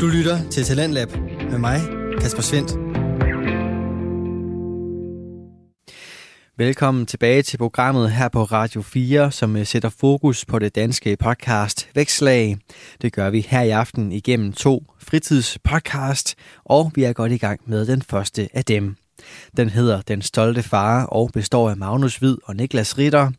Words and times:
Du 0.00 0.06
lytter 0.06 0.50
til 0.50 0.64
Talentlab 0.64 1.08
med 1.50 1.58
mig, 1.58 1.80
Kasper 2.20 2.42
Svendt. 2.42 2.70
Velkommen 6.58 7.06
tilbage 7.06 7.42
til 7.42 7.58
programmet 7.58 8.10
her 8.10 8.28
på 8.28 8.42
Radio 8.42 8.82
4, 8.82 9.32
som 9.32 9.56
øh, 9.56 9.66
sætter 9.66 9.88
fokus 9.88 10.44
på 10.44 10.58
det 10.58 10.74
danske 10.74 11.16
podcast 11.16 11.88
Vækslag. 11.94 12.56
Det 13.02 13.12
gør 13.12 13.30
vi 13.30 13.46
her 13.48 13.62
i 13.62 13.70
aften 13.70 14.12
igennem 14.12 14.52
to 14.52 14.84
fritidspodcast, 14.98 16.34
og 16.64 16.92
vi 16.94 17.04
er 17.04 17.12
godt 17.12 17.32
i 17.32 17.38
gang 17.38 17.60
med 17.66 17.86
den 17.86 18.02
første 18.02 18.48
af 18.52 18.64
dem. 18.64 18.96
Den 19.56 19.68
hedder 19.68 20.00
Den 20.00 20.22
Stolte 20.22 20.62
Far 20.62 21.04
og 21.04 21.30
består 21.32 21.70
af 21.70 21.76
Magnus 21.76 22.16
Hvid 22.16 22.36
og 22.44 22.56
Niklas 22.56 22.98
Ritter. 22.98 23.30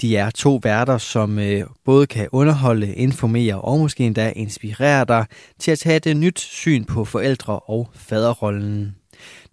De 0.00 0.16
er 0.16 0.30
to 0.30 0.60
værter, 0.62 0.98
som 0.98 1.38
øh, 1.38 1.64
både 1.84 2.06
kan 2.06 2.28
underholde, 2.32 2.94
informere 2.94 3.60
og 3.60 3.78
måske 3.78 4.04
endda 4.04 4.32
inspirere 4.36 5.04
dig 5.04 5.26
til 5.58 5.70
at 5.70 5.78
tage 5.78 6.10
et 6.10 6.16
nyt 6.16 6.40
syn 6.40 6.84
på 6.84 7.04
forældre 7.04 7.58
og 7.58 7.90
faderrollen. 7.94 8.94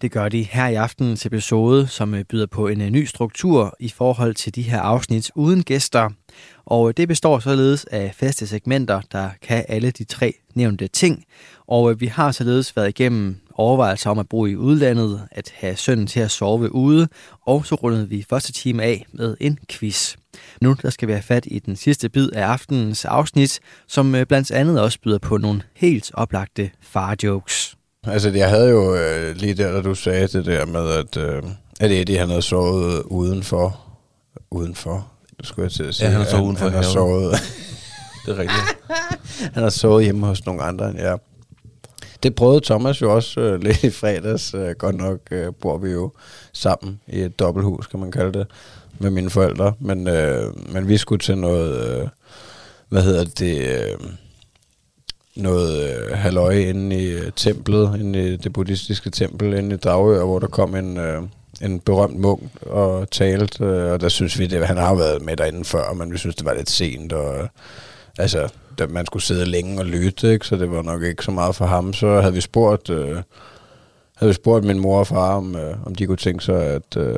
Det 0.01 0.11
gør 0.11 0.29
de 0.29 0.43
her 0.43 0.67
i 0.67 0.75
aftenens 0.75 1.25
episode, 1.25 1.87
som 1.87 2.15
øh, 2.15 2.23
byder 2.23 2.45
på 2.45 2.67
en 2.67 2.81
øh, 2.81 2.89
ny 2.89 3.05
struktur 3.05 3.75
i 3.79 3.89
forhold 3.89 4.35
til 4.35 4.55
de 4.55 4.61
her 4.61 4.79
afsnit 4.79 5.31
uden 5.35 5.63
gæster. 5.63 6.09
Og 6.65 6.97
det 6.97 7.07
består 7.07 7.39
således 7.39 7.85
af 7.85 8.11
faste 8.15 8.47
segmenter, 8.47 9.01
der 9.11 9.29
kan 9.41 9.65
alle 9.67 9.91
de 9.91 10.03
tre 10.03 10.33
nævnte 10.53 10.87
ting. 10.87 11.23
Og 11.67 12.01
vi 12.01 12.07
har 12.07 12.31
således 12.31 12.75
været 12.75 12.89
igennem 12.89 13.37
overvejelser 13.55 14.09
om 14.09 14.19
at 14.19 14.29
bo 14.29 14.45
i 14.45 14.55
udlandet, 14.55 15.21
at 15.31 15.53
have 15.55 15.75
sønnen 15.75 16.07
til 16.07 16.19
at 16.19 16.31
sove 16.31 16.75
ude, 16.75 17.07
og 17.47 17.65
så 17.65 17.75
rundede 17.75 18.09
vi 18.09 18.25
første 18.29 18.51
time 18.51 18.83
af 18.83 19.05
med 19.11 19.37
en 19.39 19.59
quiz. 19.69 20.15
Nu 20.61 20.75
der 20.81 20.89
skal 20.89 21.07
vi 21.07 21.13
have 21.13 21.23
fat 21.23 21.43
i 21.47 21.59
den 21.59 21.75
sidste 21.75 22.09
bid 22.09 22.29
af 22.29 22.45
aftenens 22.45 23.05
afsnit, 23.05 23.59
som 23.87 24.15
øh, 24.15 24.25
blandt 24.25 24.51
andet 24.51 24.81
også 24.81 24.99
byder 25.03 25.17
på 25.17 25.37
nogle 25.37 25.61
helt 25.75 26.11
oplagte 26.13 26.71
farjokes. 26.81 27.75
Altså, 28.07 28.29
jeg 28.29 28.49
havde 28.49 28.69
jo 28.69 28.95
øh, 28.95 29.35
lige 29.35 29.53
der, 29.53 29.71
da 29.71 29.81
du 29.81 29.95
sagde 29.95 30.27
det 30.27 30.45
der 30.45 30.65
med, 30.65 30.89
at, 30.89 31.17
øh, 31.17 31.43
at 31.79 31.91
Eddie 31.91 32.17
han 32.17 32.29
havde 32.29 32.41
sovet 32.41 33.03
udenfor. 33.03 33.79
Udenfor? 34.51 35.07
Det 35.37 35.47
skulle 35.47 35.63
jeg 35.63 35.71
til 35.71 35.83
at 35.83 35.95
sige. 35.95 36.05
Ja, 36.05 36.11
han 36.11 36.21
har 36.21 36.29
sovet 36.29 36.43
udenfor 36.43 36.63
Han, 36.65 36.73
han 36.73 36.83
har 36.83 36.91
sovet, 36.91 37.31
Det 38.25 38.31
er 38.31 38.37
rigtigt. 38.37 38.77
han 39.55 39.63
har 39.63 39.69
sovet 39.69 40.03
hjemme 40.03 40.25
hos 40.25 40.45
nogle 40.45 40.63
andre 40.63 40.89
end 40.89 40.99
jeg. 40.99 41.17
Det 42.23 42.35
prøvede 42.35 42.65
Thomas 42.65 43.01
jo 43.01 43.15
også 43.15 43.41
øh, 43.41 43.61
lidt 43.63 43.83
i 43.83 43.89
fredags. 43.89 44.53
Øh, 44.53 44.75
godt 44.77 44.95
nok 44.95 45.19
øh, 45.31 45.53
bor 45.61 45.77
vi 45.77 45.89
jo 45.89 46.11
sammen 46.53 46.99
i 47.07 47.19
et 47.19 47.39
dobbelthus, 47.39 47.87
kan 47.87 47.99
man 47.99 48.11
kalde 48.11 48.39
det, 48.39 48.47
med 48.99 49.09
mine 49.09 49.29
forældre. 49.29 49.73
Men, 49.79 50.07
øh, 50.07 50.73
men 50.73 50.87
vi 50.87 50.97
skulle 50.97 51.19
til 51.19 51.37
noget, 51.37 52.01
øh, 52.01 52.07
hvad 52.89 53.03
hedder 53.03 53.23
det, 53.23 53.67
øh, 53.67 53.97
noget 55.35 55.83
øh, 55.83 56.17
halløj 56.17 56.53
inde 56.53 57.03
i 57.03 57.05
øh, 57.05 57.31
templet, 57.35 57.99
inde 57.99 58.33
i 58.33 58.37
det 58.37 58.53
buddhistiske 58.53 59.09
tempel 59.09 59.53
inde 59.53 59.75
i 59.75 59.77
Dragør, 59.77 60.25
hvor 60.25 60.39
der 60.39 60.47
kom 60.47 60.75
en, 60.75 60.97
øh, 60.97 61.23
en 61.61 61.79
berømt 61.79 62.19
munk 62.19 62.41
og 62.61 63.11
talte, 63.11 63.63
øh, 63.63 63.91
og 63.91 64.01
der 64.01 64.09
synes 64.09 64.39
vi, 64.39 64.47
det, 64.47 64.67
han 64.67 64.77
har 64.77 64.95
været 64.95 65.21
med 65.21 65.37
derinde 65.37 65.65
før, 65.65 65.93
men 65.93 66.11
vi 66.11 66.17
synes, 66.17 66.35
det 66.35 66.45
var 66.45 66.53
lidt 66.53 66.69
sent, 66.69 67.13
og 67.13 67.49
altså, 68.19 68.53
der, 68.77 68.87
man 68.87 69.05
skulle 69.05 69.23
sidde 69.23 69.45
længe 69.45 69.79
og 69.79 69.85
lytte, 69.85 70.33
ikke? 70.33 70.47
så 70.47 70.55
det 70.55 70.71
var 70.71 70.81
nok 70.81 71.03
ikke 71.03 71.23
så 71.23 71.31
meget 71.31 71.55
for 71.55 71.65
ham. 71.65 71.93
Så 71.93 72.21
havde 72.21 72.33
vi 72.33 72.41
spurgt, 72.41 72.89
øh, 72.89 73.17
havde 74.15 74.29
vi 74.29 74.33
spurgt 74.33 74.65
min 74.65 74.79
mor 74.79 74.99
og 74.99 75.07
far, 75.07 75.35
om, 75.35 75.55
øh, 75.55 75.85
om 75.85 75.95
de 75.95 76.05
kunne 76.05 76.17
tænke 76.17 76.43
sig 76.43 76.63
at, 76.63 76.97
øh, 76.97 77.15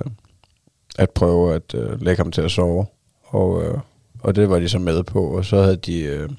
at 0.97 1.09
prøve 1.09 1.55
at 1.55 1.75
øh, 1.75 2.01
lægge 2.01 2.23
ham 2.23 2.31
til 2.31 2.41
at 2.41 2.51
sove, 2.51 2.85
og, 3.23 3.63
øh, 3.63 3.77
og 4.19 4.35
det 4.35 4.49
var 4.49 4.59
de 4.59 4.69
så 4.69 4.79
med 4.79 5.03
på, 5.03 5.23
og 5.23 5.45
så 5.45 5.61
havde 5.61 5.75
de... 5.75 6.01
Øh, 6.01 6.29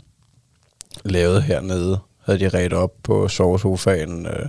lavet 1.04 1.42
hernede, 1.42 1.98
havde 2.24 2.38
de 2.38 2.48
ret 2.48 2.72
op 2.72 2.92
på 3.02 3.28
sovesofaen, 3.28 4.26
øh, 4.26 4.46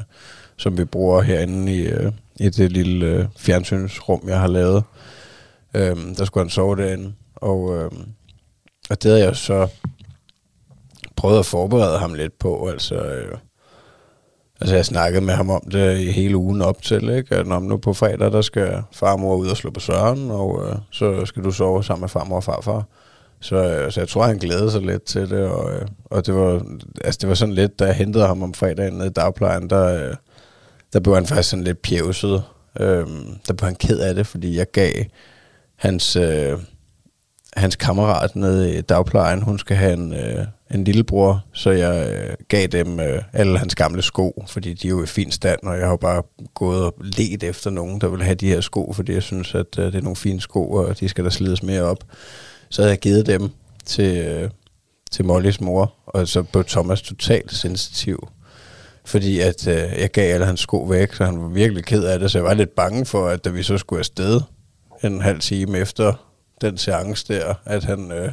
som 0.57 0.77
vi 0.77 0.85
bruger 0.85 1.21
herinde 1.21 1.75
i, 1.75 1.87
øh, 1.87 2.11
i 2.35 2.49
det 2.49 2.71
lille 2.71 3.05
øh, 3.05 3.25
fjernsynsrum, 3.37 4.21
jeg 4.27 4.39
har 4.39 4.47
lavet. 4.47 4.83
Øh, 5.73 5.95
der 6.17 6.25
skulle 6.25 6.43
han 6.43 6.49
sove 6.49 6.75
derinde, 6.75 7.13
og, 7.35 7.75
øh, 7.77 7.91
og 8.89 9.03
det 9.03 9.11
havde 9.11 9.23
jeg 9.23 9.35
så 9.35 9.67
prøvet 11.17 11.39
at 11.39 11.45
forberede 11.45 11.99
ham 11.99 12.13
lidt 12.13 12.39
på, 12.39 12.69
altså... 12.69 12.95
Øh, 12.95 13.37
Altså, 14.61 14.75
jeg 14.75 14.85
snakkede 14.85 15.25
med 15.25 15.33
ham 15.33 15.49
om 15.49 15.61
det 15.71 15.99
i 15.99 16.11
hele 16.11 16.37
ugen 16.37 16.61
op 16.61 16.81
til, 16.81 17.09
ikke? 17.09 17.35
At 17.35 17.47
når 17.47 17.59
nu 17.59 17.77
på 17.77 17.93
fredag, 17.93 18.31
der 18.31 18.41
skal 18.41 18.83
farmor 18.91 19.35
ud 19.35 19.47
og 19.47 19.57
slå 19.57 19.71
på 19.71 19.79
søren, 19.79 20.31
og 20.31 20.65
øh, 20.65 20.75
så 20.91 21.25
skal 21.25 21.43
du 21.43 21.51
sove 21.51 21.83
sammen 21.83 22.01
med 22.01 22.09
farmor 22.09 22.35
og 22.35 22.43
farfar. 22.43 22.83
Så, 23.39 23.55
øh, 23.55 23.91
så 23.91 24.01
jeg 24.01 24.07
tror, 24.07 24.23
han 24.23 24.37
glædede 24.37 24.71
sig 24.71 24.81
lidt 24.81 25.03
til 25.03 25.29
det, 25.29 25.45
og, 25.47 25.73
øh, 25.73 25.87
og 26.05 26.25
det, 26.25 26.35
var, 26.35 26.61
altså, 27.03 27.17
det 27.21 27.29
var 27.29 27.35
sådan 27.35 27.53
lidt, 27.53 27.79
da 27.79 27.85
jeg 27.85 27.95
hentede 27.95 28.27
ham 28.27 28.43
om 28.43 28.53
fredagen 28.53 28.93
nede 28.93 29.07
i 29.07 29.13
dagplejen, 29.13 29.69
der, 29.69 30.09
øh, 30.09 30.15
der 30.93 30.99
blev 30.99 31.15
han 31.15 31.25
faktisk 31.25 31.49
sådan 31.49 31.63
lidt 31.63 31.81
pjævset. 31.81 32.43
Øh, 32.79 33.07
der 33.47 33.53
blev 33.53 33.65
han 33.65 33.75
ked 33.75 33.99
af 33.99 34.15
det, 34.15 34.27
fordi 34.27 34.57
jeg 34.57 34.71
gav 34.71 34.91
hans, 35.75 36.15
øh, 36.15 36.57
hans 37.57 37.75
kammerat 37.75 38.35
nede 38.35 38.77
i 38.77 38.81
dagplejen, 38.81 39.41
hun 39.41 39.59
skal 39.59 39.77
have 39.77 39.93
en, 39.93 40.13
øh, 40.13 40.45
en 40.71 40.83
lillebror, 40.83 41.45
så 41.53 41.71
jeg 41.71 42.09
øh, 42.09 42.35
gav 42.47 42.67
dem 42.67 42.99
øh, 42.99 43.21
alle 43.33 43.59
hans 43.59 43.75
gamle 43.75 44.01
sko, 44.01 44.43
fordi 44.47 44.73
de 44.73 44.87
er 44.87 44.91
jo 44.91 45.03
i 45.03 45.05
fin 45.05 45.31
stand, 45.31 45.59
og 45.63 45.79
jeg 45.79 45.87
har 45.87 45.95
bare 45.95 46.23
gået 46.53 46.83
og 46.83 46.95
let 46.99 47.43
efter 47.43 47.69
nogen, 47.69 48.01
der 48.01 48.07
vil 48.07 48.23
have 48.23 48.35
de 48.35 48.47
her 48.47 48.61
sko, 48.61 48.93
fordi 48.93 49.13
jeg 49.13 49.23
synes, 49.23 49.55
at 49.55 49.79
øh, 49.79 49.85
det 49.85 49.95
er 49.95 50.01
nogle 50.01 50.15
fine 50.15 50.41
sko, 50.41 50.71
og 50.71 50.99
de 50.99 51.09
skal 51.09 51.23
der 51.23 51.29
slides 51.29 51.63
mere 51.63 51.81
op 51.81 52.03
så 52.69 52.81
havde 52.81 52.91
jeg 52.91 52.99
givet 52.99 53.27
dem 53.27 53.49
til, 53.85 54.17
øh, 54.17 54.49
til 55.11 55.25
Mollys 55.25 55.61
mor, 55.61 55.93
og 56.05 56.27
så 56.27 56.43
blev 56.43 56.63
Thomas 56.63 57.01
totalt 57.01 57.53
sensitiv. 57.53 58.27
Fordi 59.05 59.39
at 59.39 59.67
øh, 59.67 59.75
jeg 59.75 60.11
gav 60.11 60.33
alle 60.33 60.45
hans 60.45 60.59
sko 60.59 60.77
væk, 60.77 61.13
så 61.13 61.25
han 61.25 61.41
var 61.41 61.47
virkelig 61.47 61.85
ked 61.85 62.03
af 62.03 62.19
det, 62.19 62.31
så 62.31 62.37
jeg 62.37 62.45
var 62.45 62.53
lidt 62.53 62.75
bange 62.75 63.05
for, 63.05 63.27
at 63.27 63.45
da 63.45 63.49
vi 63.49 63.63
så 63.63 63.77
skulle 63.77 63.99
afsted 63.99 64.41
en 65.03 65.21
halv 65.21 65.39
time 65.39 65.77
efter 65.77 66.26
den 66.61 66.77
seance 66.77 67.33
der, 67.33 67.53
at 67.65 67.83
han 67.83 68.11
øh, 68.11 68.31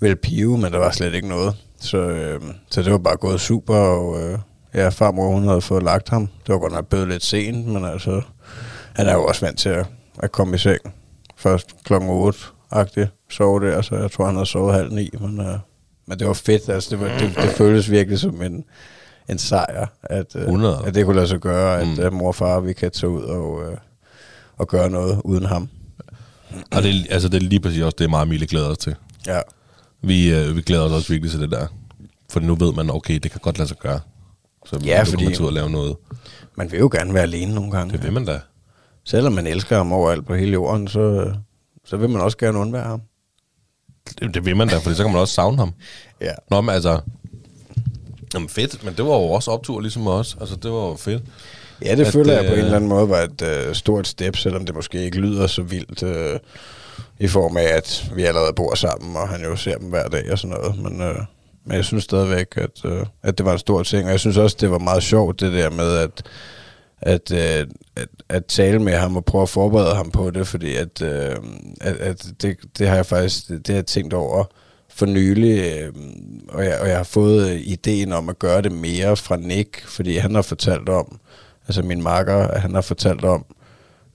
ville 0.00 0.16
pive, 0.16 0.58
men 0.58 0.72
der 0.72 0.78
var 0.78 0.90
slet 0.90 1.14
ikke 1.14 1.28
noget. 1.28 1.56
Så, 1.80 1.98
øh, 1.98 2.40
så 2.70 2.82
det 2.82 2.92
var 2.92 2.98
bare 2.98 3.16
gået 3.16 3.40
super, 3.40 3.76
og 3.76 4.22
øh, 4.22 4.38
ja, 4.74 4.88
farmor 4.88 5.32
hun 5.32 5.48
havde 5.48 5.60
fået 5.60 5.82
lagt 5.82 6.08
ham. 6.08 6.26
Det 6.46 6.52
var 6.52 6.58
godt 6.58 6.72
nok 6.72 6.86
blevet 6.86 7.08
lidt 7.08 7.24
sent, 7.24 7.66
men 7.66 7.84
altså, 7.84 8.22
han 8.94 9.06
er 9.06 9.14
jo 9.14 9.24
også 9.24 9.46
vant 9.46 9.58
til 9.58 9.68
at, 9.68 9.86
at 10.18 10.32
komme 10.32 10.54
i 10.54 10.58
seng 10.58 10.94
først 11.40 11.76
klokken 11.84 12.10
8 12.10 12.38
agtig 12.70 13.08
sove 13.30 13.60
der, 13.60 13.82
så 13.82 13.96
jeg 13.96 14.10
tror, 14.10 14.26
han 14.26 14.36
har 14.36 14.44
sovet 14.44 14.74
halv 14.74 14.92
ni, 14.92 15.10
men, 15.20 15.40
uh, 15.40 15.46
men 16.06 16.18
det 16.18 16.26
var 16.26 16.32
fedt, 16.32 16.68
altså 16.68 16.90
det, 16.90 17.00
var, 17.00 17.18
det, 17.18 17.36
det 17.36 17.50
føltes 17.50 17.90
virkelig 17.90 18.18
som 18.18 18.42
en, 18.42 18.64
en 19.28 19.38
sejr, 19.38 19.86
at, 20.02 20.36
uh, 20.36 20.86
at 20.86 20.94
det 20.94 21.04
kunne 21.04 21.16
lade 21.16 21.28
sig 21.28 21.38
gøre, 21.38 21.80
at 21.80 21.86
mm. 21.86 22.06
uh, 22.06 22.12
mor 22.12 22.28
og 22.28 22.34
far, 22.34 22.60
vi 22.60 22.72
kan 22.72 22.90
tage 22.90 23.10
ud 23.10 23.22
og, 23.22 23.52
uh, 23.52 23.76
og 24.56 24.68
gøre 24.68 24.90
noget 24.90 25.20
uden 25.24 25.44
ham. 25.44 25.68
Og 26.70 26.82
det, 26.82 27.06
altså, 27.10 27.28
det 27.28 27.42
er 27.42 27.48
lige 27.48 27.60
præcis 27.60 27.82
også 27.82 27.96
det, 27.98 28.10
meget 28.10 28.28
Mille 28.28 28.46
glæder 28.46 28.68
os 28.68 28.78
til. 28.78 28.94
Ja. 29.26 29.40
Vi, 30.02 30.48
uh, 30.48 30.56
vi 30.56 30.62
glæder 30.62 30.82
os 30.82 30.92
også 30.92 31.08
virkelig 31.08 31.30
til 31.30 31.40
det 31.40 31.50
der. 31.50 31.66
For 32.30 32.40
nu 32.40 32.54
ved 32.54 32.72
man, 32.72 32.90
okay, 32.90 33.18
det 33.18 33.30
kan 33.30 33.40
godt 33.42 33.58
lade 33.58 33.68
sig 33.68 33.78
gøre. 33.78 34.00
Så 34.66 34.80
ja, 34.84 35.02
fordi 35.02 35.24
kommer 35.24 35.36
til 35.36 35.44
at 35.44 35.52
lave 35.52 35.70
noget. 35.70 35.96
Man 36.54 36.72
vil 36.72 36.78
jo 36.78 36.88
gerne 36.92 37.14
være 37.14 37.22
alene 37.22 37.54
nogle 37.54 37.70
gange. 37.70 37.92
Det 37.92 38.02
vil 38.02 38.12
man 38.12 38.24
da. 38.24 38.40
Selvom 39.04 39.32
man 39.32 39.46
elsker 39.46 39.76
ham 39.76 39.92
overalt 39.92 40.26
på 40.26 40.34
hele 40.34 40.52
jorden, 40.52 40.88
så, 40.88 41.34
så 41.84 41.96
vil 41.96 42.10
man 42.10 42.20
også 42.20 42.38
gerne 42.38 42.58
undvære 42.58 42.84
ham. 42.84 43.02
Det, 44.20 44.34
det 44.34 44.44
vil 44.44 44.56
man 44.56 44.68
da, 44.68 44.78
for 44.78 44.92
så 44.92 45.02
kan 45.02 45.12
man 45.12 45.20
også 45.20 45.34
savne 45.34 45.56
ham. 45.56 45.72
Ja. 46.20 46.32
Nå, 46.50 46.60
men 46.60 46.74
altså... 46.74 47.00
Jamen 48.34 48.48
fedt, 48.48 48.84
men 48.84 48.94
det 48.94 49.04
var 49.04 49.10
jo 49.10 49.22
også 49.22 49.50
optur 49.50 49.80
ligesom 49.80 50.06
os. 50.06 50.36
Altså, 50.40 50.56
det 50.56 50.70
var 50.70 50.88
jo 50.88 50.96
fedt. 50.96 51.22
Ja, 51.84 51.94
det 51.96 52.06
at, 52.06 52.12
føler 52.12 52.32
jeg 52.32 52.46
på 52.46 52.52
en 52.52 52.58
eller 52.58 52.76
anden 52.76 52.88
måde 52.88 53.08
var 53.08 53.20
et 53.20 53.68
uh, 53.68 53.74
stort 53.74 54.06
step, 54.08 54.36
selvom 54.36 54.66
det 54.66 54.74
måske 54.74 55.04
ikke 55.04 55.18
lyder 55.18 55.46
så 55.46 55.62
vildt 55.62 56.02
uh, 56.02 56.38
i 57.18 57.28
form 57.28 57.56
af, 57.56 57.68
at 57.76 58.10
vi 58.14 58.24
allerede 58.24 58.52
bor 58.56 58.74
sammen, 58.74 59.16
og 59.16 59.28
han 59.28 59.42
jo 59.42 59.56
ser 59.56 59.78
dem 59.78 59.88
hver 59.88 60.08
dag 60.08 60.32
og 60.32 60.38
sådan 60.38 60.56
noget. 60.56 60.78
Men, 60.78 61.00
uh, 61.00 61.16
men 61.64 61.76
jeg 61.76 61.84
synes 61.84 62.04
stadigvæk, 62.04 62.46
at, 62.56 62.84
uh, 62.84 63.06
at 63.22 63.38
det 63.38 63.46
var 63.46 63.52
en 63.52 63.58
stor 63.58 63.82
ting, 63.82 64.04
og 64.04 64.10
jeg 64.10 64.20
synes 64.20 64.36
også, 64.36 64.56
det 64.60 64.70
var 64.70 64.78
meget 64.78 65.02
sjovt, 65.02 65.40
det 65.40 65.52
der 65.52 65.70
med, 65.70 65.96
at 65.96 66.22
at, 67.02 67.32
øh, 67.32 67.66
at, 67.96 68.08
at 68.28 68.44
tale 68.44 68.78
med 68.78 68.92
ham 68.92 69.16
og 69.16 69.24
prøve 69.24 69.42
at 69.42 69.48
forberede 69.48 69.94
ham 69.94 70.10
på 70.10 70.30
det, 70.30 70.46
fordi 70.46 70.76
at, 70.76 71.02
øh, 71.02 71.36
at, 71.80 71.96
at 71.96 72.26
det, 72.42 72.56
det 72.78 72.88
har 72.88 72.96
jeg 72.96 73.06
faktisk 73.06 73.48
det 73.48 73.68
har 73.68 73.74
jeg 73.74 73.86
tænkt 73.86 74.14
over 74.14 74.44
for 74.88 75.06
nylig, 75.06 75.58
øh, 75.58 75.92
og, 76.48 76.64
jeg, 76.64 76.78
og 76.80 76.88
jeg 76.88 76.96
har 76.96 77.04
fået 77.04 77.60
ideen 77.64 78.12
om 78.12 78.28
at 78.28 78.38
gøre 78.38 78.62
det 78.62 78.72
mere 78.72 79.16
fra 79.16 79.36
Nick, 79.36 79.86
fordi 79.86 80.16
han 80.16 80.34
har 80.34 80.42
fortalt 80.42 80.88
om, 80.88 81.20
altså 81.70 81.82
min 81.82 82.02
marker, 82.02 82.58
han 82.58 82.74
har 82.74 82.80
fortalt 82.80 83.24
om 83.24 83.44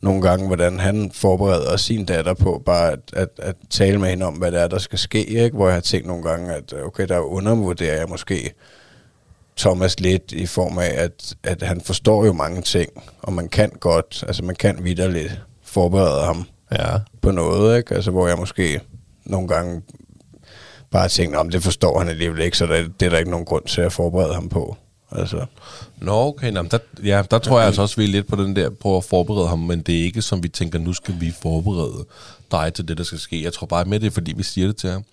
nogle 0.01 0.21
gange, 0.21 0.47
hvordan 0.47 0.79
han 0.79 1.11
forbereder 1.13 1.77
sin 1.77 2.05
datter 2.05 2.33
på 2.33 2.61
bare 2.65 2.91
at, 2.91 2.99
at, 3.13 3.29
at 3.37 3.55
tale 3.69 3.99
med 3.99 4.09
hende 4.09 4.25
om, 4.25 4.33
hvad 4.33 4.51
det 4.51 4.61
er, 4.61 4.67
der 4.67 4.77
skal 4.77 4.99
ske, 4.99 5.25
ikke? 5.25 5.55
hvor 5.55 5.67
jeg 5.67 5.73
har 5.73 5.81
tænkt 5.81 6.07
nogle 6.07 6.23
gange, 6.23 6.53
at 6.53 6.73
okay, 6.85 7.07
der 7.07 7.19
undervurderer 7.19 7.97
jeg 7.97 8.09
måske 8.09 8.53
Thomas 9.57 9.99
lidt 9.99 10.31
i 10.31 10.45
form 10.45 10.77
af, 10.77 10.91
at, 10.95 11.35
at 11.43 11.61
han 11.61 11.81
forstår 11.81 12.25
jo 12.25 12.33
mange 12.33 12.61
ting, 12.61 12.89
og 13.21 13.33
man 13.33 13.49
kan 13.49 13.71
godt, 13.79 14.23
altså 14.27 14.43
man 14.43 14.55
kan 14.55 14.83
vidderligt 14.83 15.41
forberede 15.63 16.25
ham 16.25 16.43
ja. 16.71 16.97
på 17.21 17.31
noget, 17.31 17.77
ikke? 17.77 17.95
Altså 17.95 18.11
hvor 18.11 18.27
jeg 18.27 18.37
måske 18.37 18.79
nogle 19.25 19.47
gange 19.47 19.81
bare 20.91 21.07
tænkte, 21.07 21.37
om 21.37 21.49
det 21.49 21.63
forstår 21.63 21.99
han 21.99 22.09
alligevel 22.09 22.41
ikke, 22.41 22.57
så 22.57 22.65
det, 22.65 22.99
det 22.99 23.05
er 23.05 23.09
der 23.09 23.17
ikke 23.17 23.31
nogen 23.31 23.45
grund 23.45 23.65
til 23.65 23.81
at 23.81 23.93
forberede 23.93 24.33
ham 24.33 24.49
på. 24.49 24.77
Altså, 25.17 25.45
Nå, 26.01 26.11
okay. 26.11 26.51
Nå, 26.51 26.61
der, 26.71 26.77
ja, 27.03 27.23
der 27.31 27.39
tror 27.39 27.57
jeg 27.57 27.67
altså 27.67 27.81
også, 27.81 27.95
vi 27.95 28.03
er 28.03 28.07
lidt 28.07 28.27
på 28.27 28.35
den 28.35 28.55
der, 28.55 28.69
på 28.69 28.97
at 28.97 29.03
forberede 29.03 29.47
ham, 29.47 29.59
men 29.59 29.81
det 29.81 29.99
er 29.99 30.03
ikke 30.03 30.21
som 30.21 30.43
vi 30.43 30.47
tænker, 30.47 30.79
nu 30.79 30.93
skal 30.93 31.15
vi 31.19 31.33
forberede 31.41 32.05
dig 32.51 32.73
til 32.73 32.87
det, 32.87 32.97
der 32.97 33.03
skal 33.03 33.19
ske. 33.19 33.43
Jeg 33.43 33.53
tror 33.53 33.67
bare 33.67 33.85
med 33.85 33.99
det, 33.99 34.07
er, 34.07 34.11
fordi 34.11 34.33
vi 34.37 34.43
siger 34.43 34.67
det 34.67 34.75
til 34.77 34.89
ham. 34.89 35.03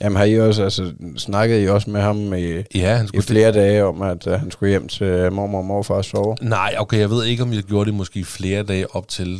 jamen 0.00 0.16
har 0.16 0.24
I 0.24 0.40
også, 0.40 0.62
altså, 0.62 0.92
snakkede 1.16 1.62
I 1.62 1.68
også 1.68 1.90
med 1.90 2.00
ham 2.00 2.34
i, 2.34 2.62
Ja, 2.74 2.96
han 2.96 3.08
i 3.14 3.20
flere 3.20 3.52
dage 3.52 3.84
om, 3.84 4.02
at 4.02 4.26
uh, 4.26 4.32
han 4.32 4.50
skulle 4.50 4.70
hjem 4.70 4.88
til 4.88 5.32
mormor 5.32 5.58
og 5.58 5.64
morfar 5.64 5.94
og 5.94 6.04
sove? 6.04 6.36
Nej, 6.42 6.74
okay, 6.78 6.98
jeg 6.98 7.10
ved 7.10 7.24
ikke, 7.24 7.42
om 7.42 7.50
vi 7.50 7.62
gjorde 7.62 7.86
det 7.86 7.94
måske 7.94 8.24
flere 8.24 8.62
dage 8.62 8.96
op 8.96 9.08
til, 9.08 9.38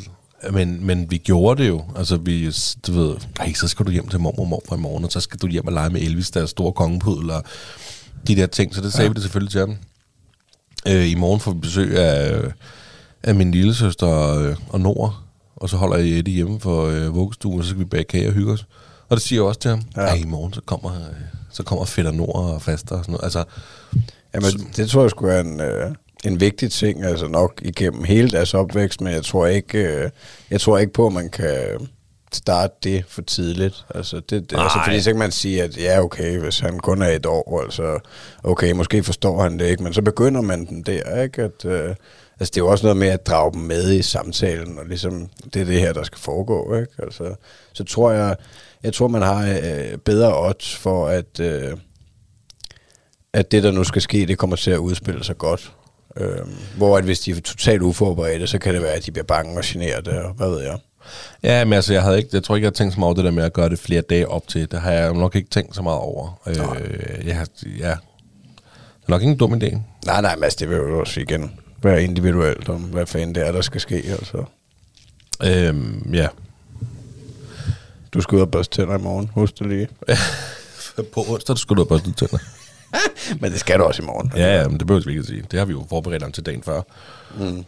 men, 0.50 0.86
men 0.86 1.10
vi 1.10 1.16
gjorde 1.16 1.62
det 1.62 1.68
jo. 1.68 1.84
Altså, 1.96 2.16
vi, 2.16 2.50
du 2.86 2.92
ved, 2.92 3.14
ej, 3.40 3.52
så 3.52 3.68
skal 3.68 3.86
du 3.86 3.90
hjem 3.90 4.08
til 4.08 4.20
mormor 4.20 4.42
og 4.42 4.48
morfar 4.48 4.76
i 4.76 4.78
morgen, 4.78 5.04
og 5.04 5.12
så 5.12 5.20
skal 5.20 5.38
du 5.38 5.46
hjem 5.46 5.66
og 5.66 5.72
lege 5.72 5.90
med 5.90 6.00
Elvis, 6.00 6.30
der 6.30 6.46
store 6.46 6.72
kongepudel, 6.72 7.30
og 7.30 7.44
de 8.26 8.36
der 8.36 8.46
ting. 8.46 8.74
Så 8.74 8.80
det 8.80 8.92
sagde 8.92 9.04
ja. 9.04 9.08
vi 9.08 9.14
det 9.14 9.22
selvfølgelig 9.22 9.50
til 9.50 9.60
ham. 9.60 9.76
Øh, 10.88 11.10
I 11.10 11.14
morgen 11.14 11.40
får 11.40 11.52
vi 11.52 11.58
besøg 11.60 11.98
af, 11.98 12.40
af 13.22 13.34
min 13.34 13.50
lille 13.50 13.74
søster 13.74 14.06
og, 14.06 14.56
og 14.68 14.80
Nora, 14.80 15.12
og 15.56 15.68
så 15.68 15.76
holder 15.76 15.96
jeg 15.96 16.06
Eddie 16.06 16.34
hjemme 16.34 16.60
for 16.60 16.86
øh, 16.86 17.14
vuggestuen, 17.14 17.58
og 17.58 17.64
så 17.64 17.70
skal 17.70 17.80
vi 17.80 17.84
bage 17.84 18.04
kage 18.04 18.28
og 18.28 18.34
hygge 18.34 18.52
os. 18.52 18.66
Og 19.08 19.16
det 19.16 19.24
siger 19.24 19.42
jeg 19.42 19.48
også 19.48 19.60
til 19.60 19.70
ham. 19.70 19.82
Ja. 19.96 20.14
I 20.14 20.24
morgen 20.24 20.52
så 20.52 20.60
kommer, 20.60 20.94
øh, 20.94 21.14
så 21.50 21.62
kommer 21.62 21.84
fætter 21.84 22.12
Nora 22.12 22.52
og 22.54 22.62
faster 22.62 22.96
og 22.96 23.04
sådan 23.04 23.12
noget. 23.12 23.24
Altså, 23.24 23.44
Jamen, 24.34 24.72
det 24.76 24.90
tror 24.90 25.00
jeg 25.00 25.10
skulle 25.10 25.32
være 25.32 25.40
en, 25.40 25.60
øh, 25.60 25.94
en 26.24 26.40
vigtig 26.40 26.72
ting, 26.72 27.04
altså 27.04 27.28
nok 27.28 27.60
igennem 27.62 28.04
hele 28.04 28.30
deres 28.30 28.54
opvækst, 28.54 29.00
men 29.00 29.12
jeg 29.12 29.24
tror 29.24 29.46
ikke, 29.46 29.78
øh, 29.78 30.10
jeg 30.50 30.60
tror 30.60 30.78
ikke 30.78 30.92
på, 30.92 31.06
at 31.06 31.12
man 31.12 31.30
kan 31.30 31.88
starte 32.32 32.74
det 32.82 33.04
for 33.08 33.22
tidligt. 33.22 33.84
Altså, 33.94 34.16
det, 34.16 34.50
det, 34.50 34.60
altså 34.60 34.78
fordi 34.84 35.00
så 35.00 35.10
kan 35.10 35.18
man 35.18 35.30
sige, 35.30 35.62
at 35.62 35.76
ja, 35.76 36.00
okay, 36.02 36.38
hvis 36.38 36.58
han 36.58 36.78
kun 36.78 37.02
er 37.02 37.08
et 37.08 37.26
år, 37.26 37.62
altså, 37.62 37.98
okay, 38.42 38.72
måske 38.72 39.04
forstår 39.04 39.42
han 39.42 39.58
det 39.58 39.66
ikke, 39.66 39.82
men 39.82 39.94
så 39.94 40.02
begynder 40.02 40.40
man 40.40 40.66
den 40.66 40.82
der, 40.82 41.22
ikke? 41.22 41.42
At, 41.42 41.64
øh, 41.64 41.94
altså, 42.40 42.50
det 42.54 42.56
er 42.56 42.64
jo 42.64 42.68
også 42.68 42.86
noget 42.86 42.96
med 42.96 43.08
at 43.08 43.26
drage 43.26 43.52
dem 43.52 43.60
med 43.60 43.92
i 43.92 44.02
samtalen, 44.02 44.78
og 44.78 44.86
ligesom, 44.86 45.28
det 45.54 45.62
er 45.62 45.66
det 45.66 45.80
her, 45.80 45.92
der 45.92 46.02
skal 46.02 46.18
foregå, 46.18 46.74
ikke? 46.74 46.92
Altså, 46.98 47.34
så 47.72 47.84
tror 47.84 48.10
jeg, 48.10 48.36
jeg 48.82 48.94
tror, 48.94 49.08
man 49.08 49.22
har 49.22 49.48
øh, 49.48 49.98
bedre 49.98 50.48
odds 50.48 50.76
for, 50.76 51.08
at, 51.08 51.40
øh, 51.40 51.76
at 53.32 53.52
det, 53.52 53.62
der 53.62 53.70
nu 53.70 53.84
skal 53.84 54.02
ske, 54.02 54.26
det 54.26 54.38
kommer 54.38 54.56
til 54.56 54.70
at 54.70 54.78
udspille 54.78 55.24
sig 55.24 55.38
godt. 55.38 55.72
Øhm, 56.16 56.56
hvor 56.76 56.98
at 56.98 57.04
hvis 57.04 57.20
de 57.20 57.30
er 57.30 57.40
totalt 57.40 57.82
uforberedte, 57.82 58.46
så 58.46 58.58
kan 58.58 58.74
det 58.74 58.82
være, 58.82 58.92
at 58.92 59.06
de 59.06 59.10
bliver 59.10 59.24
bange 59.24 59.58
og 59.58 59.62
generet, 59.66 60.08
og 60.08 60.32
hvad 60.32 60.48
ved 60.48 60.62
jeg. 60.62 60.78
Ja, 61.42 61.64
men 61.64 61.72
altså, 61.72 61.92
jeg, 61.92 62.02
havde 62.02 62.18
ikke, 62.18 62.30
jeg 62.32 62.42
tror 62.42 62.56
ikke, 62.56 62.64
jeg 62.64 62.68
har 62.70 62.74
tænkt 62.74 62.94
så 62.94 63.00
meget 63.00 63.06
over 63.08 63.14
det 63.14 63.24
der 63.24 63.30
med 63.30 63.44
at 63.44 63.52
gøre 63.52 63.68
det 63.68 63.78
flere 63.78 64.00
dage 64.00 64.28
op 64.28 64.48
til. 64.48 64.70
Det 64.70 64.80
har 64.80 64.90
jeg 64.92 65.12
nok 65.12 65.36
ikke 65.36 65.50
tænkt 65.50 65.74
så 65.76 65.82
meget 65.82 65.98
over. 65.98 66.40
Øh, 66.46 66.56
jeg, 67.26 67.36
har- 67.36 67.48
ja, 67.64 67.70
det 67.74 67.84
er 67.84 67.96
nok 69.08 69.20
ikke 69.22 69.30
en 69.32 69.38
dum 69.38 69.54
idé. 69.54 69.76
Nej, 70.06 70.20
nej, 70.20 70.34
men 70.36 70.44
altså, 70.44 70.56
det 70.60 70.68
vil 70.68 70.76
jo 70.76 71.00
også 71.00 71.20
igen 71.20 71.52
være 71.82 72.04
individuelt, 72.04 72.68
om 72.68 72.80
hvad 72.80 73.06
fanden 73.06 73.34
det 73.34 73.46
er, 73.46 73.52
der 73.52 73.60
skal 73.60 73.80
ske. 73.80 73.94
Altså. 73.94 74.44
Øhm, 75.44 76.10
ja. 76.14 76.28
Du 78.14 78.20
skal 78.20 78.36
ud 78.36 78.40
og 78.40 78.50
børste 78.50 78.76
tænder 78.76 78.98
i 78.98 79.02
morgen, 79.02 79.30
husk 79.34 79.58
det 79.58 79.66
lige. 79.68 79.88
På 81.14 81.24
onsdag, 81.28 81.54
du 81.56 81.60
skulle 81.60 81.76
du 81.84 81.88
have 81.88 81.88
børstet 81.98 82.16
tænder. 82.16 82.38
Men 83.40 83.52
det 83.52 83.60
skal 83.60 83.78
du 83.78 83.84
også 83.84 84.02
i 84.02 84.06
morgen. 84.06 84.32
Ja, 84.36 84.56
ja, 84.60 84.68
men 84.68 84.78
det 84.78 84.86
behøver 84.86 85.04
vi 85.04 85.10
ikke 85.10 85.20
at 85.20 85.26
sige. 85.26 85.44
Det 85.50 85.58
har 85.58 85.66
vi 85.66 85.72
jo 85.72 85.86
forberedt 85.88 86.22
ham 86.22 86.32
til 86.32 86.46
dagen 86.46 86.62
før. 86.62 86.80
Mm. 87.38 87.64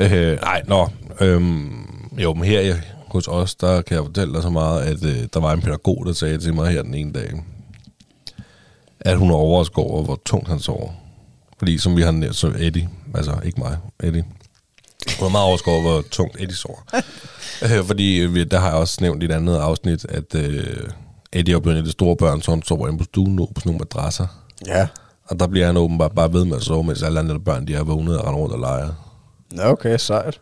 Øh, 0.00 0.40
nej, 0.40 0.62
nå. 0.66 0.88
Øhm, 1.20 1.81
jo, 2.18 2.34
men 2.34 2.44
her 2.44 2.76
hos 3.08 3.28
os, 3.28 3.54
der 3.54 3.82
kan 3.82 3.96
jeg 3.96 4.04
fortælle 4.04 4.34
dig 4.34 4.42
så 4.42 4.50
meget, 4.50 4.80
at 4.82 5.04
øh, 5.04 5.16
der 5.34 5.40
var 5.40 5.52
en 5.52 5.60
pædagog, 5.60 6.02
der 6.06 6.12
sagde 6.12 6.38
til 6.38 6.54
mig 6.54 6.70
her 6.72 6.82
den 6.82 6.94
ene 6.94 7.12
dag, 7.12 7.42
at 9.00 9.16
hun 9.18 9.30
er 9.30 9.34
overrasket 9.34 9.78
over, 9.78 10.02
hvor 10.02 10.20
tungt 10.24 10.48
han 10.48 10.58
sover. 10.58 10.90
Fordi 11.58 11.78
som 11.78 11.96
vi 11.96 12.02
har 12.02 12.10
nævnt, 12.10 12.36
så 12.36 12.52
Eddie, 12.58 12.88
altså 13.14 13.36
ikke 13.44 13.60
mig, 13.60 13.76
Eddie, 14.02 14.24
hun 15.18 15.26
er 15.26 15.30
meget 15.32 15.44
overrasket 15.46 15.72
over, 15.74 15.82
hvor 15.82 16.02
tungt 16.10 16.36
Eddie 16.40 16.56
sover. 16.56 16.78
øh, 17.78 17.84
fordi 17.86 18.18
øh, 18.20 18.34
vi- 18.34 18.44
der 18.44 18.58
har 18.58 18.68
jeg 18.68 18.76
også 18.76 18.98
nævnt 19.00 19.22
i 19.22 19.26
et 19.26 19.32
andet 19.32 19.56
afsnit, 19.56 20.04
at 20.04 20.34
øh, 20.34 20.88
Eddie 21.32 21.54
er 21.54 21.58
blevet 21.60 21.74
en 21.76 21.78
af 21.78 21.84
de 21.84 21.92
store 21.92 22.16
børn, 22.16 22.42
så 22.42 22.50
han 22.50 22.62
sover 22.62 22.86
inde 22.88 22.98
på 22.98 23.04
stuen 23.04 23.36
nu 23.36 23.46
på 23.46 23.52
sådan 23.60 23.70
nogle 23.72 23.78
madrasser. 23.78 24.26
Ja. 24.66 24.88
Og 25.24 25.40
der 25.40 25.46
bliver 25.46 25.66
han 25.66 25.76
åbenbart 25.76 26.12
bare 26.12 26.32
ved 26.32 26.44
med 26.44 26.56
at 26.56 26.62
sove, 26.62 26.84
mens 26.84 27.02
alle 27.02 27.20
andre 27.20 27.40
børn 27.40 27.66
de 27.66 27.74
er 27.74 27.82
vågnet 27.82 28.18
og 28.18 28.26
render 28.26 28.40
rundt 28.40 28.54
og 28.54 28.60
leger. 28.60 28.88
Nå, 29.52 29.62
okay, 29.62 29.96
sejt. 29.98 30.40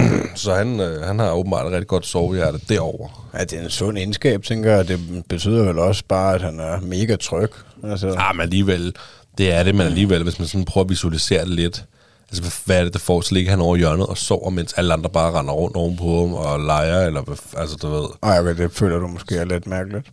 Så 0.34 0.54
han, 0.54 0.80
øh, 0.80 1.02
han 1.02 1.18
har 1.18 1.32
åbenbart 1.32 1.66
et 1.66 1.72
rigtig 1.72 1.86
godt 1.88 2.06
sovehjerte 2.06 2.58
derovre. 2.68 3.08
Ja, 3.38 3.44
det 3.44 3.52
er 3.58 3.62
en 3.64 3.70
sund 3.70 3.98
egenskab, 3.98 4.42
tænker 4.42 4.72
jeg. 4.72 4.88
Det 4.88 5.00
betyder 5.28 5.64
vel 5.64 5.78
også 5.78 6.02
bare, 6.08 6.34
at 6.34 6.42
han 6.42 6.60
er 6.60 6.80
mega 6.80 7.16
tryg. 7.16 7.50
Altså, 7.84 8.08
Ja, 8.08 8.32
men 8.32 8.40
alligevel, 8.40 8.94
det 9.38 9.52
er 9.52 9.62
det, 9.62 9.74
men 9.74 9.86
alligevel, 9.86 10.22
hvis 10.22 10.38
man 10.38 10.48
sådan 10.48 10.64
prøver 10.64 10.84
at 10.84 10.90
visualisere 10.90 11.40
det 11.40 11.48
lidt. 11.50 11.84
Altså, 12.30 12.62
hvad 12.64 12.78
er 12.78 12.84
det, 12.84 12.92
der 12.92 12.98
får? 12.98 13.20
Så 13.20 13.34
ligger 13.34 13.50
han 13.50 13.60
over 13.60 13.76
hjørnet 13.76 14.06
og 14.06 14.18
sover, 14.18 14.50
mens 14.50 14.72
alle 14.72 14.92
andre 14.92 15.10
bare 15.10 15.38
render 15.38 15.52
rundt 15.52 15.76
ovenpå 15.76 16.20
ham 16.20 16.34
og 16.34 16.60
leger, 16.60 17.06
eller 17.06 17.22
hvad, 17.22 17.36
altså, 17.56 17.76
du 17.76 17.88
ved. 17.88 18.04
Ej, 18.22 18.40
okay, 18.40 18.56
det 18.56 18.72
føler 18.72 18.98
du 18.98 19.06
måske 19.06 19.36
er 19.36 19.44
lidt 19.44 19.66
mærkeligt. 19.66 20.06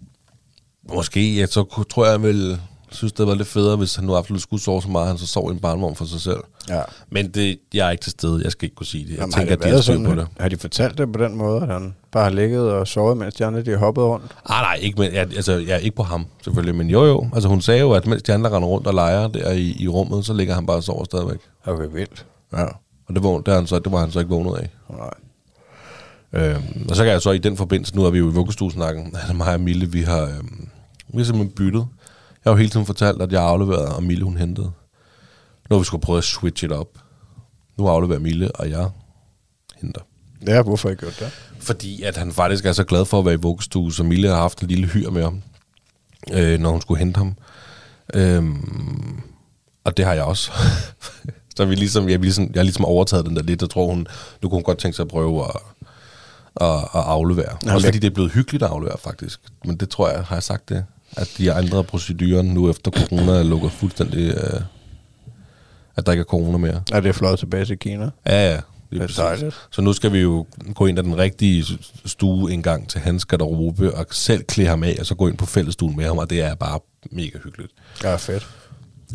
Måske, 0.93 1.35
ja, 1.35 1.45
så 1.45 1.85
tror 1.89 2.05
jeg, 2.05 2.13
han 2.13 2.23
ville 2.23 2.59
synes, 2.93 3.13
det 3.13 3.27
var 3.27 3.35
lidt 3.35 3.47
federe, 3.47 3.75
hvis 3.75 3.95
han 3.95 4.05
nu 4.05 4.15
absolut 4.15 4.41
skulle 4.41 4.63
sove 4.63 4.81
så 4.81 4.89
meget, 4.89 5.07
han 5.07 5.17
så 5.17 5.27
sov 5.27 5.49
i 5.49 5.53
en 5.53 5.59
barnvogn 5.59 5.95
for 5.95 6.05
sig 6.05 6.21
selv. 6.21 6.39
Ja. 6.69 6.81
Men 7.09 7.29
det, 7.29 7.59
jeg 7.73 7.87
er 7.87 7.91
ikke 7.91 8.01
til 8.01 8.11
stede, 8.11 8.41
jeg 8.43 8.51
skal 8.51 8.65
ikke 8.65 8.75
kunne 8.75 8.85
sige 8.85 9.03
det. 9.03 9.09
Jeg 9.11 9.19
Jamen, 9.19 9.31
tænker, 9.31 9.49
har, 9.49 9.55
at 9.55 9.63
det 9.63 9.69
de 9.69 9.75
har 9.75 9.81
sådan, 9.81 10.05
på 10.05 10.15
det. 10.15 10.27
har 10.39 10.49
de 10.49 10.57
fortalt 10.57 10.97
det 10.97 11.13
på 11.13 11.23
den 11.23 11.35
måde, 11.35 11.61
at 11.61 11.67
han 11.67 11.95
bare 12.11 12.23
har 12.23 12.31
ligget 12.31 12.71
og 12.71 12.87
sovet, 12.87 13.17
mens 13.17 13.33
de 13.33 13.45
andre 13.45 13.61
de 13.61 13.71
har 13.71 13.77
hoppet 13.77 14.03
rundt? 14.03 14.25
Ah, 14.45 14.61
nej, 14.61 14.77
ikke, 14.81 15.01
men, 15.01 15.11
ja, 15.11 15.19
altså, 15.19 15.53
ja, 15.53 15.77
ikke 15.77 15.95
på 15.95 16.03
ham, 16.03 16.25
selvfølgelig. 16.43 16.75
Men 16.75 16.89
jo, 16.89 17.05
jo. 17.05 17.29
Altså, 17.33 17.49
hun 17.49 17.61
sagde 17.61 17.79
jo, 17.79 17.91
at 17.91 18.07
mens 18.07 18.23
de 18.23 18.33
andre 18.33 18.49
render 18.49 18.67
rundt 18.67 18.87
og 18.87 18.93
leger 18.93 19.27
der 19.27 19.51
i, 19.51 19.75
i 19.79 19.87
rummet, 19.87 20.25
så 20.25 20.33
ligger 20.33 20.53
han 20.55 20.65
bare 20.65 20.77
og 20.77 20.83
sover 20.83 21.03
stadigvæk. 21.03 21.39
Okay, 21.65 21.87
vildt. 21.93 22.25
Ja. 22.53 22.65
Og 23.07 23.15
det, 23.15 23.23
vågn, 23.23 23.43
det, 23.43 23.51
er 23.51 23.55
han 23.55 23.67
så, 23.67 23.79
det 23.79 23.91
var 23.91 23.99
han 23.99 24.11
så 24.11 24.19
ikke 24.19 24.29
vågnet 24.29 24.55
af. 24.55 24.69
Nej. 24.89 25.13
Øhm, 26.33 26.87
og 26.89 26.95
så 26.95 27.03
kan 27.03 27.11
jeg 27.11 27.21
så 27.21 27.31
i 27.31 27.37
den 27.37 27.57
forbindelse, 27.57 27.95
nu 27.95 28.05
er 28.05 28.09
vi 28.09 28.17
jo 28.17 28.29
i 28.29 28.33
vuggestuesnakken, 28.33 29.15
at 29.29 29.35
mig 29.37 29.53
og 29.53 29.59
Mille, 29.61 29.91
vi 29.91 30.01
har, 30.01 30.21
øhm, 30.21 30.67
vi 31.07 31.17
har 31.17 31.23
simpelthen 31.23 31.55
byttet. 31.55 31.85
Jeg 32.45 32.51
har 32.51 32.51
jo 32.51 32.57
hele 32.57 32.69
tiden 32.69 32.85
fortalt, 32.85 33.21
at 33.21 33.31
jeg 33.31 33.43
afleverede, 33.43 33.95
og 33.95 34.03
Mille 34.03 34.23
hun 34.23 34.37
hentede. 34.37 34.71
Nu 35.69 35.75
har 35.75 35.77
vi 35.77 35.85
skulle 35.85 36.01
prøve 36.01 36.17
at 36.17 36.23
switch 36.23 36.63
it 36.63 36.71
up. 36.71 36.87
Nu 37.77 37.87
afleverer 37.87 38.19
Mille, 38.19 38.51
og 38.55 38.69
jeg 38.69 38.89
henter. 39.81 40.01
Ja, 40.47 40.61
hvorfor 40.61 40.89
ikke 40.89 40.99
gjort 40.99 41.19
det? 41.19 41.31
Fordi 41.59 42.03
at 42.03 42.17
han 42.17 42.31
faktisk 42.31 42.65
er 42.65 42.71
så 42.71 42.83
glad 42.83 43.05
for 43.05 43.19
at 43.19 43.25
være 43.25 43.33
i 43.33 43.37
vuggestue, 43.37 43.93
så 43.93 44.03
Mille 44.03 44.27
har 44.27 44.35
haft 44.35 44.61
en 44.61 44.67
lille 44.67 44.87
hyr 44.87 45.09
med 45.09 45.23
ham, 45.23 45.41
øh, 46.33 46.59
når 46.59 46.71
hun 46.71 46.81
skulle 46.81 46.99
hente 46.99 47.17
ham. 47.17 47.35
Øhm, 48.13 49.21
og 49.83 49.97
det 49.97 50.05
har 50.05 50.13
jeg 50.13 50.23
også. 50.23 50.51
så 51.57 51.65
vi 51.65 51.75
ligesom, 51.75 52.09
jeg, 52.09 52.19
ligesom, 52.19 52.43
jeg 52.43 52.59
har 52.59 52.63
ligesom 52.63 52.85
overtaget 52.85 53.25
den 53.25 53.35
der 53.35 53.43
lidt, 53.43 53.63
og 53.63 53.69
tror 53.69 53.87
hun, 53.87 54.07
nu 54.41 54.49
kunne 54.49 54.57
hun 54.57 54.63
godt 54.63 54.77
tænke 54.77 54.95
sig 54.95 55.03
at 55.03 55.09
prøve 55.09 55.43
at, 55.43 55.61
at, 56.55 56.77
at 56.77 57.01
aflevere. 57.01 57.57
Nå, 57.63 57.73
også 57.73 57.87
fordi 57.87 57.99
det 57.99 58.07
er 58.07 58.13
blevet 58.13 58.31
hyggeligt 58.31 58.63
at 58.63 58.69
aflevere, 58.69 58.97
faktisk. 58.97 59.39
Men 59.65 59.77
det 59.77 59.89
tror 59.89 60.09
jeg, 60.09 60.23
har 60.23 60.35
jeg 60.35 60.43
sagt 60.43 60.69
det, 60.69 60.85
at 61.17 61.29
de 61.37 61.47
har 61.47 61.61
ændret 61.61 61.87
proceduren 61.87 62.47
nu 62.47 62.69
efter 62.69 62.91
corona 62.91 63.31
er 63.31 63.43
lukket 63.43 63.71
fuldstændig, 63.71 64.29
øh, 64.29 64.61
at 65.95 66.05
der 66.05 66.11
ikke 66.11 66.21
er 66.21 66.25
corona 66.25 66.57
mere. 66.57 66.81
Er 66.91 66.99
det 66.99 67.15
flot 67.15 67.39
tilbage 67.39 67.65
til 67.65 67.79
Kina? 67.79 68.09
Ja, 68.25 68.51
ja. 68.51 68.59
Det 68.91 69.01
er 69.01 69.23
dejligt. 69.23 69.55
Så 69.71 69.81
nu 69.81 69.93
skal 69.93 70.13
vi 70.13 70.19
jo 70.19 70.45
gå 70.75 70.85
ind 70.85 70.99
ad 70.99 71.03
den 71.03 71.17
rigtige 71.17 71.65
stue 72.05 72.51
en 72.53 72.63
gang 72.63 72.89
til 72.89 73.01
hans 73.01 73.25
garderobe, 73.25 73.93
og 73.93 74.05
selv 74.11 74.43
klæde 74.43 74.69
ham 74.69 74.83
af, 74.83 74.97
og 74.99 75.05
så 75.05 75.15
gå 75.15 75.27
ind 75.27 75.37
på 75.37 75.45
fællesstuen 75.45 75.97
med 75.97 76.05
ham, 76.05 76.17
og 76.17 76.29
det 76.29 76.41
er 76.41 76.55
bare 76.55 76.79
mega 77.11 77.37
hyggeligt. 77.43 77.71
Ja, 78.03 78.15
fedt. 78.15 78.47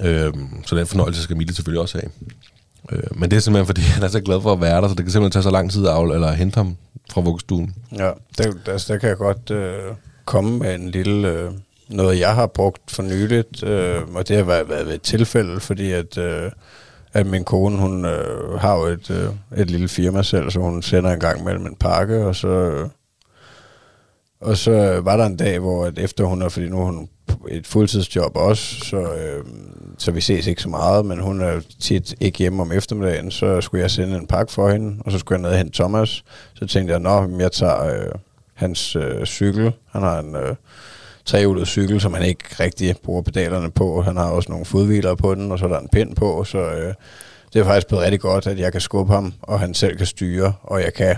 Øhm, 0.05 0.65
så 0.67 0.77
den 0.77 0.87
fornøjelse 0.87 1.23
skal 1.23 1.37
Mille 1.37 1.55
selvfølgelig 1.55 1.81
også 1.83 1.99
have. 1.99 2.11
Øh, 2.93 3.21
men 3.21 3.31
det 3.31 3.37
er 3.37 3.41
simpelthen, 3.41 3.67
fordi 3.67 3.81
han 3.81 4.03
er 4.03 4.09
så 4.09 4.21
glad 4.21 4.41
for 4.41 4.53
at 4.53 4.61
være 4.61 4.81
der, 4.81 4.89
så 4.89 4.95
det 4.95 5.05
kan 5.05 5.13
simpelthen 5.13 5.33
tage 5.33 5.43
så 5.43 5.51
lang 5.51 5.71
tid 5.71 5.87
at 5.87 5.93
afle, 5.93 6.15
eller 6.15 6.33
hente 6.33 6.57
ham 6.57 6.77
fra 7.11 7.21
vuggestuen. 7.21 7.75
Ja, 7.99 8.11
der, 8.39 8.53
der, 8.67 8.85
der 8.89 8.99
kan 8.99 9.09
jeg 9.09 9.17
godt 9.17 9.51
øh, 9.51 9.95
komme 10.25 10.59
med 10.59 10.75
en 10.75 10.91
lille... 10.91 11.29
Øh, 11.29 11.51
noget, 11.89 12.21
jeg 12.21 12.35
har 12.35 12.47
brugt 12.47 12.91
for 12.91 13.03
nyligt, 13.03 13.63
øh, 13.63 14.03
og 14.15 14.29
det 14.29 14.37
har 14.37 14.45
været, 14.45 14.69
været 14.69 14.87
ved 14.87 14.95
et 14.95 15.03
tilfælde, 15.03 15.61
fordi 15.61 15.93
at, 15.93 16.19
øh, 16.19 16.51
at 17.13 17.27
min 17.27 17.45
kone, 17.45 17.77
hun 17.77 18.05
øh, 18.05 18.55
har 18.61 18.77
jo 18.77 18.85
et, 18.85 19.11
øh, 19.11 19.61
et 19.61 19.71
lille 19.71 19.89
firma 19.89 20.23
selv, 20.23 20.51
så 20.51 20.61
hun 20.61 20.83
sender 20.83 21.13
en 21.13 21.21
gang 21.21 21.45
mellem 21.45 21.67
en 21.67 21.77
pakke, 21.77 22.25
og 22.27 22.37
så... 22.37 22.49
Øh, 22.49 22.89
og 24.41 24.57
så 24.57 25.01
var 25.05 25.17
der 25.17 25.27
en 25.27 25.37
dag, 25.37 25.59
hvor 25.59 25.85
at 25.85 25.99
efter 25.99 26.25
hun 26.25 26.43
er, 26.43 26.49
fordi 26.49 26.69
nu 26.69 26.81
er 26.81 26.85
hun 26.85 27.09
et 27.49 27.67
fuldtidsjob 27.67 28.37
også, 28.37 28.81
så, 28.85 28.97
øh, 28.97 29.45
så 29.99 30.11
vi 30.11 30.21
ses 30.21 30.47
ikke 30.47 30.63
så 30.63 30.69
meget, 30.69 31.07
men 31.07 31.21
hun 31.21 31.41
er 31.41 31.61
tit 31.81 32.15
ikke 32.21 32.39
hjemme 32.39 32.63
om 32.63 32.73
eftermiddagen, 32.73 33.31
så 33.31 33.61
skulle 33.61 33.83
jeg 33.83 33.91
sende 33.91 34.17
en 34.17 34.27
pakke 34.27 34.53
for 34.53 34.71
hende, 34.71 35.03
og 35.05 35.13
så 35.13 35.19
skulle 35.19 35.37
jeg 35.37 35.43
ned 35.43 35.51
og 35.51 35.59
hente 35.59 35.75
Thomas. 35.75 36.25
Så 36.55 36.67
tænkte 36.67 36.93
jeg, 36.93 37.01
nå, 37.01 37.39
jeg 37.39 37.53
tager 37.53 37.85
øh, 37.85 38.13
hans 38.55 38.97
øh, 38.97 39.27
cykel. 39.27 39.73
Han 39.91 40.03
har 40.03 40.19
en 40.19 40.37
øh, 40.37 40.55
trehjulet 41.29 41.69
cykel, 41.69 42.01
som 42.01 42.15
han 42.15 42.23
ikke 42.23 42.45
rigtig 42.61 42.97
bruger 43.03 43.23
pedalerne 43.23 43.71
på. 43.71 44.03
Han 44.03 44.17
har 44.17 44.31
også 44.31 44.51
nogle 44.51 44.65
fodhviler 44.65 45.15
på 45.15 45.35
den, 45.35 45.53
og 45.53 45.59
så 45.59 45.65
er 45.65 45.69
der 45.69 45.79
en 45.79 45.89
pind 45.89 46.17
på, 46.17 46.45
så 46.45 46.59
øh, 46.59 46.95
det 47.53 47.61
er 47.61 47.65
faktisk 47.65 47.87
blevet 47.87 48.05
rigtig 48.05 48.21
godt, 48.21 48.47
at 48.47 48.59
jeg 48.59 48.73
kan 48.73 48.81
skubbe 48.81 49.13
ham, 49.13 49.35
og 49.43 49.61
han 49.61 49.75
selv 49.75 49.97
kan 49.97 50.07
styre, 50.07 50.53
og 50.63 50.83
jeg 50.83 50.95
kan 50.95 51.17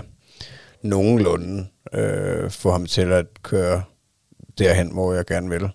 nogenlunde 0.81 1.67
øh, 1.93 2.49
få 2.49 2.71
ham 2.71 2.85
til 2.85 3.11
at 3.11 3.25
køre 3.43 3.81
derhen, 4.57 4.93
hvor 4.93 5.13
jeg 5.13 5.25
gerne 5.25 5.49
vil. 5.49 5.69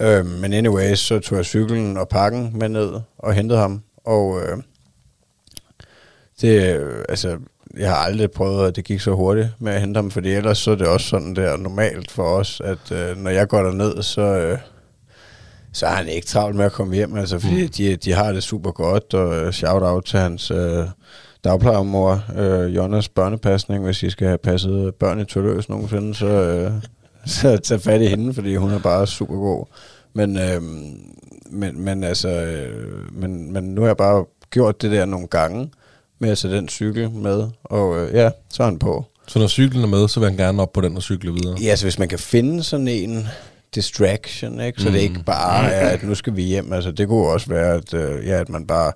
Øh, 0.00 0.26
men 0.26 0.52
anyways, 0.52 0.98
så 0.98 1.18
tog 1.18 1.36
jeg 1.36 1.44
cyklen 1.44 1.96
og 1.96 2.08
pakken 2.08 2.58
med 2.58 2.68
ned 2.68 3.00
og 3.18 3.34
hentede 3.34 3.58
ham. 3.58 3.82
Og 4.04 4.40
øh, 4.42 4.58
det, 6.40 6.76
øh, 6.76 7.04
altså, 7.08 7.38
jeg 7.78 7.90
har 7.90 7.96
aldrig 7.96 8.30
prøvet, 8.30 8.68
at 8.68 8.76
det 8.76 8.84
gik 8.84 9.00
så 9.00 9.12
hurtigt 9.12 9.48
med 9.58 9.72
at 9.72 9.80
hente 9.80 9.98
ham, 9.98 10.10
fordi 10.10 10.32
ellers 10.32 10.58
så 10.58 10.70
er 10.70 10.74
det 10.74 10.86
også 10.86 11.08
sådan 11.08 11.36
der 11.36 11.56
normalt 11.56 12.10
for 12.10 12.22
os, 12.22 12.62
at 12.64 12.92
øh, 12.92 13.16
når 13.16 13.30
jeg 13.30 13.48
går 13.48 13.62
derned, 13.62 14.02
så, 14.02 14.20
øh, 14.20 14.58
så 15.72 15.86
har 15.86 15.96
han 15.96 16.08
ikke 16.08 16.26
travlt 16.26 16.56
med 16.56 16.64
at 16.64 16.72
komme 16.72 16.94
hjem, 16.94 17.16
altså, 17.16 17.38
fordi 17.38 17.62
mm. 17.62 17.68
de, 17.68 17.96
de 17.96 18.12
har 18.12 18.32
det 18.32 18.42
super 18.42 18.70
godt, 18.70 19.14
og 19.14 19.36
øh, 19.36 19.52
shout-out 19.52 20.04
til 20.04 20.18
hans 20.18 20.50
øh, 20.50 20.84
dagplejermor, 21.44 22.24
øh, 22.36 22.76
Jonas 22.76 23.08
børnepasning, 23.08 23.84
hvis 23.84 24.02
I 24.02 24.10
skal 24.10 24.26
have 24.26 24.38
passet 24.38 24.94
børn 24.94 25.20
i 25.20 25.24
Tølløs 25.24 25.68
nogensinde, 25.68 26.14
så, 26.14 26.26
øh, 26.26 26.72
så 27.40 27.56
tag 27.56 27.80
fat 27.80 28.00
i 28.00 28.06
hende, 28.06 28.34
fordi 28.34 28.56
hun 28.56 28.70
er 28.70 28.78
bare 28.78 29.06
super 29.06 29.34
god. 29.34 29.66
Men, 30.14 30.38
øh, 30.38 30.62
men, 31.50 31.80
men 31.80 32.04
altså, 32.04 32.28
øh, 32.28 33.12
men, 33.12 33.52
men 33.52 33.64
nu 33.64 33.80
har 33.80 33.88
jeg 33.88 33.96
bare 33.96 34.24
gjort 34.50 34.82
det 34.82 34.90
der 34.90 35.04
nogle 35.04 35.26
gange, 35.26 35.70
med 36.18 36.30
at 36.30 36.38
tage 36.38 36.54
den 36.54 36.68
cykel 36.68 37.10
med, 37.10 37.48
og 37.64 37.98
øh, 37.98 38.14
ja, 38.14 38.30
så 38.50 38.62
er 38.62 38.66
han 38.66 38.78
på. 38.78 39.04
Så 39.28 39.38
når 39.38 39.46
cyklen 39.46 39.82
er 39.82 39.88
med, 39.88 40.08
så 40.08 40.20
vil 40.20 40.28
han 40.28 40.38
gerne 40.38 40.62
op 40.62 40.72
på 40.72 40.80
den 40.80 40.96
og 40.96 41.02
cykle 41.02 41.32
videre? 41.32 41.56
Ja, 41.60 41.76
så 41.76 41.84
hvis 41.84 41.98
man 41.98 42.08
kan 42.08 42.18
finde 42.18 42.62
sådan 42.62 42.88
en 42.88 43.28
distraction, 43.74 44.60
ikke? 44.60 44.80
så 44.80 44.88
mm. 44.88 44.92
det 44.92 45.00
ikke 45.00 45.22
bare 45.26 45.72
er, 45.72 45.88
at 45.88 46.02
nu 46.02 46.14
skal 46.14 46.36
vi 46.36 46.42
hjem. 46.42 46.72
Altså, 46.72 46.90
det 46.90 47.08
kunne 47.08 47.28
også 47.28 47.48
være, 47.48 47.74
at, 47.74 47.94
øh, 47.94 48.26
ja, 48.26 48.40
at 48.40 48.48
man 48.48 48.66
bare... 48.66 48.92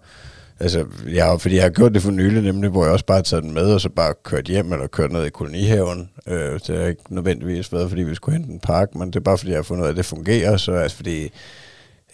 Altså, 0.61 0.85
jeg, 1.09 1.41
fordi 1.41 1.55
jeg 1.55 1.63
har 1.63 1.71
gjort 1.71 1.95
det 1.95 2.03
for 2.03 2.11
nylig, 2.11 2.43
nemlig, 2.43 2.71
hvor 2.71 2.85
jeg 2.85 2.93
også 2.93 3.05
bare 3.05 3.19
har 3.19 3.23
taget 3.23 3.45
den 3.45 3.55
med, 3.55 3.75
og 3.75 3.81
så 3.81 3.89
bare 3.89 4.15
kørt 4.25 4.45
hjem, 4.45 4.73
eller 4.73 4.87
kørt 4.87 5.13
ned 5.13 5.25
i 5.25 5.31
kolonihaven. 5.31 6.11
Øh, 6.27 6.61
det 6.67 6.79
har 6.79 6.87
ikke 6.87 7.15
nødvendigvis 7.15 7.73
været, 7.73 7.89
fordi 7.89 8.03
vi 8.03 8.15
skulle 8.15 8.39
hente 8.39 8.53
en 8.53 8.61
park, 8.61 8.95
men 8.95 9.09
det 9.09 9.17
er 9.17 9.21
bare, 9.21 9.39
fordi 9.39 9.51
jeg 9.51 9.59
har 9.59 9.63
fundet 9.63 9.83
ud 9.83 9.87
af, 9.87 9.91
at 9.91 9.97
det 9.97 10.05
fungerer. 10.05 10.57
Så 10.57 10.73
altså, 10.73 10.97
fordi 10.97 11.31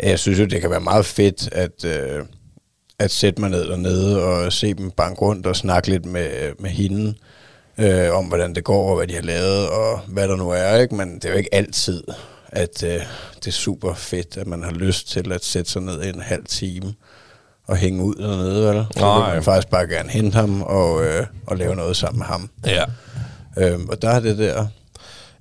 jeg 0.02 0.18
synes 0.18 0.38
jo, 0.38 0.44
det 0.44 0.60
kan 0.60 0.70
være 0.70 0.80
meget 0.80 1.06
fedt, 1.06 1.48
at... 1.52 1.84
Øh, 1.84 2.24
at 2.98 3.10
sætte 3.10 3.40
mig 3.40 3.50
ned 3.50 3.68
dernede 3.68 4.22
og 4.22 4.52
se 4.52 4.74
dem 4.74 4.90
banke 4.90 5.20
rundt 5.20 5.46
og 5.46 5.56
snakke 5.56 5.88
lidt 5.88 6.06
med, 6.06 6.52
med 6.58 6.70
hende 6.70 7.14
øh, 7.78 8.16
om, 8.16 8.24
hvordan 8.24 8.54
det 8.54 8.64
går 8.64 8.90
og 8.90 8.96
hvad 8.96 9.06
de 9.06 9.14
har 9.14 9.22
lavet 9.22 9.68
og 9.68 10.00
hvad 10.06 10.28
der 10.28 10.36
nu 10.36 10.50
er. 10.50 10.76
Ikke? 10.76 10.94
Men 10.94 11.14
det 11.14 11.24
er 11.24 11.30
jo 11.30 11.36
ikke 11.36 11.54
altid, 11.54 12.04
at 12.48 12.82
øh, 12.82 13.00
det 13.36 13.46
er 13.46 13.50
super 13.50 13.94
fedt, 13.94 14.36
at 14.36 14.46
man 14.46 14.62
har 14.62 14.70
lyst 14.70 15.08
til 15.08 15.32
at 15.32 15.44
sætte 15.44 15.70
sig 15.70 15.82
ned 15.82 16.02
i 16.02 16.08
en 16.08 16.20
halv 16.20 16.44
time 16.44 16.94
og 17.66 17.76
hænge 17.76 18.04
ud 18.04 18.14
dernede, 18.14 18.68
vel? 18.68 18.86
Så 18.90 19.00
Nej. 19.00 19.24
vil 19.24 19.34
man 19.34 19.42
faktisk 19.42 19.68
bare 19.68 19.86
gerne 19.86 20.10
hente 20.10 20.34
ham 20.34 20.62
og, 20.62 21.04
øh, 21.04 21.26
og 21.46 21.56
lave 21.56 21.76
noget 21.76 21.96
sammen 21.96 22.18
med 22.18 22.26
ham. 22.26 22.50
Ja. 22.66 22.84
Øh, 23.56 23.80
og 23.88 24.02
der 24.02 24.10
er 24.10 24.20
det 24.20 24.38
der... 24.38 24.66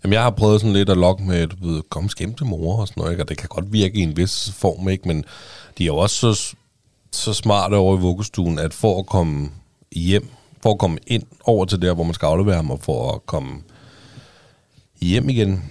Jamen, 0.03 0.13
jeg 0.13 0.21
har 0.21 0.29
prøvet 0.29 0.61
sådan 0.61 0.73
lidt 0.73 0.89
at 0.89 0.97
lokke 0.97 1.23
med, 1.23 1.47
du 1.47 1.55
ved, 1.67 1.81
kom 1.89 2.09
hjem 2.19 2.33
til 2.33 2.45
mor 2.45 2.77
og 2.77 2.87
sådan 2.87 3.01
noget, 3.01 3.11
ikke? 3.11 3.23
og 3.23 3.29
det 3.29 3.37
kan 3.37 3.49
godt 3.49 3.73
virke 3.73 3.97
i 3.97 4.01
en 4.01 4.17
vis 4.17 4.51
form, 4.57 4.89
ikke? 4.89 5.07
Men 5.07 5.25
de 5.77 5.83
er 5.83 5.87
jo 5.87 5.97
også 5.97 6.33
så 6.33 6.55
så 7.11 7.33
smart 7.33 7.73
over 7.73 7.97
i 7.97 8.01
vuggestuen, 8.01 8.59
at 8.59 8.73
for 8.73 8.99
at 8.99 9.05
komme 9.05 9.49
hjem, 9.95 10.29
for 10.63 10.71
at 10.71 10.79
komme 10.79 10.97
ind 11.07 11.23
over 11.43 11.65
til 11.65 11.81
der, 11.81 11.93
hvor 11.93 12.03
man 12.03 12.13
skal 12.13 12.25
aflevere 12.25 12.55
ham, 12.55 12.71
og 12.71 12.79
for 12.81 13.11
at 13.11 13.25
komme 13.25 13.61
hjem 15.01 15.29
igen, 15.29 15.63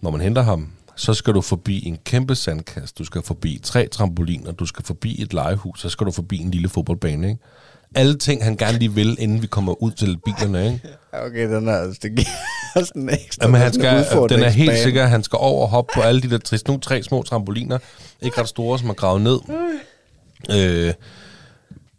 når 0.00 0.10
man 0.10 0.20
henter 0.20 0.42
ham, 0.42 0.68
så 0.96 1.14
skal 1.14 1.34
du 1.34 1.40
forbi 1.40 1.86
en 1.86 1.98
kæmpe 2.04 2.34
sandkast, 2.34 2.98
du 2.98 3.04
skal 3.04 3.22
forbi 3.22 3.60
tre 3.62 3.88
trampoliner, 3.88 4.52
du 4.52 4.66
skal 4.66 4.84
forbi 4.84 5.22
et 5.22 5.32
legehus, 5.32 5.80
så 5.80 5.88
skal 5.88 6.06
du 6.06 6.12
forbi 6.12 6.38
en 6.38 6.50
lille 6.50 6.68
fodboldbane, 6.68 7.28
ikke? 7.28 7.42
Alle 7.94 8.18
ting, 8.18 8.44
han 8.44 8.56
gerne 8.56 8.78
lige 8.78 8.92
vil, 8.92 9.16
inden 9.20 9.42
vi 9.42 9.46
kommer 9.46 9.82
ud 9.82 9.90
til 9.90 10.18
bilerne, 10.24 10.66
ikke? 10.66 10.80
Okay, 11.12 11.54
den 11.54 11.68
er, 11.68 11.72
altså, 11.72 12.00
det 12.02 12.10
giver 12.16 12.84
sådan 12.86 13.02
en 13.02 13.10
ekstra 13.10 13.44
Jamen, 13.44 13.60
han 13.60 13.72
skal, 13.72 14.06
den 14.28 14.42
er 14.42 14.48
helt 14.48 14.78
sikker, 14.78 15.06
han 15.06 15.22
skal 15.22 15.36
over 15.40 15.62
og 15.62 15.68
hoppe 15.68 15.92
på 15.94 16.00
alle 16.00 16.22
de 16.22 16.30
der 16.30 16.38
trist, 16.38 16.68
nu 16.68 16.78
tre 16.78 17.02
små 17.02 17.22
trampoliner, 17.22 17.78
ikke 18.22 18.40
ret 18.40 18.48
store, 18.48 18.78
som 18.78 18.88
er 18.88 18.94
gravet 18.94 19.22
ned. 19.22 19.38
Øh, 20.50 20.94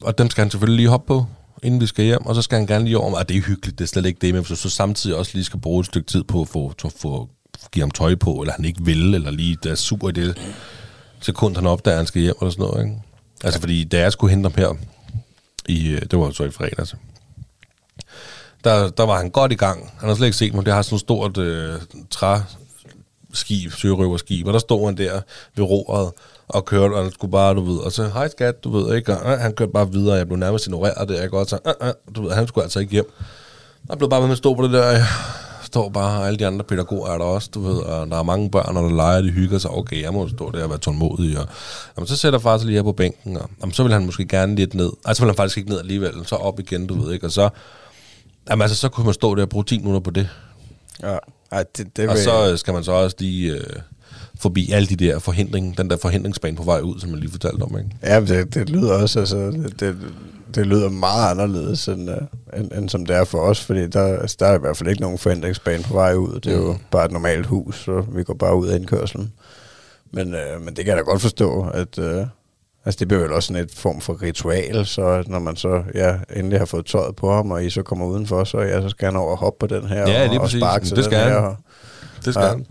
og 0.02 0.18
dem 0.18 0.30
skal 0.30 0.42
han 0.42 0.52
selvfølgelig 0.52 0.78
lige 0.78 0.90
hoppe 0.90 1.08
på, 1.08 1.26
inden 1.64 1.82
vi 1.82 1.86
skal 1.86 2.06
hjem, 2.06 2.26
og 2.26 2.36
så 2.36 2.42
skal 2.42 2.58
han 2.58 2.68
gerne 2.68 2.86
lige 2.86 2.98
over, 2.98 3.18
at 3.18 3.30
det 3.30 3.38
er 3.38 3.42
hyggeligt, 3.42 3.80
det 3.80 3.86
er 3.86 3.88
slet 3.88 4.06
ikke 4.06 4.20
det, 4.22 4.34
men 4.34 4.44
hvis 4.44 4.50
du 4.50 4.56
så 4.56 4.70
samtidig 4.70 5.16
også 5.18 5.32
lige 5.34 5.44
skal 5.44 5.60
bruge 5.60 5.80
et 5.80 5.86
stykke 5.86 6.08
tid 6.08 6.24
på 6.24 6.42
at 6.42 6.48
få, 6.48 6.74
to, 6.74 6.90
få 6.90 7.30
give 7.72 7.84
ham 7.84 7.92
tøj 7.92 8.16
på, 8.16 8.34
eller 8.34 8.54
han 8.54 8.66
ikke 8.66 8.82
vil, 8.82 9.16
eller 9.16 9.32
lige 9.32 9.58
der 9.64 9.72
er 9.72 9.76
super 9.76 10.10
i 10.10 10.12
det 10.12 10.38
sekund, 11.22 11.56
han 11.56 11.66
opdager, 11.66 11.96
at 11.96 12.00
han 12.00 12.08
skal 12.08 12.22
hjem, 12.22 12.36
eller 12.42 12.52
sådan 12.52 12.66
noget, 12.66 12.86
ikke? 12.86 13.02
Altså, 13.44 13.60
ja. 13.60 13.64
fordi 13.64 13.84
da 13.84 14.00
jeg 14.00 14.12
skulle 14.12 14.32
hente 14.34 14.50
ham 14.50 14.58
her, 14.58 14.74
i, 15.68 15.90
øh, 15.90 16.02
det 16.02 16.20
var 16.20 16.32
så 16.32 16.44
i 16.44 16.52
fredags, 16.52 16.96
der, 18.64 18.90
der 18.90 19.04
var 19.04 19.18
han 19.18 19.30
godt 19.30 19.52
i 19.52 19.56
gang. 19.56 19.92
Han 20.00 20.10
har 20.10 20.16
slet 20.16 20.28
ikke 20.28 20.38
set 20.38 20.54
mig. 20.54 20.66
Det 20.66 20.74
har 20.74 20.82
sådan 20.82 20.96
et 20.96 21.02
stort 21.02 21.38
øh, 21.38 21.82
træskib, 22.10 23.72
sørøverskib, 23.72 24.48
og 24.48 24.54
der 24.54 24.60
stod 24.60 24.86
han 24.86 24.98
der 24.98 25.22
ved 25.56 25.64
roret, 25.66 26.12
og 26.50 26.66
kørte, 26.66 26.94
og 26.94 27.12
skulle 27.12 27.32
bare, 27.32 27.56
du 27.56 27.62
ved, 27.62 27.78
og 27.78 27.92
så, 27.92 28.08
hej 28.08 28.30
skat, 28.30 28.64
du 28.64 28.70
ved, 28.78 28.96
ikke, 28.96 29.18
og, 29.18 29.32
øh, 29.32 29.40
han 29.40 29.54
kørte 29.54 29.72
bare 29.72 29.92
videre, 29.92 30.16
jeg 30.16 30.28
blev 30.28 30.38
nærmest 30.38 30.68
ignoreret 30.68 31.10
det, 31.10 31.18
jeg 31.18 31.30
godt 31.30 31.50
så, 31.50 31.60
øh, 31.68 31.88
øh, 31.88 31.94
du 32.16 32.22
ved, 32.22 32.32
han 32.32 32.48
skulle 32.48 32.64
altså 32.64 32.80
ikke 32.80 32.92
hjem. 32.92 33.12
Jeg 33.90 33.98
blev 33.98 34.10
bare 34.10 34.22
med 34.22 34.32
at 34.32 34.38
stå 34.38 34.54
på 34.54 34.64
det 34.64 34.72
der, 34.72 34.92
jeg 34.92 35.06
står 35.62 35.90
bare, 35.90 36.20
og 36.20 36.28
alle 36.28 36.40
de 36.40 36.48
andre 36.48 36.64
pædagoger 36.64 37.10
er 37.10 37.18
der 37.18 37.26
også, 37.26 37.50
du 37.54 37.60
ved, 37.60 37.78
og 37.78 38.08
der 38.08 38.18
er 38.20 38.24
mange 38.24 38.52
børn, 38.52 38.78
og 38.78 38.84
der 38.84 38.96
leger, 38.96 39.22
de 39.22 39.30
hygger 39.30 39.58
sig, 39.58 39.72
okay, 39.72 40.02
jeg 40.02 40.14
må 40.14 40.28
stå 40.28 40.52
der 40.52 40.64
og 40.64 40.70
være 40.70 40.80
tålmodig, 40.80 41.40
og 41.40 41.48
jamen, 41.98 42.08
så 42.08 42.16
sætter 42.18 42.40
far 42.40 42.58
sig 42.58 42.68
lige 42.68 42.76
her 42.76 42.84
på 42.84 42.92
bænken, 42.92 43.38
og 43.38 43.50
jamen, 43.62 43.74
så 43.74 43.84
vil 43.84 43.94
han 43.94 44.06
måske 44.06 44.26
gerne 44.26 44.56
lidt 44.56 44.74
ned, 44.74 44.92
altså 45.06 45.24
vil 45.24 45.30
han 45.30 45.36
faktisk 45.36 45.58
ikke 45.58 45.70
ned 45.70 45.80
alligevel, 45.80 46.14
så 46.26 46.36
op 46.36 46.60
igen, 46.60 46.88
du 46.88 47.02
ved, 47.02 47.14
ikke, 47.14 47.26
og 47.26 47.32
så, 47.32 47.50
jamen, 48.50 48.62
altså, 48.62 48.78
så 48.78 48.90
kunne 48.90 49.06
man 49.06 49.14
stå 49.14 49.36
der 49.36 49.42
og 49.42 49.50
bruge 49.50 49.64
10 49.64 49.78
minutter 49.78 50.00
på 50.00 50.12
det. 50.12 50.30
Ja, 51.04 51.18
ej, 51.52 51.64
det, 51.78 51.98
det 51.98 52.10
og 52.10 52.18
så 52.18 52.58
skal 52.58 52.74
man 52.74 52.84
så 52.84 52.92
også 52.92 53.16
lige... 53.20 53.52
Øh, 53.52 53.80
forbi 54.40 54.72
alle 54.72 54.88
de 54.88 54.96
der 54.96 55.20
forhindring, 55.20 55.78
den 55.78 55.90
der 55.90 55.98
forhindringsbane 55.98 56.58
på 56.58 56.64
vej 56.64 56.80
ud, 56.80 57.00
som 57.00 57.10
jeg 57.10 57.20
lige 57.20 57.32
fortalte 57.32 57.64
om, 57.64 57.78
ikke? 57.78 57.90
Ja, 58.04 58.20
det, 58.22 58.54
det 58.54 58.70
lyder 58.70 58.94
også, 59.02 59.20
altså, 59.20 59.38
det, 59.38 59.80
det, 59.80 59.98
det 60.56 60.66
lyder 60.66 60.90
meget 60.90 61.32
anderledes, 61.32 61.88
end, 61.88 62.10
uh, 62.10 62.60
end, 62.60 62.72
end 62.72 62.90
som 62.90 63.06
det 63.06 63.16
er 63.16 63.24
for 63.24 63.40
os, 63.40 63.64
fordi 63.64 63.88
der, 63.88 64.18
altså, 64.20 64.38
der 64.40 64.46
er 64.46 64.56
i 64.56 64.60
hvert 64.60 64.78
fald 64.78 64.90
ikke 64.90 65.02
nogen 65.02 65.18
forhindringsbane 65.18 65.84
på 65.84 65.94
vej 65.94 66.14
ud. 66.14 66.40
Det 66.40 66.54
er 66.54 66.60
mm. 66.60 66.66
jo 66.66 66.78
bare 66.92 67.06
et 67.06 67.12
normalt 67.12 67.46
hus, 67.46 67.84
så 67.84 68.04
vi 68.12 68.24
går 68.24 68.34
bare 68.34 68.56
ud 68.56 68.68
af 68.68 68.76
indkørselen. 68.76 69.34
Men, 70.12 70.28
uh, 70.34 70.62
men 70.62 70.76
det 70.76 70.86
kan 70.86 70.88
jeg 70.88 70.98
da 70.98 71.02
godt 71.02 71.22
forstå, 71.22 71.68
at... 71.74 71.98
Uh, 71.98 72.28
Altså 72.86 73.00
det 73.00 73.08
bliver 73.08 73.24
vel 73.24 73.34
også 73.34 73.48
sådan 73.48 73.64
et 73.64 73.72
form 73.72 74.02
for 74.02 74.22
ritual, 74.22 74.86
så 74.86 75.24
når 75.28 75.40
man 75.40 75.56
så 75.56 75.84
ja, 75.94 76.16
endelig 76.36 76.60
har 76.60 76.66
fået 76.66 76.86
tøjet 76.86 77.16
på 77.16 77.34
ham, 77.34 77.52
og 77.52 77.66
I 77.66 77.70
så 77.70 77.84
kommer 77.84 78.06
udenfor, 78.06 78.44
så, 78.44 78.60
ja, 78.60 78.82
så 78.82 78.90
skal 78.90 79.06
han 79.06 79.16
over 79.16 79.32
og 79.32 79.38
hoppe 79.38 79.68
på 79.68 79.76
den 79.76 79.88
her 79.88 80.10
ja, 80.10 80.30
og, 80.30 80.42
og 80.42 80.50
sparke 80.50 80.86
til 80.86 80.96
det 80.96 81.06
skal 81.06 81.18
den 81.18 81.28
han. 81.28 81.42
her. 81.42 81.48
Og, 81.48 81.56
det 82.26 82.34
skal 82.34 82.44
ja. 82.44 82.50
han. 82.50 82.66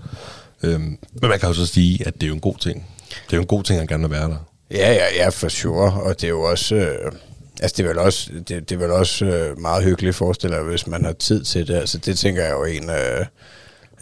Øhm, 0.63 0.99
men 1.21 1.31
man 1.31 1.39
kan 1.39 1.49
jo 1.49 1.55
så 1.55 1.67
sige, 1.67 2.07
at 2.07 2.15
det 2.15 2.23
er 2.23 2.29
jo 2.29 2.35
en 2.35 2.41
god 2.41 2.57
ting. 2.57 2.87
Det 3.09 3.33
er 3.33 3.37
jo 3.37 3.41
en 3.41 3.47
god 3.47 3.63
ting, 3.63 3.81
at 3.81 3.89
gerne 3.89 4.09
vil 4.09 4.11
være 4.11 4.29
der. 4.29 4.37
Ja, 4.71 4.93
ja, 4.93 5.05
ja, 5.17 5.29
for 5.29 5.49
sure. 5.49 5.93
Og 5.93 6.21
det 6.21 6.25
er 6.25 6.29
jo 6.29 6.43
også... 6.43 6.75
Øh, 6.75 7.13
altså, 7.61 7.75
det 7.77 7.85
er 7.85 7.89
vel 7.89 7.99
også, 7.99 8.31
det, 8.33 8.49
det 8.49 8.73
er 8.73 8.79
vel 8.79 8.91
også 8.91 9.25
øh, 9.25 9.59
meget 9.59 9.85
hyggeligt, 9.85 10.17
forestiller 10.17 10.63
hvis 10.63 10.87
man 10.87 11.05
har 11.05 11.13
tid 11.13 11.45
til 11.45 11.69
det. 11.69 11.75
Altså, 11.75 11.99
det 11.99 12.19
tænker 12.19 12.43
jeg 12.43 12.53
jo 12.53 12.65
en 12.65 12.91
af, 12.91 13.27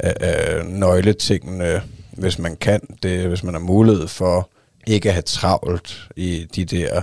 øh, 0.04 0.12
øh, 0.20 0.66
nøgletingene, 0.66 1.82
hvis 2.12 2.38
man 2.38 2.56
kan 2.56 2.80
det, 3.02 3.28
hvis 3.28 3.42
man 3.42 3.54
har 3.54 3.60
mulighed 3.60 4.08
for 4.08 4.50
ikke 4.86 5.08
at 5.08 5.14
have 5.14 5.22
travlt 5.22 6.08
i 6.16 6.46
de 6.56 6.64
der 6.64 7.02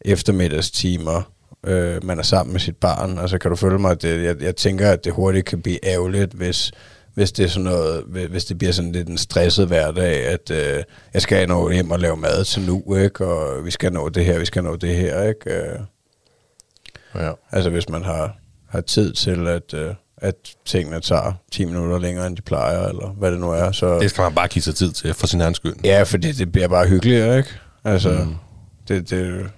eftermiddagstimer, 0.00 1.32
øh, 1.66 2.04
man 2.04 2.18
er 2.18 2.22
sammen 2.22 2.52
med 2.52 2.60
sit 2.60 2.76
barn. 2.76 3.18
Altså, 3.18 3.38
kan 3.38 3.50
du 3.50 3.56
følge 3.56 3.78
mig? 3.78 3.90
At 3.90 4.02
det, 4.02 4.24
jeg, 4.24 4.42
jeg 4.42 4.56
tænker, 4.56 4.90
at 4.90 5.04
det 5.04 5.12
hurtigt 5.12 5.46
kan 5.46 5.62
blive 5.62 5.84
ærgerligt, 5.84 6.32
hvis 6.32 6.72
hvis 7.14 7.32
det 7.32 7.44
er 7.44 7.48
sådan 7.48 7.64
noget, 7.64 8.04
hvis 8.30 8.44
det 8.44 8.58
bliver 8.58 8.72
sådan 8.72 8.92
lidt 8.92 9.08
en 9.08 9.18
stresset 9.18 9.66
hverdag, 9.66 10.26
at 10.26 10.50
øh, 10.50 10.82
jeg 11.14 11.22
skal 11.22 11.48
nå 11.48 11.70
hjem 11.70 11.90
og 11.90 11.98
lave 11.98 12.16
mad 12.16 12.44
til 12.44 12.62
nu, 12.62 12.94
ikke? 12.96 13.26
og 13.26 13.64
vi 13.64 13.70
skal 13.70 13.92
nå 13.92 14.08
det 14.08 14.24
her, 14.24 14.38
vi 14.38 14.44
skal 14.44 14.64
nå 14.64 14.76
det 14.76 14.96
her, 14.96 15.22
ikke? 15.22 15.50
Øh, 15.50 15.78
ja. 17.14 17.32
Altså 17.52 17.70
hvis 17.70 17.88
man 17.88 18.04
har, 18.04 18.36
har 18.68 18.80
tid 18.80 19.12
til, 19.12 19.48
at, 19.48 19.74
øh, 19.74 19.94
at 20.16 20.34
tingene 20.64 21.00
tager 21.00 21.32
10 21.52 21.64
minutter 21.64 21.98
længere, 21.98 22.26
end 22.26 22.36
de 22.36 22.42
plejer, 22.42 22.88
eller 22.88 23.08
hvad 23.08 23.32
det 23.32 23.40
nu 23.40 23.50
er. 23.50 23.72
Så, 23.72 23.98
det 23.98 24.10
skal 24.10 24.22
man 24.22 24.34
bare 24.34 24.48
give 24.48 24.62
sig 24.62 24.74
tid 24.74 24.92
til, 24.92 25.14
for 25.14 25.26
sin 25.26 25.40
egen 25.40 25.54
skyld. 25.54 25.74
Ja, 25.84 26.02
for 26.02 26.16
det, 26.16 26.38
det 26.38 26.52
bliver 26.52 26.68
bare 26.68 26.86
hyggeligere, 26.86 27.38
ikke? 27.38 27.50
Altså, 27.84 28.10
mm. 28.10 28.34
det, 28.88 29.10
det... 29.10 29.50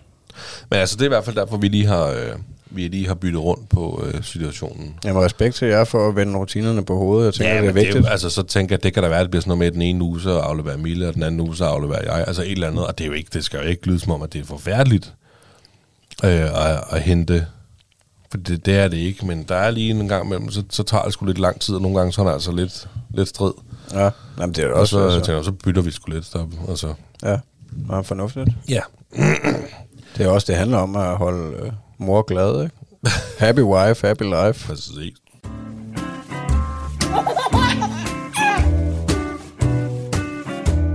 Men 0.70 0.78
altså, 0.78 0.96
det 0.96 1.02
er 1.02 1.06
i 1.06 1.08
hvert 1.08 1.24
fald 1.24 1.36
derfor, 1.36 1.56
vi 1.56 1.68
lige 1.68 1.86
har... 1.86 2.06
Øh 2.06 2.36
vi 2.74 2.88
lige 2.88 3.06
har 3.06 3.14
byttet 3.14 3.42
rundt 3.42 3.68
på 3.68 4.04
øh, 4.06 4.24
situationen. 4.24 4.94
Jamen 5.04 5.22
respekt 5.22 5.54
til 5.54 5.68
jer 5.68 5.84
for 5.84 6.08
at 6.08 6.16
vende 6.16 6.38
rutinerne 6.38 6.84
på 6.84 6.96
hovedet. 6.96 7.24
Jeg 7.24 7.34
tænker, 7.34 7.54
ja, 7.54 7.60
det 7.60 7.68
er 7.68 7.72
vigtigt. 7.72 8.04
Det, 8.04 8.10
altså, 8.10 8.30
så 8.30 8.42
tænker 8.42 8.76
jeg, 8.76 8.82
det 8.82 8.94
kan 8.94 9.02
da 9.02 9.08
være, 9.08 9.18
at 9.18 9.24
det 9.24 9.30
bliver 9.30 9.40
sådan 9.40 9.48
noget 9.48 9.58
med, 9.58 9.66
at 9.66 9.72
den 9.72 9.82
ene 9.82 10.04
uge 10.04 10.20
så 10.20 10.38
afleverer 10.38 10.76
Mille, 10.76 11.08
og 11.08 11.14
den 11.14 11.22
anden 11.22 11.40
uge 11.40 11.56
så 11.56 11.64
afleverer 11.64 12.16
jeg. 12.16 12.24
Altså 12.26 12.42
et 12.42 12.52
eller 12.52 12.68
andet. 12.68 12.86
Og 12.86 12.98
det, 12.98 13.04
er 13.04 13.08
jo 13.08 13.14
ikke, 13.14 13.30
det 13.32 13.44
skal 13.44 13.60
jo 13.60 13.66
ikke 13.66 13.86
lyde 13.86 14.00
som 14.00 14.12
om, 14.12 14.22
at 14.22 14.32
det 14.32 14.40
er 14.40 14.44
forfærdeligt 14.44 15.14
øh, 16.24 16.70
at, 16.70 16.84
at 16.90 17.02
hente. 17.02 17.46
For 18.30 18.38
det, 18.38 18.66
det 18.66 18.76
er 18.76 18.88
det 18.88 18.96
ikke. 18.96 19.26
Men 19.26 19.42
der 19.42 19.56
er 19.56 19.70
lige 19.70 19.90
en 19.90 20.08
gang 20.08 20.26
imellem, 20.26 20.50
så, 20.50 20.62
så 20.70 20.82
tager 20.82 21.04
det 21.04 21.12
sgu 21.12 21.26
lidt 21.26 21.38
lang 21.38 21.60
tid, 21.60 21.74
og 21.74 21.82
nogle 21.82 21.98
gange 21.98 22.12
så 22.12 22.20
er 22.20 22.26
det 22.26 22.32
altså 22.32 22.52
lidt, 22.52 22.88
lidt 23.10 23.28
strid. 23.28 23.52
Ja, 23.92 24.10
Jamen, 24.38 24.54
det 24.54 24.64
er 24.64 24.66
det 24.66 24.76
også. 24.76 24.98
Og 24.98 25.10
så, 25.10 25.16
altså. 25.16 25.26
tænker, 25.26 25.42
så 25.42 25.52
bytter 25.52 25.82
vi 25.82 25.90
sgu 25.90 26.10
lidt. 26.10 26.32
Der, 26.32 26.46
altså. 26.68 26.94
Ja, 27.22 27.38
meget 27.86 28.06
fornuftigt. 28.06 28.48
Ja. 28.68 28.80
det 30.16 30.26
er 30.26 30.28
også, 30.28 30.44
det 30.46 30.56
handler 30.56 30.78
om 30.78 30.96
at 30.96 31.16
holde 31.16 31.56
øh, 31.56 31.72
mor 32.02 32.22
glad, 32.22 32.62
ikke? 32.64 32.76
happy 33.38 33.60
wife, 33.60 34.06
happy 34.06 34.22
life. 34.22 34.66
Præcis. 34.66 34.92
Det 34.94 35.12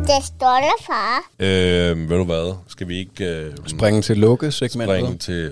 Det 0.08 0.26
stolte 0.26 0.68
far. 0.88 1.20
Øh, 1.40 2.10
ved 2.10 2.18
du 2.18 2.24
hvad? 2.24 2.56
Skal 2.68 2.88
vi 2.88 2.98
ikke 2.98 3.26
øh, 3.26 3.54
Springe 3.68 4.02
til 4.02 4.18
lukke-segmentet. 4.18 4.96
springe 4.98 5.18
til... 5.18 5.52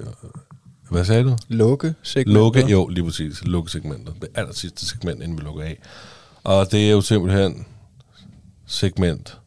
Hvad 0.89 1.05
sagde 1.05 1.23
du? 1.23 1.37
Lukke-segmentet. 1.47 2.33
Lukke, 2.33 2.59
jo, 2.71 2.87
lige 2.87 3.03
præcis. 3.03 3.43
Lukke 3.45 3.71
segmentet. 3.71 4.13
Det 4.21 4.29
aller 4.35 4.53
sidste 4.53 4.85
segment, 4.87 5.23
inden 5.23 5.37
vi 5.37 5.43
lukker 5.43 5.63
af. 5.63 5.79
Og 6.43 6.71
det 6.71 6.87
er 6.87 6.91
jo 6.91 7.01
simpelthen 7.01 7.65
segment. 8.65 9.37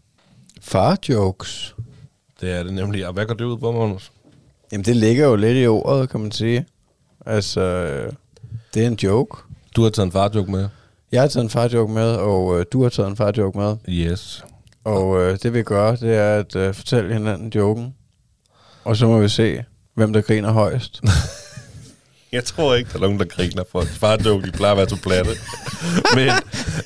Far-jokes. 0.61 1.75
Det 2.41 2.53
er 2.53 2.63
det 2.63 2.73
nemlig. 2.75 3.07
Og 3.07 3.13
hvad 3.13 3.27
går 3.27 3.35
det 3.35 3.45
ud 3.45 3.59
på, 3.59 3.73
Magnus? 3.73 4.13
Jamen, 4.73 4.85
det 4.85 4.97
ligger 4.97 5.27
jo 5.27 5.37
lidt 5.37 5.65
i 5.65 5.67
ordet, 5.67 6.11
kan 6.11 6.21
man 6.21 6.33
sige. 6.33 6.67
Altså, 7.27 7.61
øh, 7.61 8.13
det 8.75 8.83
er 8.83 8.87
en 8.87 8.99
joke. 9.03 9.37
Du 9.77 9.83
har 9.83 9.91
taget 9.91 10.07
en 10.07 10.13
farjoke 10.13 10.51
med. 10.51 10.69
Jeg 11.13 11.21
har 11.21 11.29
taget 11.29 11.45
en 11.45 11.51
far-joke 11.51 11.93
med, 11.93 12.15
og 12.17 12.61
øh, 12.61 12.67
du 12.73 12.83
har 12.83 12.89
taget 12.89 13.09
en 13.09 13.17
far-joke 13.17 13.59
med. 13.59 13.77
Yes. 13.89 14.45
Og 14.85 15.21
øh, 15.21 15.39
det 15.43 15.55
vi 15.55 15.63
gør, 15.63 15.97
det 15.97 16.15
er 16.15 16.37
at 16.37 16.57
øh, 16.57 16.75
fortælle 16.75 17.15
hinanden 17.15 17.53
joken. 17.55 17.95
Og 18.85 18.97
så 18.97 19.07
må 19.07 19.19
vi 19.19 19.29
se, 19.29 19.65
hvem 19.95 20.13
der 20.13 20.21
griner 20.21 20.53
højst. 20.53 21.01
Jeg 22.33 22.45
tror 22.45 22.75
ikke, 22.75 22.91
der 22.91 22.97
er 22.97 23.01
nogen, 23.01 23.19
der 23.19 23.25
griner 23.25 23.65
for 23.73 23.83
farjoke. 23.83 24.47
De 24.47 24.53
plejer 24.53 24.73
at 24.73 24.79
være 24.79 24.89
så 24.89 25.03
platte. 25.03 25.31
men, 26.17 26.31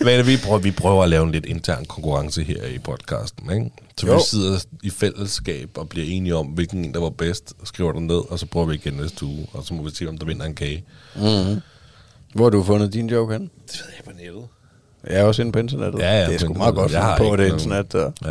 men 0.04 0.26
vi, 0.26 0.36
prøver, 0.44 0.58
vi 0.58 0.70
prøver 0.70 1.02
at 1.02 1.08
lave 1.08 1.22
en 1.24 1.32
lidt 1.32 1.46
intern 1.46 1.84
konkurrence 1.84 2.42
her 2.42 2.64
i 2.66 2.78
podcasten. 2.78 3.52
Ikke? 3.52 3.70
Så 3.98 4.06
Jo. 4.06 4.14
vi 4.14 4.20
sidder 4.26 4.58
i 4.82 4.90
fællesskab 4.90 5.70
og 5.78 5.88
bliver 5.88 6.06
enige 6.10 6.36
om, 6.36 6.46
hvilken 6.46 6.84
en, 6.84 6.94
der 6.94 7.00
var 7.00 7.10
bedst. 7.10 7.52
Skriver 7.64 7.92
den 7.92 8.06
ned, 8.06 8.30
og 8.30 8.38
så 8.38 8.46
prøver 8.46 8.66
vi 8.66 8.74
igen 8.74 8.92
næste 8.94 9.24
uge. 9.26 9.46
Og 9.52 9.64
så 9.64 9.74
må 9.74 9.82
vi 9.82 9.90
se, 9.90 10.06
om 10.08 10.18
der 10.18 10.26
vinder 10.26 10.46
en 10.46 10.54
kage. 10.54 10.84
Hvor 12.34 12.44
har 12.44 12.50
du 12.50 12.62
fundet 12.62 12.92
din 12.92 13.10
joke 13.10 13.32
hen? 13.32 13.42
Det 13.42 13.82
ved 13.86 13.92
jeg 13.96 14.04
på 14.04 14.10
nettet. 14.22 14.42
Jeg 15.06 15.20
er 15.20 15.24
også 15.24 15.42
inde 15.42 15.52
på 15.52 15.58
internettet. 15.58 16.00
Ja, 16.00 16.20
ja, 16.20 16.26
det 16.26 16.34
er 16.34 16.38
sgu 16.38 16.52
meget 16.54 16.74
godt. 16.74 16.92
Jeg 16.92 17.14
på 17.18 17.36
det 17.36 17.52
internet. 17.52 17.92
Der. 17.92 18.10
Ja. 18.24 18.30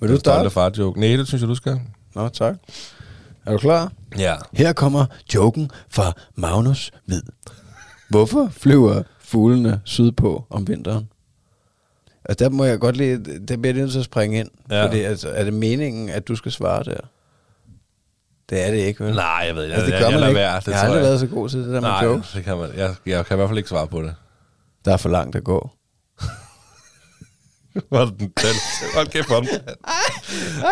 Vil 0.00 0.08
du 0.08 0.12
Den 0.12 0.20
stolte 0.20 0.20
starte? 0.20 0.50
farjoke. 0.50 1.00
Nej, 1.00 1.16
det 1.16 1.28
synes 1.28 1.40
jeg, 1.42 1.48
du 1.48 1.54
skal. 1.54 1.80
Nå, 2.14 2.28
tak. 2.28 2.54
Er 3.46 3.52
du 3.52 3.58
klar? 3.58 3.92
Ja. 4.18 4.34
Her 4.52 4.72
kommer 4.72 5.06
joken 5.34 5.70
fra 5.90 6.12
Magnus 6.34 6.90
Hvid. 7.06 7.22
Hvorfor 8.08 8.48
flyver 8.56 9.02
fuglene 9.32 9.80
sydpå 9.84 10.44
om 10.50 10.68
vinteren? 10.68 11.08
Altså, 12.24 12.44
der 12.44 12.50
må 12.50 12.64
jeg 12.64 12.78
godt 12.78 12.96
lige, 12.96 13.18
der 13.18 13.56
bliver 13.56 13.74
jeg 13.74 13.80
nødt 13.82 13.92
til 13.92 13.98
at 13.98 14.04
springe 14.04 14.38
ind. 14.38 14.48
Ja. 14.70 14.86
Fordi, 14.86 15.00
altså, 15.00 15.28
er 15.28 15.44
det 15.44 15.54
meningen, 15.54 16.08
at 16.08 16.28
du 16.28 16.36
skal 16.36 16.52
svare 16.52 16.84
der? 16.84 16.96
Det 18.50 18.66
er 18.66 18.70
det 18.70 18.78
ikke, 18.78 19.04
vel? 19.04 19.14
Nej, 19.14 19.44
jeg 19.46 19.54
ved, 19.56 19.62
jeg, 19.64 19.72
altså, 19.74 19.86
det 19.86 19.92
jeg, 19.92 20.00
jeg, 20.02 20.10
man 20.10 20.20
lader 20.20 20.28
ikke. 20.28 20.38
være. 20.40 20.60
Det 20.60 20.68
jeg 20.68 20.76
har 20.78 20.84
aldrig 20.84 21.02
været 21.02 21.20
så 21.20 21.26
god 21.26 21.48
til 21.48 21.58
det 21.58 21.66
der 21.66 21.72
med 21.72 21.80
Nej, 21.80 22.04
jokes. 22.04 22.32
det 22.32 22.44
kan 22.44 22.56
man. 22.56 22.70
Jeg, 22.76 22.94
jeg 23.06 23.26
kan 23.26 23.34
i 23.34 23.36
hvert 23.36 23.48
fald 23.48 23.58
ikke 23.58 23.68
svare 23.68 23.86
på 23.86 24.02
det. 24.02 24.14
Der 24.84 24.92
er 24.92 24.96
for 24.96 25.08
langt 25.08 25.36
at 25.36 25.44
gå. 25.44 25.70
Hold 27.92 28.10
den 28.18 28.18
den. 28.18 28.56
Hold 28.94 29.06
kæft 29.08 29.26
for 29.28 29.34
den. 29.34 29.48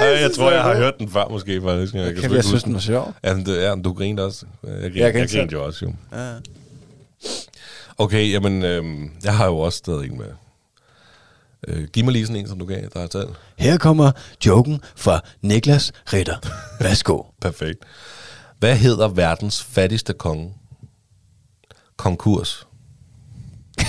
Ej, 0.01 0.07
jeg 0.21 0.31
tror, 0.37 0.51
jeg 0.51 0.63
har 0.63 0.77
hørt 0.77 0.95
den 0.99 1.09
før, 1.09 1.29
måske. 1.29 1.63
Faktisk. 1.63 1.95
Jeg, 1.95 2.15
Kan 2.17 2.35
jeg 2.35 2.45
synes, 2.45 2.63
den 2.63 2.75
var 2.75 2.81
sjov. 2.81 3.15
Ja, 3.25 3.35
men 3.35 3.47
det, 3.47 3.63
ja, 3.63 3.75
men 3.75 3.85
du 3.85 3.93
grinte 3.93 4.21
også. 4.25 4.47
Jeg, 4.63 4.73
grinte, 4.73 4.99
Jeg 4.99 5.15
jeg, 5.15 5.15
jeg 5.15 5.31
grinte 5.39 5.53
jo 5.53 5.65
også, 5.65 5.85
jo. 5.87 5.93
Ja. 6.19 6.33
Okay, 8.01 8.33
jamen, 8.33 8.65
øhm, 8.65 9.11
jeg 9.25 9.37
har 9.37 9.47
jo 9.47 9.59
også 9.59 9.77
stadig 9.77 10.11
en 10.11 10.19
med. 10.19 10.27
Øh, 11.69 11.89
giv 11.89 12.05
mig 12.05 12.13
lige 12.13 12.27
sådan 12.27 12.41
en, 12.41 12.49
som 12.49 12.59
du 12.59 12.67
gav, 12.67 12.89
der 12.95 13.01
har 13.01 13.07
taget. 13.07 13.35
Her 13.57 13.79
kommer 13.79 14.13
joken 14.47 14.81
fra 14.97 15.21
Niklas 15.43 15.93
Ritter. 16.13 16.37
Værsgo. 16.81 17.23
Perfekt. 17.43 17.79
Hvad 18.59 18.77
hedder 18.77 19.09
verdens 19.09 19.63
fattigste 19.63 20.13
konge? 20.13 20.55
Konkurs. 21.97 22.67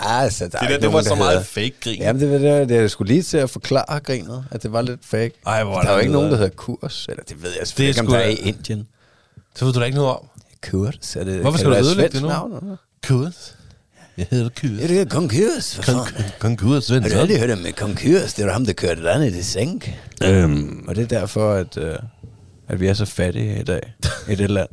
altså, 0.00 0.48
der 0.48 0.58
Det, 0.58 0.70
der, 0.70 0.78
det 0.78 0.92
var 0.92 1.02
så 1.02 1.14
meget 1.14 1.46
fake 1.46 1.74
grin. 1.80 1.98
Jamen, 2.00 2.22
det 2.22 2.30
var 2.30 2.38
det, 2.38 2.68
det 2.68 2.74
jeg 2.74 2.90
skulle 2.90 3.12
lige 3.12 3.22
til 3.22 3.36
at 3.36 3.50
forklare 3.50 4.00
grinet, 4.00 4.44
at 4.50 4.62
det 4.62 4.72
var 4.72 4.82
lidt 4.82 5.00
fake. 5.04 5.32
Ej, 5.46 5.64
hvor 5.64 5.78
er 5.78 5.82
der 5.82 5.88
er 5.88 5.92
jo 5.92 5.96
det 5.96 6.02
ikke 6.02 6.12
nogen, 6.12 6.30
der 6.30 6.36
hedder 6.36 6.54
kurs, 6.56 7.06
eller 7.08 7.22
det 7.22 7.42
ved 7.42 7.50
jeg 7.58 7.66
selvfølgelig 7.66 7.94
Det 7.94 8.02
ikke, 8.02 8.14
om 8.14 8.20
der 8.20 8.24
er 8.24 8.28
i 8.28 8.48
Indien. 8.48 8.88
Så 9.54 9.64
ved 9.64 9.72
du 9.72 9.80
da 9.80 9.84
ikke 9.84 9.98
noget 9.98 10.16
om. 10.16 10.30
Kurs, 10.70 11.16
er 11.16 11.24
det, 11.24 11.40
Hvorfor 11.40 11.58
skal 11.58 11.66
du 11.66 11.70
være 11.74 11.80
et 11.80 11.86
ødelægge 11.86 12.12
det 12.12 12.22
nu? 12.22 12.28
Navn? 12.28 12.76
Kurs. 13.06 13.56
Jeg 14.18 14.26
hedder 14.30 14.48
Kurs. 14.60 14.70
Ja, 14.70 14.86
det 14.86 15.00
er 15.00 15.04
konkurs, 15.04 15.74
for 15.76 15.82
fanden. 15.82 16.04
Konkurs, 16.38 16.88
Har 16.88 17.00
Svend. 17.00 17.04
du 17.12 17.18
aldrig 17.18 17.38
hørt 17.40 17.50
om 17.50 17.66
et 17.66 17.76
konkurs? 17.76 18.34
Det 18.34 18.46
var 18.46 18.52
ham, 18.52 18.66
der 18.66 18.72
kørte 18.72 19.02
landet 19.02 19.34
i 19.34 19.42
sænk. 19.42 19.90
Øhm, 20.24 20.84
Og 20.88 20.94
det 20.96 21.02
er 21.02 21.18
derfor, 21.20 21.52
at, 21.52 21.76
uh, 21.76 21.84
at 22.68 22.80
vi 22.80 22.86
er 22.86 22.94
så 22.94 23.04
fattige 23.04 23.60
i 23.60 23.62
dag 23.64 23.92
i 24.28 24.34
det 24.34 24.50
land. 24.50 24.68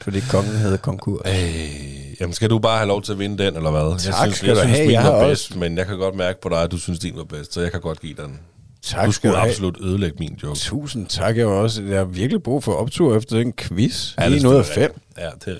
Fordi 0.00 0.20
kongen 0.30 0.56
hedder 0.56 0.76
konkurs. 0.76 1.20
øh, 1.26 2.20
jamen, 2.20 2.34
skal 2.34 2.50
du 2.50 2.58
bare 2.58 2.76
have 2.78 2.88
lov 2.88 3.02
til 3.02 3.12
at 3.12 3.18
vinde 3.18 3.44
den, 3.44 3.56
eller 3.56 3.70
hvad? 3.70 3.80
jeg 3.90 4.00
Tak 4.14 4.14
synes, 4.24 4.36
skal 4.36 4.46
jeg 4.46 4.56
du 4.56 4.60
synes, 4.60 4.76
have. 4.76 4.86
min 4.86 4.94
Jeg 4.94 5.04
var 5.04 5.18
har 5.18 5.28
bedst, 5.28 5.56
men 5.56 5.78
jeg 5.78 5.86
kan 5.86 5.98
godt 5.98 6.14
mærke 6.14 6.40
på 6.40 6.48
dig, 6.48 6.62
at 6.62 6.70
du 6.70 6.78
synes, 6.78 6.98
din 6.98 7.16
var 7.16 7.24
bedst, 7.24 7.54
så 7.54 7.60
jeg 7.60 7.70
kan 7.72 7.80
godt 7.80 8.00
give 8.00 8.14
den. 8.14 8.40
Tak 8.86 9.06
du 9.06 9.12
skulle 9.12 9.36
have. 9.36 9.48
absolut 9.50 9.76
ødelægge 9.80 10.16
min 10.18 10.38
joke. 10.42 10.58
Tusind 10.58 11.06
tak. 11.06 11.36
Jeg, 11.36 11.46
også, 11.46 11.82
jeg 11.82 11.98
har 11.98 12.04
virkelig 12.04 12.42
brug 12.42 12.64
for 12.64 12.72
optur 12.74 13.16
efter 13.16 13.36
den 13.36 13.52
quiz. 13.52 14.14
Ja, 14.18 14.28
Lige 14.28 14.42
noget 14.42 14.58
af 14.58 14.66
fem. 14.66 15.00
Ja, 15.18 15.30
det 15.44 15.58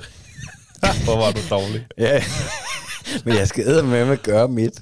er 0.83 0.95
Hvor 1.05 1.17
var 1.17 1.31
du 1.31 1.41
dårlig. 1.51 1.87
Ja, 1.99 2.25
men 3.25 3.35
jeg 3.35 3.49
skal 3.49 3.85
med 3.85 3.99
at 3.99 4.23
gøre 4.23 4.49
mit, 4.49 4.73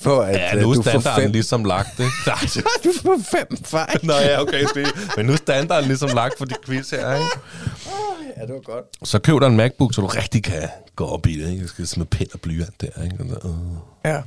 for 0.00 0.20
at 0.22 0.34
Ja, 0.34 0.56
øh, 0.56 0.62
nu 0.62 0.70
er 0.70 0.82
standarden 0.82 1.22
fem. 1.22 1.32
ligesom 1.32 1.64
lagt, 1.64 2.00
ikke? 2.00 2.12
Nej, 2.26 2.36
Du 2.84 2.92
får 3.02 3.20
fem 3.30 3.56
fejl. 3.64 4.00
Nå 4.02 4.12
ja, 4.12 4.40
okay, 4.42 4.64
det, 4.74 4.86
men 5.16 5.26
nu 5.26 5.32
er 5.32 5.36
standarden 5.36 5.88
ligesom 5.88 6.10
lagt 6.14 6.38
for 6.38 6.44
de 6.44 6.54
quiz 6.66 6.90
her, 6.90 7.14
ikke? 7.14 7.26
Ja, 8.36 8.42
det 8.46 8.54
var 8.54 8.60
godt. 8.60 8.84
Så 9.08 9.18
køb 9.18 9.40
dig 9.40 9.46
en 9.46 9.56
MacBook, 9.56 9.94
så 9.94 10.00
du 10.00 10.06
rigtig 10.06 10.42
kan 10.42 10.68
gå 10.96 11.04
op 11.06 11.26
i 11.26 11.40
det, 11.42 11.50
ikke? 11.50 11.60
Jeg 11.60 11.68
skal 11.68 11.86
smide 11.86 12.08
pind 12.08 12.28
og 12.34 12.40
blyant 12.40 12.80
der, 12.80 13.02
ikke? 13.04 13.16
Og 13.20 13.26
så, 13.42 13.48
øh. 13.48 13.54
Ja. 14.12 14.20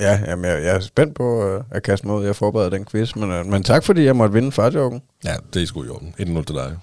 Ja, 0.00 0.20
jamen, 0.26 0.44
jeg, 0.44 0.62
jeg 0.64 0.76
er 0.76 0.80
spændt 0.80 1.14
på 1.14 1.54
uh, 1.56 1.62
at 1.70 1.82
kaste 1.82 2.06
mig 2.06 2.16
ud. 2.16 2.24
Jeg 2.24 2.36
forbereder 2.36 2.70
den 2.70 2.84
quiz, 2.84 3.14
men, 3.16 3.40
uh, 3.40 3.46
men 3.46 3.62
tak 3.62 3.84
fordi 3.84 4.04
jeg 4.04 4.16
måtte 4.16 4.34
vinde 4.34 4.52
farjoken. 4.52 5.02
Ja, 5.24 5.34
det 5.54 5.62
er 5.62 5.66
sgu 5.66 5.84
i 5.84 5.88
orden. 5.88 6.14
1-0 6.20 6.44
til 6.44 6.54
dig. 6.54 6.76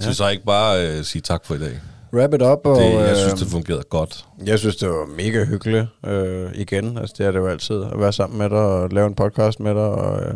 Så 0.00 0.14
så 0.14 0.28
ikke 0.28 0.44
bare 0.44 0.88
øh, 0.88 1.04
sige 1.04 1.22
tak 1.22 1.44
for 1.46 1.54
i 1.54 1.58
dag. 1.58 1.80
Wrap 2.12 2.34
it 2.34 2.42
up. 2.42 2.58
Og, 2.66 2.76
Det, 2.76 2.92
jeg 2.92 3.10
øh, 3.10 3.16
synes, 3.16 3.40
det 3.40 3.48
fungerede 3.50 3.82
godt. 3.90 4.24
jeg 4.46 4.58
synes, 4.58 4.76
det 4.76 4.88
var 4.88 5.06
mega 5.16 5.44
hyggeligt 5.44 5.86
øh, 6.06 6.50
igen. 6.54 6.98
Altså, 6.98 7.14
det 7.18 7.26
er 7.26 7.30
det 7.30 7.38
jo 7.38 7.46
altid 7.46 7.82
at 7.92 8.00
være 8.00 8.12
sammen 8.12 8.38
med 8.38 8.50
dig 8.50 8.58
og 8.58 8.90
lave 8.90 9.06
en 9.06 9.14
podcast 9.14 9.60
med 9.60 9.70
dig 9.74 9.82
og 9.82 10.22
øh, 10.22 10.34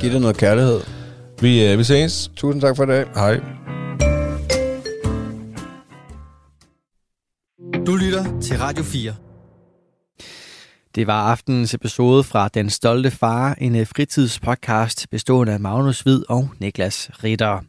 give 0.00 0.06
ja. 0.06 0.12
dig 0.12 0.20
noget 0.20 0.36
kærlighed. 0.36 0.80
Vi, 1.40 1.72
øh, 1.72 1.78
vi 1.78 1.84
ses. 1.84 2.30
Tusind 2.36 2.60
tak 2.62 2.76
for 2.76 2.84
i 2.84 2.86
dag. 2.86 3.04
Hej. 3.14 3.40
Du 7.86 7.96
lytter 7.96 8.40
til 8.40 8.58
Radio 8.58 8.84
4. 8.84 9.14
Det 10.98 11.06
var 11.06 11.30
aftenens 11.30 11.74
episode 11.74 12.24
fra 12.24 12.48
Den 12.48 12.70
Stolte 12.70 13.10
Far, 13.10 13.54
en 13.54 13.76
øh, 13.76 13.86
fritidspodcast 13.86 15.10
bestående 15.10 15.52
af 15.52 15.60
Magnus 15.60 16.00
Hvid 16.00 16.22
og 16.28 16.48
Niklas 16.58 17.10
Ritter. 17.24 17.60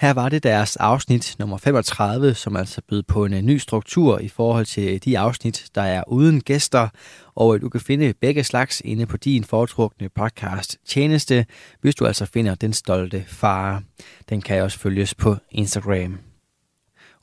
Her 0.00 0.12
var 0.12 0.28
det 0.28 0.42
deres 0.42 0.76
afsnit 0.76 1.36
nummer 1.38 1.56
35, 1.56 2.34
som 2.34 2.56
altså 2.56 2.80
bød 2.88 3.02
på 3.02 3.24
en 3.24 3.34
øh, 3.34 3.42
ny 3.42 3.58
struktur 3.58 4.18
i 4.18 4.28
forhold 4.28 4.66
til 4.66 4.94
øh, 4.94 5.00
de 5.04 5.18
afsnit, 5.18 5.64
der 5.74 5.82
er 5.82 6.02
uden 6.08 6.40
gæster, 6.40 6.88
og 7.34 7.60
du 7.60 7.68
kan 7.68 7.80
finde 7.80 8.14
begge 8.20 8.44
slags 8.44 8.82
inde 8.84 9.06
på 9.06 9.16
din 9.16 9.44
foretrukne 9.44 10.08
podcast 10.08 10.76
tjeneste, 10.86 11.46
hvis 11.80 11.94
du 11.94 12.06
altså 12.06 12.26
finder 12.26 12.54
Den 12.54 12.72
Stolte 12.72 13.24
Far. 13.26 13.82
Den 14.28 14.42
kan 14.42 14.62
også 14.62 14.78
følges 14.78 15.14
på 15.14 15.36
Instagram. 15.50 16.31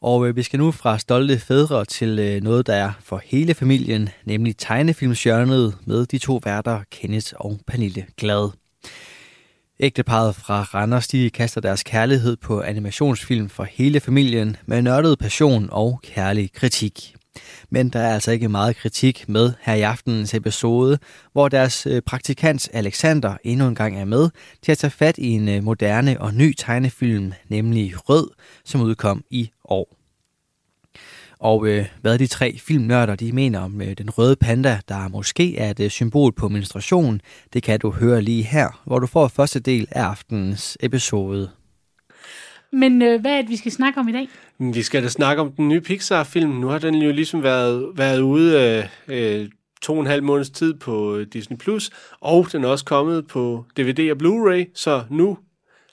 Og 0.01 0.27
øh, 0.27 0.35
vi 0.35 0.43
skal 0.43 0.59
nu 0.59 0.71
fra 0.71 0.99
stolte 0.99 1.39
fædre 1.39 1.85
til 1.85 2.19
øh, 2.19 2.41
noget, 2.41 2.67
der 2.67 2.73
er 2.73 2.91
for 3.03 3.21
hele 3.25 3.53
familien, 3.53 4.09
nemlig 4.25 4.57
tegnefilmsjørnet 4.57 5.75
med 5.85 6.05
de 6.05 6.17
to 6.17 6.39
værter, 6.43 6.79
Kenneth 6.91 7.33
og 7.35 7.59
Pernille 7.67 8.05
Glad. 8.17 8.49
Ægteparet 9.79 10.35
fra 10.35 10.61
Randers 10.63 11.07
de 11.07 11.29
kaster 11.29 11.61
deres 11.61 11.83
kærlighed 11.83 12.37
på 12.37 12.61
animationsfilm 12.61 13.49
for 13.49 13.63
hele 13.63 13.99
familien 13.99 14.55
med 14.65 14.81
nørdet 14.81 15.19
passion 15.19 15.69
og 15.71 15.99
kærlig 16.03 16.53
kritik. 16.53 17.15
Men 17.69 17.89
der 17.89 17.99
er 17.99 18.13
altså 18.13 18.31
ikke 18.31 18.49
meget 18.49 18.75
kritik 18.75 19.29
med 19.29 19.53
her 19.61 19.73
i 19.73 19.81
aftenens 19.81 20.33
episode, 20.33 20.99
hvor 21.33 21.49
deres 21.49 21.85
øh, 21.85 22.01
praktikant 22.01 22.69
Alexander 22.73 23.37
endnu 23.43 23.67
en 23.67 23.75
gang 23.75 23.99
er 23.99 24.05
med 24.05 24.29
til 24.61 24.71
at 24.71 24.77
tage 24.77 24.91
fat 24.91 25.17
i 25.17 25.27
en 25.27 25.49
øh, 25.49 25.63
moderne 25.63 26.21
og 26.21 26.33
ny 26.33 26.53
tegnefilm, 26.57 27.33
nemlig 27.49 28.09
Rød, 28.09 28.29
som 28.65 28.81
udkom 28.81 29.23
i 29.29 29.51
år. 29.65 29.95
Og 31.39 31.67
øh, 31.67 31.85
hvad 32.01 32.19
de 32.19 32.27
tre 32.27 32.57
filmnørder 32.57 33.15
de 33.15 33.31
mener 33.31 33.59
om 33.59 33.81
øh, 33.81 33.97
den 33.97 34.09
røde 34.09 34.35
panda, 34.35 34.79
der 34.87 35.07
måske 35.07 35.57
er 35.57 35.69
et 35.69 35.79
øh, 35.79 35.89
symbol 35.89 36.31
på 36.31 36.49
menstruation, 36.49 37.21
det 37.53 37.63
kan 37.63 37.79
du 37.79 37.91
høre 37.91 38.21
lige 38.21 38.43
her, 38.43 38.81
hvor 38.85 38.99
du 38.99 39.07
får 39.07 39.27
første 39.27 39.59
del 39.59 39.87
af 39.91 40.03
aftenens 40.03 40.77
episode. 40.79 41.49
Men 42.71 43.01
øh, 43.01 43.21
hvad 43.21 43.31
er 43.31 43.41
det, 43.41 43.49
vi 43.49 43.55
skal 43.55 43.71
snakke 43.71 43.99
om 43.99 44.07
i 44.07 44.11
dag? 44.11 44.27
Vi 44.59 44.81
skal 44.83 45.03
da 45.03 45.09
snakke 45.09 45.41
om 45.41 45.51
den 45.51 45.67
nye 45.67 45.81
Pixar-film. 45.81 46.49
Nu 46.51 46.67
har 46.67 46.79
den 46.79 46.95
jo 46.95 47.11
ligesom 47.11 47.43
været, 47.43 47.87
været 47.95 48.19
ude 48.19 48.61
øh, 49.07 49.41
øh, 49.41 49.49
to 49.81 49.93
og 49.93 49.99
en 49.99 50.05
halv 50.07 50.23
måneds 50.23 50.49
tid 50.49 50.73
på 50.73 51.15
øh, 51.15 51.27
Disney+, 51.33 51.57
Plus, 51.57 51.89
og 52.19 52.47
den 52.51 52.63
er 52.63 52.67
også 52.67 52.85
kommet 52.85 53.27
på 53.27 53.65
DVD 53.77 54.11
og 54.11 54.17
Blu-ray, 54.23 54.71
så 54.75 55.03
nu 55.09 55.37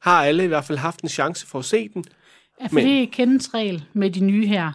har 0.02 0.24
alle 0.24 0.44
i 0.44 0.46
hvert 0.46 0.64
fald 0.64 0.78
haft 0.78 1.00
en 1.00 1.08
chance 1.08 1.46
for 1.46 1.58
at 1.58 1.64
se 1.64 1.88
den. 1.94 2.04
Ja, 2.60 2.66
for 2.66 2.74
Men- 2.74 2.86
det 2.86 3.02
er 3.02 3.06
kendens 3.12 3.54
regel 3.54 3.84
med 3.92 4.10
de 4.10 4.20
nye 4.20 4.46
her. 4.46 4.72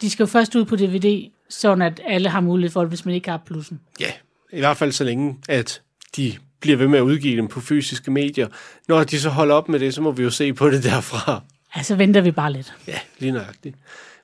De 0.00 0.10
skal 0.10 0.22
jo 0.22 0.26
først 0.26 0.54
ud 0.54 0.64
på 0.64 0.76
DVD 0.76 1.30
sådan 1.50 1.82
at 1.82 2.00
alle 2.06 2.28
har 2.28 2.40
mulighed 2.40 2.70
for 2.72 2.80
det, 2.80 2.88
hvis 2.88 3.04
man 3.04 3.14
ikke 3.14 3.30
har 3.30 3.42
plussen. 3.46 3.80
Ja, 4.00 4.10
i 4.52 4.58
hvert 4.58 4.76
fald 4.76 4.92
så 4.92 5.04
længe, 5.04 5.36
at 5.48 5.82
de 6.16 6.32
bliver 6.60 6.76
ved 6.76 6.88
med 6.88 6.98
at 6.98 7.02
udgive 7.02 7.36
dem 7.36 7.48
på 7.48 7.60
fysiske 7.60 8.10
medier. 8.10 8.48
Når 8.88 9.04
de 9.04 9.20
så 9.20 9.28
holder 9.28 9.54
op 9.54 9.68
med 9.68 9.80
det, 9.80 9.94
så 9.94 10.02
må 10.02 10.10
vi 10.10 10.22
jo 10.22 10.30
se 10.30 10.52
på 10.52 10.70
det 10.70 10.84
derfra. 10.84 11.42
Altså 11.74 11.96
venter 11.96 12.20
vi 12.20 12.30
bare 12.30 12.52
lidt. 12.52 12.74
Ja, 12.86 12.98
lige 13.18 13.32
nøjagtigt. 13.32 13.76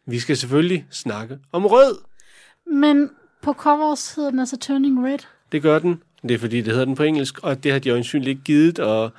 Vi 0.07 0.19
skal 0.19 0.37
selvfølgelig 0.37 0.87
snakke 0.91 1.39
om 1.53 1.67
rød. 1.67 1.99
Men 2.73 3.11
på 3.43 3.53
covers 3.53 4.15
hedder 4.15 4.31
den 4.31 4.39
altså 4.39 4.57
Turning 4.57 5.07
Red. 5.07 5.19
Det 5.53 5.63
gør 5.63 5.79
den. 5.79 6.03
Det 6.23 6.31
er 6.31 6.39
fordi, 6.39 6.57
det 6.57 6.67
hedder 6.67 6.85
den 6.85 6.95
på 6.95 7.03
engelsk, 7.03 7.39
og 7.39 7.65
det 7.65 7.73
har 7.73 7.79
de 7.79 7.89
jo 7.89 7.95
ikke 8.15 8.35
givet 8.35 8.79
at 8.79 9.11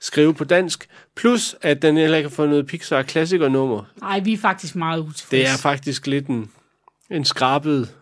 skrive 0.00 0.34
på 0.34 0.44
dansk. 0.44 0.88
Plus, 1.16 1.56
at 1.62 1.82
den 1.82 1.96
heller 1.96 2.16
ikke 2.16 2.28
har 2.28 2.34
fået 2.34 2.48
noget 2.48 2.66
Pixar 2.66 3.02
klassikernummer. 3.02 3.82
Nej, 4.00 4.20
vi 4.20 4.32
er 4.32 4.38
faktisk 4.38 4.76
meget 4.76 5.00
utilfredse. 5.00 5.30
Det 5.30 5.46
er 5.46 5.56
faktisk 5.56 6.06
lidt 6.06 6.26
en, 6.26 6.50
en 7.10 7.24
skrabet 7.24 7.94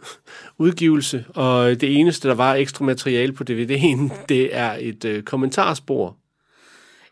udgivelse, 0.58 1.24
og 1.34 1.80
det 1.80 1.96
eneste, 2.00 2.28
der 2.28 2.34
var 2.34 2.54
ekstra 2.54 2.84
materiale 2.84 3.32
på 3.32 3.44
DVD'en, 3.50 4.14
det 4.28 4.56
er 4.56 4.76
et 4.80 5.04
øh, 5.04 5.22
kommentarspor. 5.22 6.16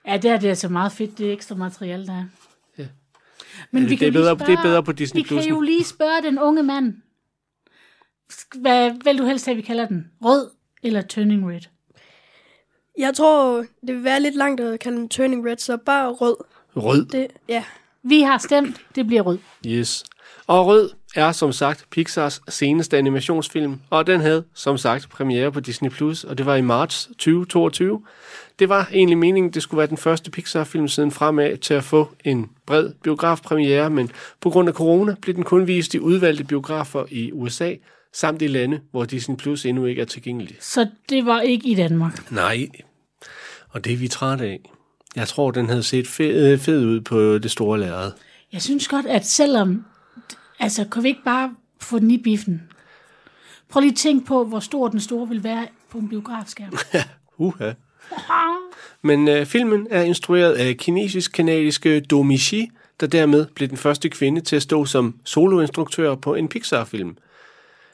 Ja, 0.06 0.16
det 0.16 0.30
er 0.30 0.38
det 0.38 0.48
altså 0.48 0.68
meget 0.68 0.92
fedt, 0.92 1.18
det 1.18 1.32
ekstra 1.32 1.54
materiale, 1.54 2.06
der 2.06 2.12
er. 2.12 2.24
Ja. 2.78 2.86
Men 3.70 3.82
Ja, 3.82 3.88
vi 3.88 3.90
det 3.90 3.98
kan 3.98 4.06
er 4.08 4.12
jo 4.12 4.12
lige 4.12 4.22
bedre- 4.22 4.36
spørge, 4.38 4.52
det 4.52 4.58
er 4.58 4.62
bedre 4.62 4.82
på 4.82 4.92
Disney 4.92 5.22
Vi 5.22 5.28
kan 5.28 5.38
Plus'en. 5.38 5.48
jo 5.48 5.60
lige 5.60 5.84
spørge 5.84 6.22
den 6.22 6.38
unge 6.38 6.62
mand. 6.62 6.94
Hvad 8.60 8.90
vil 9.04 9.18
du 9.18 9.24
helst 9.24 9.46
have, 9.46 9.56
vi 9.56 9.62
kalder 9.62 9.86
den? 9.88 10.10
Rød 10.24 10.50
eller 10.82 11.02
Turning 11.02 11.50
Red? 11.50 11.60
Jeg 12.98 13.14
tror, 13.14 13.64
det 13.86 13.94
vil 13.96 14.04
være 14.04 14.20
lidt 14.20 14.34
langt 14.36 14.60
at 14.60 14.80
kalde 14.80 14.96
den 14.98 15.08
Turning 15.08 15.46
Red, 15.46 15.56
så 15.56 15.76
bare 15.76 16.08
rød. 16.12 16.36
Rød. 16.76 17.06
Det, 17.06 17.26
ja. 17.48 17.64
Vi 18.02 18.20
har 18.20 18.38
stemt, 18.38 18.80
det 18.94 19.06
bliver 19.06 19.22
rød. 19.22 19.38
Yes. 19.66 20.04
Og 20.46 20.66
Rød 20.66 20.90
er 21.14 21.32
som 21.32 21.52
sagt 21.52 21.86
Pixars 21.90 22.40
seneste 22.48 22.98
animationsfilm, 22.98 23.80
og 23.90 24.06
den 24.06 24.20
havde 24.20 24.44
som 24.54 24.78
sagt 24.78 25.08
premiere 25.08 25.52
på 25.52 25.60
Disney+, 25.60 25.90
Plus, 25.90 26.24
og 26.24 26.38
det 26.38 26.46
var 26.46 26.56
i 26.56 26.60
marts 26.60 27.04
2022. 27.06 28.02
Det 28.58 28.68
var 28.68 28.88
egentlig 28.92 29.18
meningen, 29.18 29.52
det 29.52 29.62
skulle 29.62 29.78
være 29.78 29.86
den 29.86 29.96
første 29.96 30.30
Pixar-film 30.30 30.88
siden 30.88 31.10
fremad 31.10 31.56
til 31.56 31.74
at 31.74 31.84
få 31.84 32.08
en 32.24 32.50
bred 32.66 32.90
biografpremiere, 33.02 33.90
men 33.90 34.10
på 34.40 34.50
grund 34.50 34.68
af 34.68 34.74
corona 34.74 35.14
blev 35.22 35.34
den 35.34 35.44
kun 35.44 35.66
vist 35.66 35.94
i 35.94 35.98
udvalgte 35.98 36.44
biografer 36.44 37.04
i 37.10 37.32
USA, 37.32 37.74
samt 38.14 38.42
i 38.42 38.46
lande, 38.46 38.80
hvor 38.90 39.04
Disney 39.04 39.36
Plus 39.36 39.66
endnu 39.66 39.84
ikke 39.84 40.02
er 40.02 40.06
tilgængelig. 40.06 40.56
Så 40.60 40.86
det 41.08 41.26
var 41.26 41.40
ikke 41.40 41.68
i 41.68 41.74
Danmark. 41.74 42.32
Nej, 42.32 42.68
og 43.68 43.84
det 43.84 43.92
er 43.92 43.96
vi 43.96 44.08
trætte 44.08 44.44
af. 44.44 44.60
Jeg 45.16 45.28
tror, 45.28 45.50
den 45.50 45.68
havde 45.68 45.82
set 45.82 46.06
fed, 46.06 46.58
fed 46.58 46.86
ud 46.86 47.00
på 47.00 47.38
det 47.38 47.50
store 47.50 47.80
lærred. 47.80 48.12
Jeg 48.52 48.62
synes 48.62 48.88
godt, 48.88 49.06
at 49.06 49.26
selvom... 49.26 49.84
Altså, 50.62 50.84
kan 50.84 51.02
vi 51.02 51.08
ikke 51.08 51.24
bare 51.24 51.54
få 51.80 51.98
den 51.98 52.10
i 52.10 52.18
biffen? 52.18 52.62
Prøv 53.68 53.80
lige 53.80 53.90
at 53.90 53.96
tænke 53.96 54.26
på, 54.26 54.44
hvor 54.44 54.60
stor 54.60 54.88
den 54.88 55.00
store 55.00 55.28
vil 55.28 55.44
være 55.44 55.66
på 55.90 55.98
en 55.98 56.08
biografskærm. 56.08 56.72
Uha. 57.38 57.72
Men 59.08 59.28
øh, 59.28 59.46
filmen 59.46 59.86
er 59.90 60.02
instrueret 60.02 60.52
af 60.52 60.76
kinesisk-kanadiske 60.76 62.00
Domi 62.00 62.36
Shi, 62.38 62.70
der 63.00 63.06
dermed 63.06 63.46
blev 63.54 63.68
den 63.68 63.76
første 63.76 64.08
kvinde 64.08 64.40
til 64.40 64.56
at 64.56 64.62
stå 64.62 64.84
som 64.84 65.14
soloinstruktør 65.24 66.14
på 66.14 66.34
en 66.34 66.48
Pixar-film. 66.48 67.16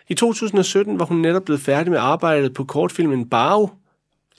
I 0.09 0.15
2017 0.15 0.99
var 0.99 1.05
hun 1.05 1.17
netop 1.19 1.45
blevet 1.45 1.61
færdig 1.61 1.91
med 1.91 1.99
arbejdet 1.99 2.55
på 2.55 2.65
kortfilmen 2.65 3.29
Bao, 3.29 3.71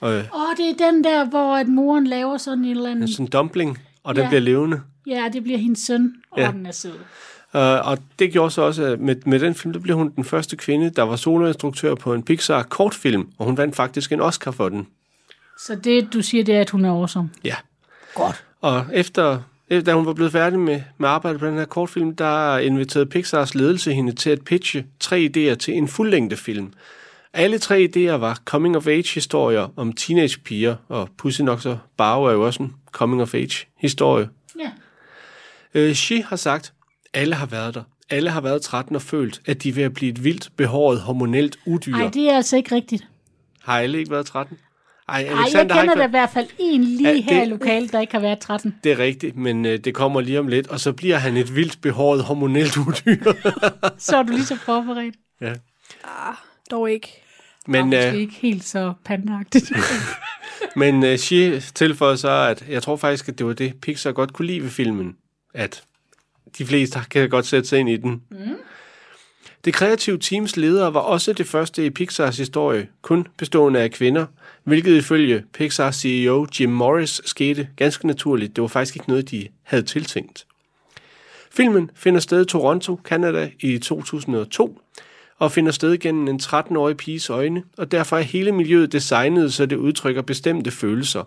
øh, 0.03 0.09
Åh, 0.09 0.19
det 0.57 0.69
er 0.69 0.91
den 0.91 1.03
der, 1.03 1.25
hvor 1.25 1.55
at 1.55 1.67
moren 1.67 2.07
laver 2.07 2.37
sådan 2.37 2.63
en 2.65 2.71
eller 2.71 2.91
anden... 2.91 3.07
sådan 3.07 3.25
en 3.25 3.29
dumpling, 3.29 3.77
og 4.03 4.15
den 4.15 4.23
Ja. 4.23 4.29
bliver 4.29 4.41
levende. 4.41 4.81
Ja, 5.07 5.29
det 5.33 5.43
bliver 5.43 5.57
hendes 5.59 5.79
søn, 5.79 6.13
og 6.31 6.39
Ja. 6.39 6.51
den 6.51 6.65
er 6.65 6.71
sød. 6.71 6.93
Uh, 7.53 7.61
og 7.61 7.97
det 8.19 8.31
gjorde 8.31 8.51
så 8.51 8.61
også, 8.61 8.83
at 8.83 8.99
med, 8.99 9.15
med 9.25 9.39
den 9.39 9.55
film, 9.55 9.73
der 9.73 9.79
blev 9.79 9.95
hun 9.95 10.09
den 10.15 10.23
første 10.23 10.57
kvinde, 10.57 10.89
der 10.89 11.03
var 11.03 11.15
soloinstruktør 11.15 11.95
på 11.95 12.13
en 12.13 12.23
Pixar-kortfilm, 12.23 13.27
og 13.37 13.45
hun 13.45 13.57
vandt 13.57 13.75
faktisk 13.75 14.11
en 14.11 14.21
Oscar 14.21 14.51
for 14.51 14.69
den. 14.69 14.87
Så 15.59 15.75
det, 15.75 16.13
du 16.13 16.21
siger, 16.21 16.43
det 16.43 16.55
er, 16.55 16.61
at 16.61 16.69
hun 16.69 16.85
er 16.85 16.91
awesome. 16.91 17.29
Ja. 17.43 17.55
Godt. 18.15 18.43
Og 18.61 18.85
efter, 18.93 19.41
efter 19.69 19.91
da 19.91 19.97
hun 19.97 20.05
var 20.05 20.13
blevet 20.13 20.31
færdig 20.31 20.59
med, 20.59 20.81
med 20.97 21.09
arbejdet 21.09 21.39
på 21.39 21.47
den 21.47 21.57
her 21.57 21.65
kortfilm, 21.65 22.15
der 22.15 22.57
inviterede 22.57 23.05
Pixars 23.05 23.55
ledelse 23.55 23.93
hende 23.93 24.11
til 24.11 24.29
at 24.29 24.41
pitche 24.45 24.85
tre 24.99 25.29
idéer 25.35 25.55
til 25.55 25.73
en 25.73 25.87
fuldlængdefilm. 25.87 26.73
Alle 27.33 27.57
tre 27.57 27.89
idéer 27.95 28.11
var 28.11 28.41
coming-of-age-historier 28.45 29.73
om 29.75 29.93
teenagepiger, 29.93 30.75
og 30.87 31.09
pudsigt 31.17 31.45
nok 31.45 31.61
så 31.61 31.77
Bao 31.97 32.23
er 32.23 32.31
jo 32.31 32.45
også 32.45 32.63
en 32.63 32.73
coming-of-age-historie. 32.91 34.29
Ja. 34.59 34.71
Øh, 35.73 35.93
Shi 35.93 36.23
har 36.27 36.35
sagt, 36.35 36.73
alle 37.13 37.35
har 37.35 37.45
været 37.45 37.73
der. 37.75 37.83
Alle 38.09 38.29
har 38.29 38.41
været 38.41 38.61
13 38.61 38.95
og 38.95 39.01
følt, 39.01 39.41
at 39.45 39.63
de 39.63 39.69
er 39.69 39.73
ved 39.73 39.83
at 39.83 39.93
blive 39.93 40.11
et 40.11 40.23
vildt, 40.23 40.49
behåret, 40.57 41.01
hormonelt 41.01 41.59
udyr. 41.65 41.95
Ej, 41.95 42.09
det 42.09 42.29
er 42.29 42.35
altså 42.35 42.57
ikke 42.57 42.75
rigtigt. 42.75 43.07
Har 43.63 43.79
alle 43.79 43.97
ikke 43.99 44.11
været 44.11 44.25
13? 44.25 44.57
Ej, 45.09 45.15
Ej, 45.21 45.25
jeg 45.29 45.39
Alexander 45.39 45.75
kender 45.81 45.95
da 45.95 46.05
i 46.07 46.09
hvert 46.09 46.29
fald 46.29 46.47
en 46.59 46.83
lige 46.83 47.01
Ja, 47.03 47.09
ja, 47.09 47.15
det- 47.15 47.23
her 47.23 47.43
i 47.43 47.45
lokalet, 47.49 47.91
der 47.91 47.99
ikke 48.01 48.13
har 48.13 48.19
været 48.19 48.39
13. 48.39 48.75
Det 48.83 48.91
er 48.91 48.99
rigtigt, 48.99 49.35
men 49.35 49.65
øh, 49.65 49.79
det 49.79 49.93
kommer 49.95 50.21
lige 50.21 50.39
om 50.39 50.47
lidt, 50.47 50.67
og 50.67 50.79
så 50.79 50.93
bliver 50.93 51.17
han 51.17 51.37
et 51.37 51.55
vildt 51.55 51.81
behåret 51.81 52.23
hormonelt 52.23 52.77
udyr. 52.77 53.33
Så 53.97 54.17
er 54.17 54.23
du 54.23 54.31
lige 54.31 54.45
så 54.45 54.55
forberedt. 54.55 55.15
ja. 55.41 55.53
Dog 56.71 56.91
ikke. 56.91 57.21
Men, 57.67 57.85
Måske 57.85 58.07
øh, 58.07 58.13
ikke 58.13 58.33
helt 58.33 58.63
så 58.63 58.93
pandagtigt. 59.05 59.71
men 60.75 61.03
øh, 61.05 61.17
Shea 61.17 61.59
tilføjer 61.59 62.15
så, 62.15 62.29
at 62.31 62.65
jeg 62.69 62.83
tror 62.83 62.95
faktisk, 62.95 63.29
at 63.29 63.37
det 63.37 63.45
var 63.45 63.53
det, 63.53 63.73
Pixar 63.81 64.11
godt 64.11 64.33
kunne 64.33 64.45
lide 64.47 64.61
ved 64.63 64.69
filmen. 64.69 65.15
At 65.53 65.83
de 66.57 66.65
fleste 66.65 66.99
kan 67.09 67.29
godt 67.29 67.45
sætte 67.45 67.69
sig 67.69 67.79
ind 67.79 67.89
i 67.89 67.97
den. 67.97 68.21
Mm. 68.31 68.55
Det 69.65 69.73
kreative 69.73 70.17
teams 70.17 70.57
ledere 70.57 70.93
var 70.93 70.99
også 70.99 71.33
det 71.33 71.47
første 71.47 71.85
i 71.85 71.89
Pixars 71.89 72.37
historie, 72.37 72.87
kun 73.01 73.27
bestående 73.37 73.79
af 73.79 73.91
kvinder, 73.91 74.25
hvilket 74.63 74.97
ifølge 74.97 75.43
Pixar 75.53 75.91
CEO 75.91 76.47
Jim 76.59 76.69
Morris 76.69 77.21
skete 77.25 77.67
ganske 77.75 78.07
naturligt. 78.07 78.55
Det 78.55 78.61
var 78.61 78.67
faktisk 78.67 78.95
ikke 78.95 79.09
noget, 79.09 79.31
de 79.31 79.47
havde 79.63 79.83
tiltænkt. 79.83 80.45
Filmen 81.51 81.91
finder 81.95 82.19
sted 82.19 82.41
i 82.41 82.45
Toronto, 82.45 82.99
Canada 83.03 83.51
i 83.59 83.77
2002, 83.77 84.81
og 85.37 85.51
finder 85.51 85.71
sted 85.71 85.97
gennem 85.97 86.27
en 86.27 86.39
13-årig 86.43 86.97
piges 86.97 87.29
øjne, 87.29 87.63
og 87.77 87.91
derfor 87.91 88.17
er 88.17 88.21
hele 88.21 88.51
miljøet 88.51 88.91
designet, 88.91 89.53
så 89.53 89.65
det 89.65 89.75
udtrykker 89.75 90.21
bestemte 90.21 90.71
følelser. 90.71 91.23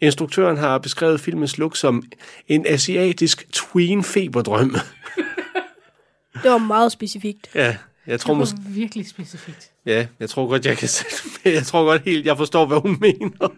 Instruktøren 0.00 0.56
har 0.56 0.78
beskrevet 0.78 1.20
filmens 1.20 1.58
look 1.58 1.76
som 1.76 2.02
en 2.48 2.66
asiatisk 2.68 3.46
tween-feberdrøm. 3.52 4.76
Det 6.42 6.50
var 6.50 6.58
meget 6.58 6.92
specifikt. 6.92 7.50
ja, 7.54 7.76
jeg 8.06 8.20
tror, 8.20 8.32
Det 8.34 8.38
måske, 8.38 8.56
var 8.64 8.70
virkelig 8.70 9.08
specifikt. 9.08 9.70
ja, 9.86 10.06
jeg 10.20 10.30
tror 10.30 10.46
godt, 10.48 10.66
jeg 10.66 10.76
kan 10.78 10.88
sætte 10.88 11.14
Jeg 11.56 11.62
tror 11.66 11.84
godt 11.84 12.02
helt, 12.04 12.26
jeg 12.26 12.36
forstår, 12.36 12.66
hvad 12.66 12.80
hun 12.80 12.96
mener. 13.00 13.52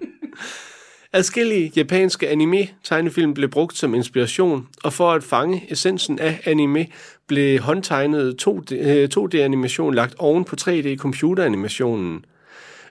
Adskillige 1.13 1.73
japanske 1.77 2.29
anime-tegnefilm 2.29 3.35
blev 3.35 3.49
brugt 3.49 3.77
som 3.79 3.95
inspiration, 3.95 4.69
og 4.85 4.93
for 4.93 5.13
at 5.13 5.25
fange 5.25 5.67
essensen 5.73 6.19
af 6.19 6.41
anime, 6.45 6.87
blev 7.27 7.59
håndtegnet 7.61 8.37
2D, 8.49 8.75
øh, 8.75 9.09
2D-animation 9.17 9.95
lagt 9.95 10.15
oven 10.19 10.45
på 10.45 10.57
3D-computeranimationen. 10.61 12.25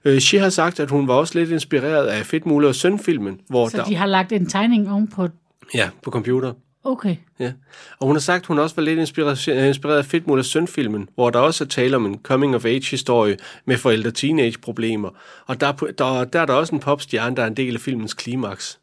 Øh, 0.05 0.19
She 0.19 0.39
har 0.39 0.49
sagt, 0.49 0.79
at 0.79 0.89
hun 0.89 1.07
var 1.07 1.13
også 1.13 1.39
lidt 1.39 1.51
inspireret 1.51 2.07
af 2.07 2.25
Fedtmule 2.25 2.67
og 2.67 2.75
Søn-filmen, 2.75 3.39
hvor 3.49 3.67
Så 3.69 3.77
der... 3.77 3.83
de 3.83 3.95
har 3.95 4.05
lagt 4.05 4.31
en 4.31 4.49
tegning 4.49 4.91
ovenpå... 4.91 5.27
Ja, 5.73 5.89
på 6.03 6.11
computer. 6.11 6.53
Okay. 6.83 7.15
Ja. 7.39 7.51
Og 7.99 8.07
hun 8.07 8.15
har 8.15 8.19
sagt, 8.21 8.41
at 8.41 8.45
hun 8.47 8.59
også 8.59 8.75
var 8.75 8.83
lidt 8.83 8.99
inspireret, 8.99 9.47
inspireret 9.47 9.97
af 9.97 10.05
Fedtmule 10.05 10.41
og 10.41 10.45
Søn-filmen, 10.45 11.09
hvor 11.15 11.29
der 11.29 11.39
også 11.39 11.63
er 11.63 11.67
tale 11.67 11.95
om 11.95 12.05
en 12.05 12.19
coming-of-age-historie 12.23 13.37
med 13.65 13.77
forældre-teenage-problemer. 13.77 15.09
Og 15.45 15.61
der, 15.61 15.67
er 15.67 15.71
på- 15.71 15.87
der, 15.97 16.23
der 16.23 16.39
er 16.39 16.45
der 16.45 16.53
også 16.53 16.75
en 16.75 16.81
popstjerne, 16.81 17.35
der 17.35 17.43
er 17.43 17.47
en 17.47 17.57
del 17.57 17.73
af 17.75 17.81
filmens 17.81 18.13
klimaks. 18.13 18.79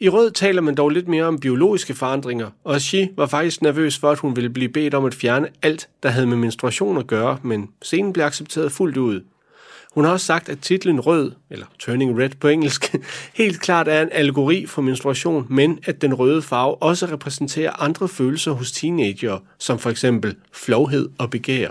I 0.00 0.08
Rød 0.08 0.30
taler 0.30 0.60
man 0.62 0.74
dog 0.74 0.90
lidt 0.90 1.08
mere 1.08 1.24
om 1.24 1.38
biologiske 1.40 1.94
forandringer, 1.94 2.50
og 2.64 2.80
Shi 2.80 3.08
var 3.16 3.26
faktisk 3.26 3.62
nervøs 3.62 3.98
for, 3.98 4.10
at 4.10 4.18
hun 4.18 4.36
ville 4.36 4.50
blive 4.50 4.68
bedt 4.68 4.94
om 4.94 5.04
at 5.04 5.14
fjerne 5.14 5.48
alt, 5.62 5.88
der 6.02 6.08
havde 6.08 6.26
med 6.26 6.36
menstruation 6.36 6.98
at 6.98 7.06
gøre, 7.06 7.38
men 7.42 7.68
scenen 7.82 8.12
blev 8.12 8.24
accepteret 8.24 8.72
fuldt 8.72 8.96
ud. 8.96 9.20
Hun 9.94 10.04
har 10.04 10.12
også 10.12 10.26
sagt, 10.26 10.48
at 10.48 10.58
titlen 10.58 11.00
Rød, 11.00 11.32
eller 11.50 11.66
Turning 11.78 12.18
Red 12.18 12.30
på 12.40 12.48
engelsk, 12.48 12.94
helt 13.34 13.60
klart 13.60 13.88
er 13.88 14.02
en 14.02 14.08
allegori 14.12 14.66
for 14.66 14.82
menstruation, 14.82 15.46
men 15.50 15.78
at 15.84 16.02
den 16.02 16.14
røde 16.14 16.42
farve 16.42 16.82
også 16.82 17.06
repræsenterer 17.06 17.82
andre 17.82 18.08
følelser 18.08 18.52
hos 18.52 18.72
teenagere, 18.72 19.40
som 19.58 19.78
for 19.78 19.90
eksempel 19.90 20.36
flovhed 20.52 21.08
og 21.18 21.30
begær. 21.30 21.70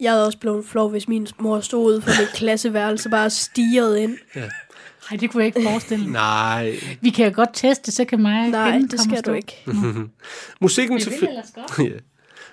Jeg 0.00 0.12
havde 0.12 0.26
også 0.26 0.38
blevet 0.38 0.64
flov, 0.64 0.90
hvis 0.90 1.08
min 1.08 1.26
mor 1.38 1.60
stod 1.60 1.86
ude 1.86 2.02
for 2.02 2.10
mit 2.20 2.28
klasseværelse 2.40 3.08
bare 3.08 3.30
stirrede 3.30 4.02
ind. 4.02 4.16
Nej, 4.34 5.18
det 5.20 5.30
kunne 5.30 5.40
jeg 5.40 5.46
ikke 5.46 5.62
forestille 5.62 6.04
mig. 6.04 6.12
Nej. 6.12 6.74
Vi 7.00 7.10
kan 7.10 7.26
jo 7.26 7.32
godt 7.34 7.50
teste, 7.52 7.92
så 7.92 8.04
kan 8.04 8.22
mig 8.22 8.48
Nej, 8.50 8.78
det 8.90 9.00
skal 9.00 9.22
du 9.22 9.32
ikke. 9.32 9.64
Musikken 10.60 11.00
til. 11.00 11.28
Ja. 11.78 11.84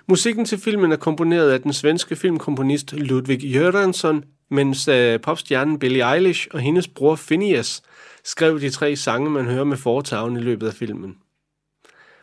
Musikken 0.10 0.46
til 0.46 0.58
filmen 0.58 0.92
er 0.92 0.96
komponeret 0.96 1.52
af 1.52 1.62
den 1.62 1.74
svenske 1.74 2.16
filmkomponist 2.16 2.94
Ludwig 2.94 3.56
Göransson, 3.56 4.37
mens 4.50 4.88
uh, 4.88 5.22
popstjernen 5.24 5.80
Billie 5.80 6.14
Eilish 6.14 6.48
og 6.52 6.60
hendes 6.60 6.88
bror 6.88 7.16
Phineas 7.16 7.82
skrev 8.24 8.62
de 8.62 8.70
tre 8.70 8.96
sange, 8.96 9.30
man 9.30 9.46
hører 9.46 9.64
med 9.64 9.78
foretagen 9.78 10.38
i 10.38 10.40
løbet 10.40 10.68
af 10.68 10.74
filmen. 10.74 11.16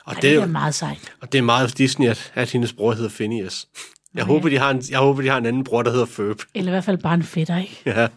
Og 0.04 0.12
Ej, 0.12 0.20
det, 0.20 0.22
det 0.22 0.42
er, 0.42 0.46
meget 0.46 0.74
sejt. 0.74 1.12
og 1.20 1.32
det 1.32 1.38
er 1.38 1.42
meget 1.42 1.78
Disney, 1.78 2.08
at, 2.08 2.32
at 2.34 2.50
hendes 2.50 2.72
bror 2.72 2.92
hedder 2.92 3.10
Phineas. 3.10 3.68
Jeg, 4.14 4.24
håber, 4.24 4.48
de 4.48 4.58
har 4.58 4.70
en, 4.70 4.82
jeg 4.90 4.98
håber, 4.98 5.22
de 5.22 5.28
har 5.28 5.38
en 5.38 5.46
anden 5.46 5.64
bror, 5.64 5.82
der 5.82 5.90
hedder 5.90 6.06
Ferb. 6.06 6.38
Eller 6.54 6.70
i 6.70 6.74
hvert 6.74 6.84
fald 6.84 6.98
bare 6.98 7.14
en 7.14 7.22
fætter, 7.22 7.58
ikke? 7.58 7.82
Ja. 7.87 8.08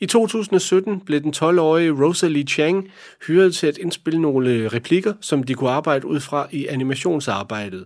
I 0.00 0.06
2017 0.06 1.00
blev 1.00 1.20
den 1.20 1.34
12-årige 1.36 1.90
Rosalie 1.90 2.46
Chang 2.46 2.90
hyret 3.26 3.54
til 3.54 3.66
at 3.66 3.78
indspille 3.78 4.20
nogle 4.22 4.68
replikker, 4.68 5.12
som 5.20 5.42
de 5.42 5.54
kunne 5.54 5.70
arbejde 5.70 6.06
ud 6.06 6.20
fra 6.20 6.48
i 6.50 6.66
animationsarbejdet. 6.66 7.84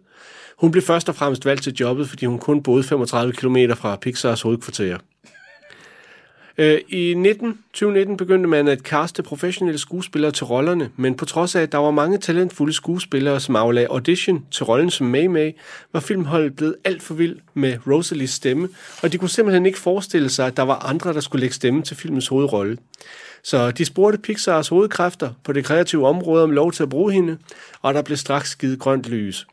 Hun 0.64 0.70
blev 0.70 0.82
først 0.82 1.08
og 1.08 1.14
fremmest 1.14 1.46
valgt 1.46 1.62
til 1.62 1.74
jobbet, 1.74 2.08
fordi 2.08 2.26
hun 2.26 2.38
kun 2.38 2.62
boede 2.62 2.82
35 2.82 3.32
km 3.32 3.56
fra 3.76 3.96
Pixars 3.96 4.42
hovedkvarter. 4.42 4.98
Øh, 6.58 6.80
I 6.88 7.14
19, 7.16 7.58
2019 7.72 8.16
begyndte 8.16 8.48
man 8.48 8.68
at 8.68 8.82
kaste 8.82 9.22
professionelle 9.22 9.78
skuespillere 9.78 10.30
til 10.30 10.46
rollerne, 10.46 10.90
men 10.96 11.14
på 11.14 11.24
trods 11.24 11.54
af, 11.54 11.62
at 11.62 11.72
der 11.72 11.78
var 11.78 11.90
mange 11.90 12.18
talentfulde 12.18 12.72
skuespillere, 12.72 13.40
som 13.40 13.56
aflagde 13.56 13.88
audition 13.88 14.46
til 14.50 14.64
rollen 14.64 14.90
som 14.90 15.06
May 15.06 15.26
May, 15.26 15.52
var 15.92 16.00
filmholdet 16.00 16.56
blevet 16.56 16.76
alt 16.84 17.02
for 17.02 17.14
vild 17.14 17.36
med 17.54 17.78
Rosalies 17.86 18.30
stemme, 18.30 18.68
og 19.02 19.12
de 19.12 19.18
kunne 19.18 19.30
simpelthen 19.30 19.66
ikke 19.66 19.78
forestille 19.78 20.30
sig, 20.30 20.46
at 20.46 20.56
der 20.56 20.62
var 20.62 20.78
andre, 20.78 21.12
der 21.12 21.20
skulle 21.20 21.40
lægge 21.40 21.54
stemme 21.54 21.82
til 21.82 21.96
filmens 21.96 22.28
hovedrolle. 22.28 22.76
Så 23.42 23.70
de 23.70 23.84
spurgte 23.84 24.18
Pixars 24.18 24.68
hovedkræfter 24.68 25.30
på 25.44 25.52
det 25.52 25.64
kreative 25.64 26.06
område 26.06 26.42
om 26.42 26.50
lov 26.50 26.72
til 26.72 26.82
at 26.82 26.88
bruge 26.88 27.12
hende, 27.12 27.38
og 27.82 27.94
der 27.94 28.02
blev 28.02 28.16
straks 28.16 28.56
givet 28.56 28.78
grønt 28.78 29.06
lys. 29.06 29.46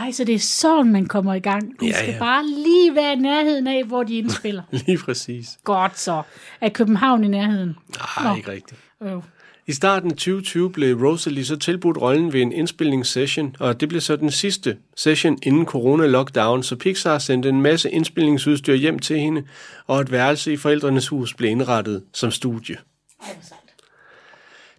Ej, 0.00 0.10
så 0.12 0.24
det 0.24 0.34
er 0.34 0.38
sådan, 0.38 0.92
man 0.92 1.06
kommer 1.06 1.34
i 1.34 1.38
gang. 1.40 1.80
Du 1.80 1.86
Ja, 1.86 1.92
skal 1.92 2.12
ja. 2.12 2.18
bare 2.18 2.46
lige 2.46 2.94
være 2.94 3.12
i 3.12 3.16
nærheden 3.16 3.66
af, 3.66 3.84
hvor 3.84 4.02
de 4.02 4.18
indspiller. 4.18 4.62
Lige 4.70 4.98
præcis. 4.98 5.58
Godt 5.64 5.98
så. 5.98 6.22
Er 6.60 6.68
København 6.68 7.24
i 7.24 7.28
nærheden? 7.28 7.76
Nej, 8.18 8.30
Nå. 8.30 8.36
ikke 8.36 8.50
rigtigt. 8.50 8.80
Øh. 9.02 9.12
I 9.68 9.72
starten 9.72 10.10
af 10.10 10.16
2020 10.16 10.70
blev 10.72 10.96
Rosalie 11.04 11.44
så 11.44 11.56
tilbudt 11.56 11.96
rollen 12.00 12.32
ved 12.32 12.42
en 12.42 12.52
indspilningssession, 12.52 13.56
og 13.60 13.80
det 13.80 13.88
blev 13.88 14.00
så 14.00 14.16
den 14.16 14.30
sidste 14.30 14.76
session 14.96 15.38
inden 15.42 15.66
corona-lockdown, 15.66 16.62
så 16.62 16.76
Pixar 16.76 17.18
sendte 17.18 17.48
en 17.48 17.60
masse 17.62 17.90
indspilningsudstyr 17.90 18.74
hjem 18.74 18.98
til 18.98 19.18
hende, 19.20 19.42
og 19.86 20.00
et 20.00 20.10
værelse 20.12 20.52
i 20.52 20.56
forældrenes 20.56 21.08
hus 21.08 21.34
blev 21.34 21.50
indrettet 21.50 22.02
som 22.12 22.30
studie. 22.30 22.76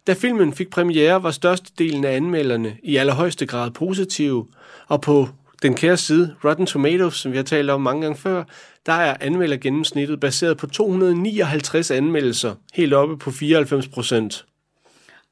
Da 0.08 0.14
filmen 0.14 0.54
fik 0.54 0.70
premiere, 0.70 1.24
var 1.24 1.32
størstedelen 1.32 2.06
af 2.06 2.16
anmelderne 2.16 2.78
i 2.84 2.96
allerhøjeste 2.96 3.46
grad 3.46 3.72
positive, 3.72 4.46
og 4.88 5.02
på 5.02 5.30
den 5.62 5.76
kære 5.76 5.98
side, 5.98 6.36
Rotten 6.44 6.66
Tomatoes, 6.66 7.16
som 7.16 7.32
vi 7.32 7.38
har 7.38 7.44
talt 7.44 7.70
om 7.70 7.82
mange 7.82 8.02
gange 8.02 8.18
før, 8.18 8.44
der 8.86 8.94
er 8.94 9.16
anmeldergennemsnittet 9.20 10.20
baseret 10.20 10.58
på 10.58 10.68
259 10.68 11.92
anmeldelser, 11.92 12.56
helt 12.74 12.94
oppe 12.94 13.18
på 13.18 13.32
94 13.32 13.88
procent. 13.88 14.46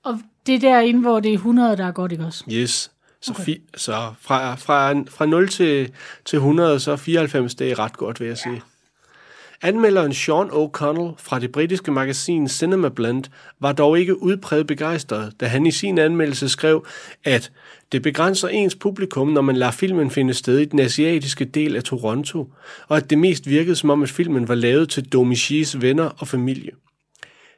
Og 0.03 0.19
det 0.47 0.55
er 0.55 0.59
derinde, 0.59 1.01
hvor 1.01 1.19
det 1.19 1.29
er 1.29 1.35
100, 1.35 1.77
der 1.77 1.85
er 1.85 1.91
godt, 1.91 2.11
ikke 2.11 2.25
også? 2.25 2.43
Yes. 2.51 2.91
Så, 3.21 3.31
okay. 3.31 3.43
fi, 3.43 3.61
så 3.77 4.13
fra, 4.21 4.55
fra, 4.55 4.93
fra 5.09 5.25
0 5.25 5.49
til, 5.49 5.91
til 6.25 6.37
100, 6.37 6.79
så 6.79 6.91
er 6.91 6.95
94, 6.95 7.55
det 7.55 7.71
er 7.71 7.79
ret 7.79 7.97
godt, 7.97 8.19
vil 8.19 8.27
jeg 8.27 8.37
sige. 8.37 8.61
Anmelderen 9.65 10.13
Sean 10.13 10.49
O'Connell 10.49 11.15
fra 11.17 11.39
det 11.39 11.51
britiske 11.51 11.91
magasin 11.91 12.47
Cinema 12.47 12.89
Blend 12.89 13.23
var 13.59 13.71
dog 13.71 13.99
ikke 13.99 14.21
udpræget 14.21 14.67
begejstret, 14.67 15.33
da 15.39 15.45
han 15.45 15.65
i 15.65 15.71
sin 15.71 15.97
anmeldelse 15.97 16.49
skrev, 16.49 16.85
at 17.23 17.51
det 17.91 18.01
begrænser 18.01 18.47
ens 18.47 18.75
publikum, 18.75 19.27
når 19.27 19.41
man 19.41 19.55
lader 19.55 19.71
filmen 19.71 20.11
finde 20.11 20.33
sted 20.33 20.59
i 20.59 20.65
den 20.65 20.79
asiatiske 20.79 21.45
del 21.45 21.75
af 21.75 21.83
Toronto, 21.83 22.53
og 22.87 22.97
at 22.97 23.09
det 23.09 23.17
mest 23.17 23.49
virkede 23.49 23.75
som 23.75 23.89
om, 23.89 24.03
at 24.03 24.09
filmen 24.09 24.47
var 24.47 24.55
lavet 24.55 24.89
til 24.89 25.05
Domichis 25.05 25.81
venner 25.81 26.09
og 26.17 26.27
familie. 26.27 26.71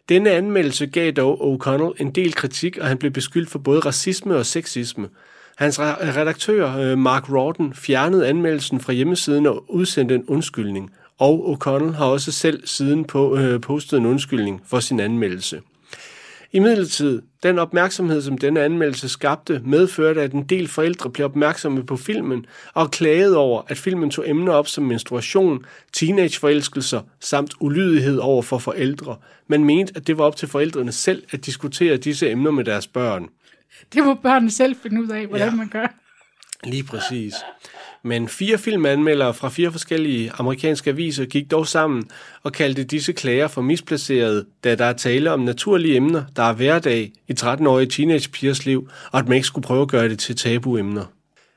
Denne 0.09 0.31
anmeldelse 0.31 0.87
gav 0.87 1.11
dog 1.11 1.41
O'Connell 1.41 2.01
en 2.01 2.11
del 2.11 2.33
kritik, 2.33 2.77
og 2.77 2.87
han 2.87 2.97
blev 2.97 3.11
beskyldt 3.11 3.49
for 3.49 3.59
både 3.59 3.79
racisme 3.79 4.35
og 4.35 4.45
sexisme. 4.45 5.09
Hans 5.57 5.79
redaktør, 5.79 6.77
øh, 6.77 6.97
Mark 6.97 7.29
Rawton, 7.29 7.73
fjernede 7.73 8.27
anmeldelsen 8.27 8.79
fra 8.79 8.93
hjemmesiden 8.93 9.45
og 9.45 9.73
udsendte 9.73 10.15
en 10.15 10.25
undskyldning. 10.27 10.91
Og 11.19 11.49
O'Connell 11.51 11.91
har 11.91 12.05
også 12.05 12.31
selv 12.31 12.67
siden 12.67 13.05
på, 13.05 13.37
øh, 13.37 13.61
postet 13.61 13.97
en 13.97 14.05
undskyldning 14.05 14.61
for 14.65 14.79
sin 14.79 14.99
anmeldelse. 14.99 15.61
I 16.51 16.59
midlertid, 16.59 17.21
den 17.43 17.59
opmærksomhed, 17.59 18.21
som 18.21 18.37
denne 18.37 18.61
anmeldelse 18.61 19.09
skabte, 19.09 19.61
medførte, 19.65 20.21
at 20.21 20.31
en 20.31 20.43
del 20.43 20.67
forældre 20.67 21.09
blev 21.09 21.25
opmærksomme 21.25 21.85
på 21.85 21.97
filmen 21.97 22.45
og 22.73 22.91
klagede 22.91 23.37
over, 23.37 23.61
at 23.67 23.77
filmen 23.77 24.11
tog 24.11 24.29
emner 24.29 24.53
op 24.53 24.67
som 24.67 24.83
menstruation, 24.83 25.65
teenageforelskelser 25.93 27.01
samt 27.19 27.53
ulydighed 27.59 28.17
over 28.17 28.41
for 28.41 28.57
forældre. 28.57 29.15
Man 29.47 29.63
mente, 29.63 29.93
at 29.95 30.07
det 30.07 30.17
var 30.17 30.23
op 30.23 30.35
til 30.35 30.47
forældrene 30.47 30.91
selv 30.91 31.23
at 31.31 31.45
diskutere 31.45 31.97
disse 31.97 32.31
emner 32.31 32.51
med 32.51 32.63
deres 32.63 32.87
børn. 32.87 33.27
Det 33.93 34.03
må 34.03 34.13
børnene 34.13 34.51
selv 34.51 34.75
finde 34.83 35.03
ud 35.03 35.09
af, 35.09 35.27
hvordan 35.27 35.47
Ja. 35.47 35.51
ja. 35.51 35.55
man 35.55 35.69
gør. 35.69 35.87
Lige 36.63 36.83
præcis. 36.83 37.33
Men 38.07 38.27
fire 38.27 38.57
filmanmeldere 38.57 39.33
fra 39.33 39.49
fire 39.49 39.71
forskellige 39.71 40.31
amerikanske 40.37 40.89
aviser 40.89 41.25
gik 41.25 41.51
dog 41.51 41.67
sammen 41.67 42.09
og 42.43 42.53
kaldte 42.53 42.83
disse 42.83 43.13
klager 43.13 43.47
for 43.47 43.61
misplacerede, 43.61 44.45
da 44.63 44.75
der 44.75 44.85
er 44.85 44.93
tale 44.93 45.31
om 45.31 45.39
naturlige 45.39 45.95
emner, 45.95 46.23
der 46.35 46.43
er 46.43 46.53
hverdag 46.53 47.11
i 47.27 47.33
13-årige 47.39 47.89
teenagepigers 47.89 48.65
liv, 48.65 48.89
og 49.11 49.19
at 49.19 49.27
man 49.27 49.35
ikke 49.35 49.47
skulle 49.47 49.65
prøve 49.65 49.81
at 49.81 49.87
gøre 49.87 50.09
det 50.09 50.19
til 50.19 50.35
tabuemner. 50.35 51.05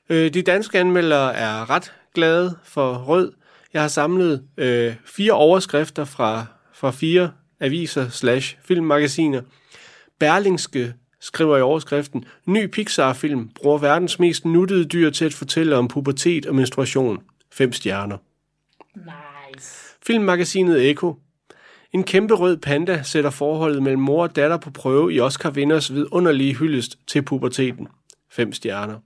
Øh, 0.09 0.35
de 0.35 0.43
danske 0.43 0.79
anmeldere 0.79 1.35
er 1.35 1.71
ret 1.71 1.93
glade 2.15 2.57
for 2.65 2.95
rød. 2.95 3.33
Jeg 3.73 3.81
har 3.81 3.89
samlet 3.89 4.43
øh, 4.57 4.95
fire 5.07 5.33
overskrifter 5.33 6.05
fra, 6.05 6.47
fra 6.75 6.91
fire 6.91 7.31
aviser 7.61 8.09
slash 8.09 8.57
filmmagasiner. 8.65 9.41
Berlingske 10.19 10.95
skriver 11.21 11.57
i 11.57 11.61
overskriften, 11.61 12.25
ny 12.47 12.67
Pixar-film 12.67 13.49
bruger 13.49 13.79
verdens 13.79 14.19
mest 14.19 14.45
nuttede 14.45 14.85
dyr 14.85 15.11
til 15.11 15.25
at 15.25 15.35
fortælle 15.35 15.77
om 15.77 15.89
pubertet 15.89 16.47
og 16.47 16.55
menstruation. 16.55 17.19
Fem 17.53 17.73
stjerner. 17.73 18.17
Nice. 18.97 19.97
Filmmagasinet 20.07 20.91
Eko. 20.91 21.15
En 21.93 22.05
kæmpe 22.05 22.35
rød 22.35 22.57
panda 22.57 23.03
sætter 23.03 23.31
forholdet 23.31 23.83
mellem 23.83 24.03
mor 24.03 24.23
og 24.23 24.37
datter 24.37 24.57
på 24.57 24.71
prøve 24.71 25.15
i 25.15 25.21
Oscar 25.21 25.51
vinders 25.51 25.95
vidunderlige 25.95 26.57
hyldest 26.57 26.99
til 27.07 27.23
puberteten. 27.23 27.89
Fem 28.33 28.53
stjerner. 28.53 28.99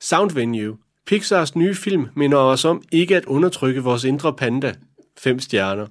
Sound 0.00 0.30
Venue. 0.30 0.76
Pixars 1.06 1.56
nye 1.56 1.74
film 1.74 2.08
minder 2.16 2.38
os 2.38 2.64
om 2.64 2.82
ikke 2.92 3.16
at 3.16 3.24
undertrykke 3.24 3.82
vores 3.82 4.04
indre 4.04 4.34
panda. 4.34 4.74
Fem 5.18 5.38
stjerner. 5.38 5.86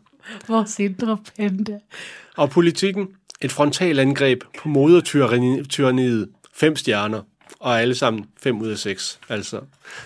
Vores 0.48 0.80
indre 0.80 1.18
panda. 1.38 1.80
Og 2.38 2.50
politikken. 2.50 3.08
Et 3.42 3.52
frontalangreb 3.52 4.44
på 4.62 4.70
modertyranniet. 4.70 6.30
Fem 6.54 6.76
stjerner. 6.76 7.22
Og 7.60 7.82
alle 7.82 7.96
sammen 7.96 8.26
fem 8.40 8.62
ud 8.62 8.68
af 8.68 8.78
seks. 8.78 9.20
Altså. 9.30 9.62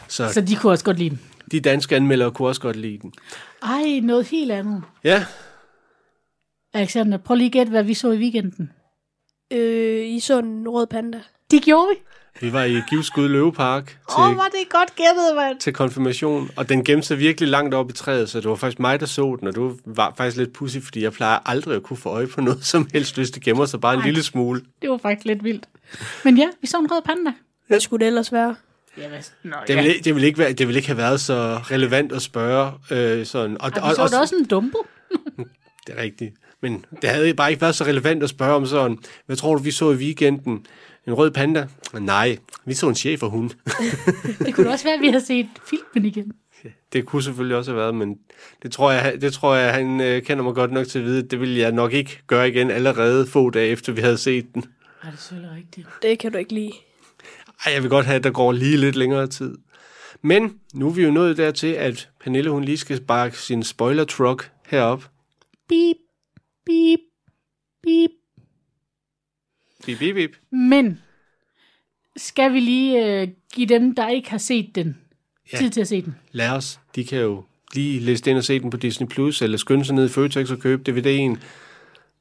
Så, 0.08 0.34
Så 0.34 0.42
de 0.42 0.56
kunne 0.56 0.72
også 0.72 0.86
godt 0.86 0.98
lide 0.98 1.10
den. 1.10 1.20
de 1.52 1.60
danske 1.60 1.96
anmeldere 1.96 2.32
kunne 2.32 2.48
også 2.48 2.62
godt 2.62 2.76
lide 2.76 2.98
den. 3.02 3.14
Ej, 3.64 4.00
noget 4.04 4.28
helt 4.28 4.52
andet. 4.52 4.84
Ja, 5.04 5.26
Alexander, 6.74 7.18
prøv 7.18 7.36
lige 7.36 7.46
at 7.46 7.52
gætte, 7.52 7.70
hvad 7.70 7.84
vi 7.84 7.94
så 7.94 8.12
i 8.12 8.18
weekenden. 8.18 8.72
Øh, 9.54 10.06
I 10.06 10.20
så 10.20 10.40
en 10.40 10.70
rød 10.70 10.88
panda. 10.88 11.22
Det 11.52 11.62
gjorde 11.64 11.88
vi. 11.90 12.02
Vi 12.42 12.54
var 12.54 12.64
i 12.64 12.82
Givskud 12.90 13.28
Løvepark 13.30 13.86
til, 13.86 13.98
Åh, 14.18 14.30
oh, 14.30 14.38
var 14.38 14.44
det 14.44 14.70
godt 14.70 14.96
gættet, 14.96 15.36
mand. 15.36 15.60
til 15.60 15.74
konfirmation, 15.74 16.50
og 16.56 16.70
den 16.70 16.84
gemte 16.84 17.08
sig 17.08 17.20
virkelig 17.20 17.50
langt 17.50 17.74
op 17.74 17.90
i 17.90 17.94
træet, 17.94 18.30
så 18.30 18.40
det 18.42 18.50
var 18.50 18.56
faktisk 18.56 18.80
mig, 18.80 19.00
der 19.00 19.06
så 19.06 19.38
den, 19.40 19.48
og 19.48 19.56
det 19.56 19.80
var 19.86 20.14
faktisk 20.18 20.38
lidt 20.38 20.54
pussy, 20.54 20.78
fordi 20.84 21.04
jeg 21.04 21.14
plejer 21.14 21.40
aldrig 21.46 21.76
at 21.76 21.84
kunne 21.84 21.98
få 21.98 22.10
øje 22.10 22.28
på 22.28 22.42
noget 22.42 22.66
som 22.66 22.88
helst, 22.94 23.16
hvis 23.16 23.32
det 23.32 23.44
gemmer 23.44 23.66
sig 23.66 23.82
bare 23.82 23.94
en 23.94 24.02
lille 24.02 24.24
smule. 24.24 24.62
Det 24.82 24.90
var 24.90 24.98
faktisk 24.98 25.26
lidt 25.26 25.44
vildt. 25.44 25.66
Men 26.24 26.38
ja, 26.38 26.48
vi 26.62 26.68
så 26.68 26.78
en 26.80 26.92
rød 26.92 27.02
panda. 27.02 27.32
Hvad 27.68 27.80
skulle 27.80 28.00
det 28.00 28.08
ellers 28.08 28.32
være? 28.32 28.56
Ja, 28.98 29.04
Det 29.68 29.76
ville, 29.76 29.94
det, 30.04 30.16
ville 30.16 30.28
ikke 30.28 30.40
være, 30.40 30.54
det 30.54 30.68
ville 30.68 30.78
ikke 30.80 30.88
have 30.90 30.98
været 30.98 31.22
så 31.22 31.60
relevant 31.72 32.12
at 32.12 32.22
spørge 32.22 32.72
øh, 32.92 33.26
sådan. 33.26 33.62
Og, 33.62 33.70
Ej, 33.70 33.90
vi 33.90 33.96
så 33.96 34.08
da 34.08 34.18
også 34.18 34.36
en 34.36 34.46
dumbo. 34.46 34.86
Det 35.88 35.98
er 35.98 36.02
rigtigt. 36.02 36.34
Men 36.62 36.86
det 37.02 37.10
havde 37.10 37.34
bare 37.34 37.50
ikke 37.50 37.62
været 37.62 37.76
så 37.76 37.84
relevant 37.84 38.24
at 38.24 38.30
spørge 38.30 38.54
om 38.54 38.66
sådan, 38.66 38.98
hvad 39.26 39.36
tror 39.36 39.56
du, 39.56 39.62
vi 39.62 39.72
så 39.72 39.92
i 39.92 39.96
weekenden? 39.96 40.66
En 41.08 41.14
rød 41.14 41.32
panda? 41.32 41.68
Nej, 42.00 42.38
vi 42.66 42.74
så 42.74 42.90
en 42.90 42.96
chef 42.96 43.24
og 43.24 43.30
hund. 43.30 43.50
Det 44.46 44.56
kunne 44.56 44.70
også 44.70 44.86
være, 44.86 44.94
at 44.94 45.02
vi 45.02 45.08
havde 45.08 45.26
set 45.26 45.48
filmen 45.70 46.06
igen. 46.12 46.32
Det 46.94 47.06
kunne 47.06 47.24
selvfølgelig 47.24 47.58
også 47.58 47.72
have 47.72 47.82
været, 47.82 47.96
men 47.96 48.18
det 48.64 48.72
tror 48.72 48.92
jeg, 48.92 49.22
det 49.22 49.34
tror 49.34 49.56
jeg 49.56 49.74
han 49.74 50.02
øh, 50.02 50.22
kender 50.22 50.44
mig 50.44 50.54
godt 50.54 50.72
nok 50.72 50.88
til 50.88 51.00
at 51.00 51.06
vide. 51.06 51.22
Det 51.22 51.40
ville 51.40 51.60
jeg 51.60 51.72
nok 51.72 51.94
ikke 51.94 52.22
gøre 52.28 52.50
igen 52.50 52.72
allerede 52.72 53.28
få 53.28 53.50
dage 53.50 53.68
efter, 53.68 53.94
vi 53.94 54.02
havde 54.02 54.18
set 54.18 54.54
den. 54.54 54.64
Ej, 55.04 55.10
det 55.10 55.18
er 55.18 55.22
selvfølgelig 55.22 55.58
rigtigt. 55.58 55.88
Det 56.02 56.20
kan 56.20 56.32
du 56.32 56.38
ikke 56.38 56.54
lide. 56.54 56.72
Ej, 57.66 57.74
jeg 57.74 57.82
vil 57.82 57.90
godt 57.90 58.06
have, 58.06 58.16
at 58.16 58.24
der 58.24 58.32
går 58.32 58.52
lige 58.52 58.78
lidt 58.78 58.96
længere 58.96 59.28
tid. 59.28 59.58
Men 60.22 60.60
nu 60.74 60.88
er 60.88 60.94
vi 60.94 61.04
jo 61.04 61.12
nået 61.12 61.38
dertil, 61.38 61.68
at 61.68 62.10
Pernille 62.24 62.52
hun 62.52 62.64
lige 62.64 62.78
skal 62.78 62.98
sparke 62.98 63.38
sin 63.40 63.64
spoiler 63.64 64.04
truck 64.04 64.52
herop. 64.66 65.10
Beep, 65.70 65.98
beep, 66.66 67.00
beep. 67.84 68.10
Bip, 69.86 70.00
bip, 70.00 70.16
bip. 70.16 70.36
Men 70.52 71.02
skal 72.18 72.54
vi 72.54 72.60
lige 72.60 73.06
øh, 73.22 73.28
give 73.54 73.68
dem, 73.68 73.96
der 73.96 74.10
ikke 74.10 74.30
har 74.30 74.38
set 74.38 74.76
den, 74.76 74.98
Ja. 75.54 75.58
tid 75.58 75.70
til 75.70 75.82
at 75.82 75.88
se 75.88 76.02
den? 76.02 76.16
Lad 76.32 76.50
os. 76.50 76.80
De 76.96 77.04
kan 77.06 77.20
jo 77.20 77.44
lige 77.74 78.00
læse 78.00 78.30
ind 78.30 78.38
og 78.38 78.44
se 78.44 78.60
den 78.60 78.70
på 78.70 78.78
Disney+, 78.78 79.08
Plus, 79.08 79.42
eller 79.42 79.58
skynde 79.58 79.86
sig 79.86 79.96
ned 79.96 80.06
i 80.06 80.10
Føtex 80.10 80.52
og 80.52 80.60
købe 80.60 80.92
DVD'en. 80.92 81.40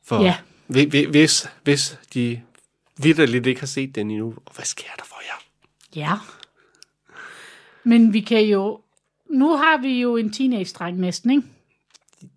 For 0.05 0.25
Ja. 0.25 0.37
hvi- 0.69 0.89
hvi- 0.89 1.07
hvis, 1.11 1.49
hvis 1.65 1.99
de 2.15 2.41
vidderligt 3.03 3.47
ikke 3.47 3.61
har 3.61 3.67
set 3.67 3.95
den 3.95 4.11
endnu. 4.11 4.35
Og 4.47 4.55
hvad 4.55 4.65
sker 4.65 4.89
der 4.99 5.05
for 5.05 5.17
jer? 5.23 5.43
Ja. 6.03 6.13
Men 7.85 8.13
vi 8.13 8.21
kan 8.21 8.45
jo 8.45 8.81
nu 9.31 9.57
har 9.57 9.79
vi 9.83 10.01
jo 10.01 10.17
en 10.17 10.33
teenage-dreng 10.33 11.01
næsten, 11.01 11.31
ikke? 11.31 11.43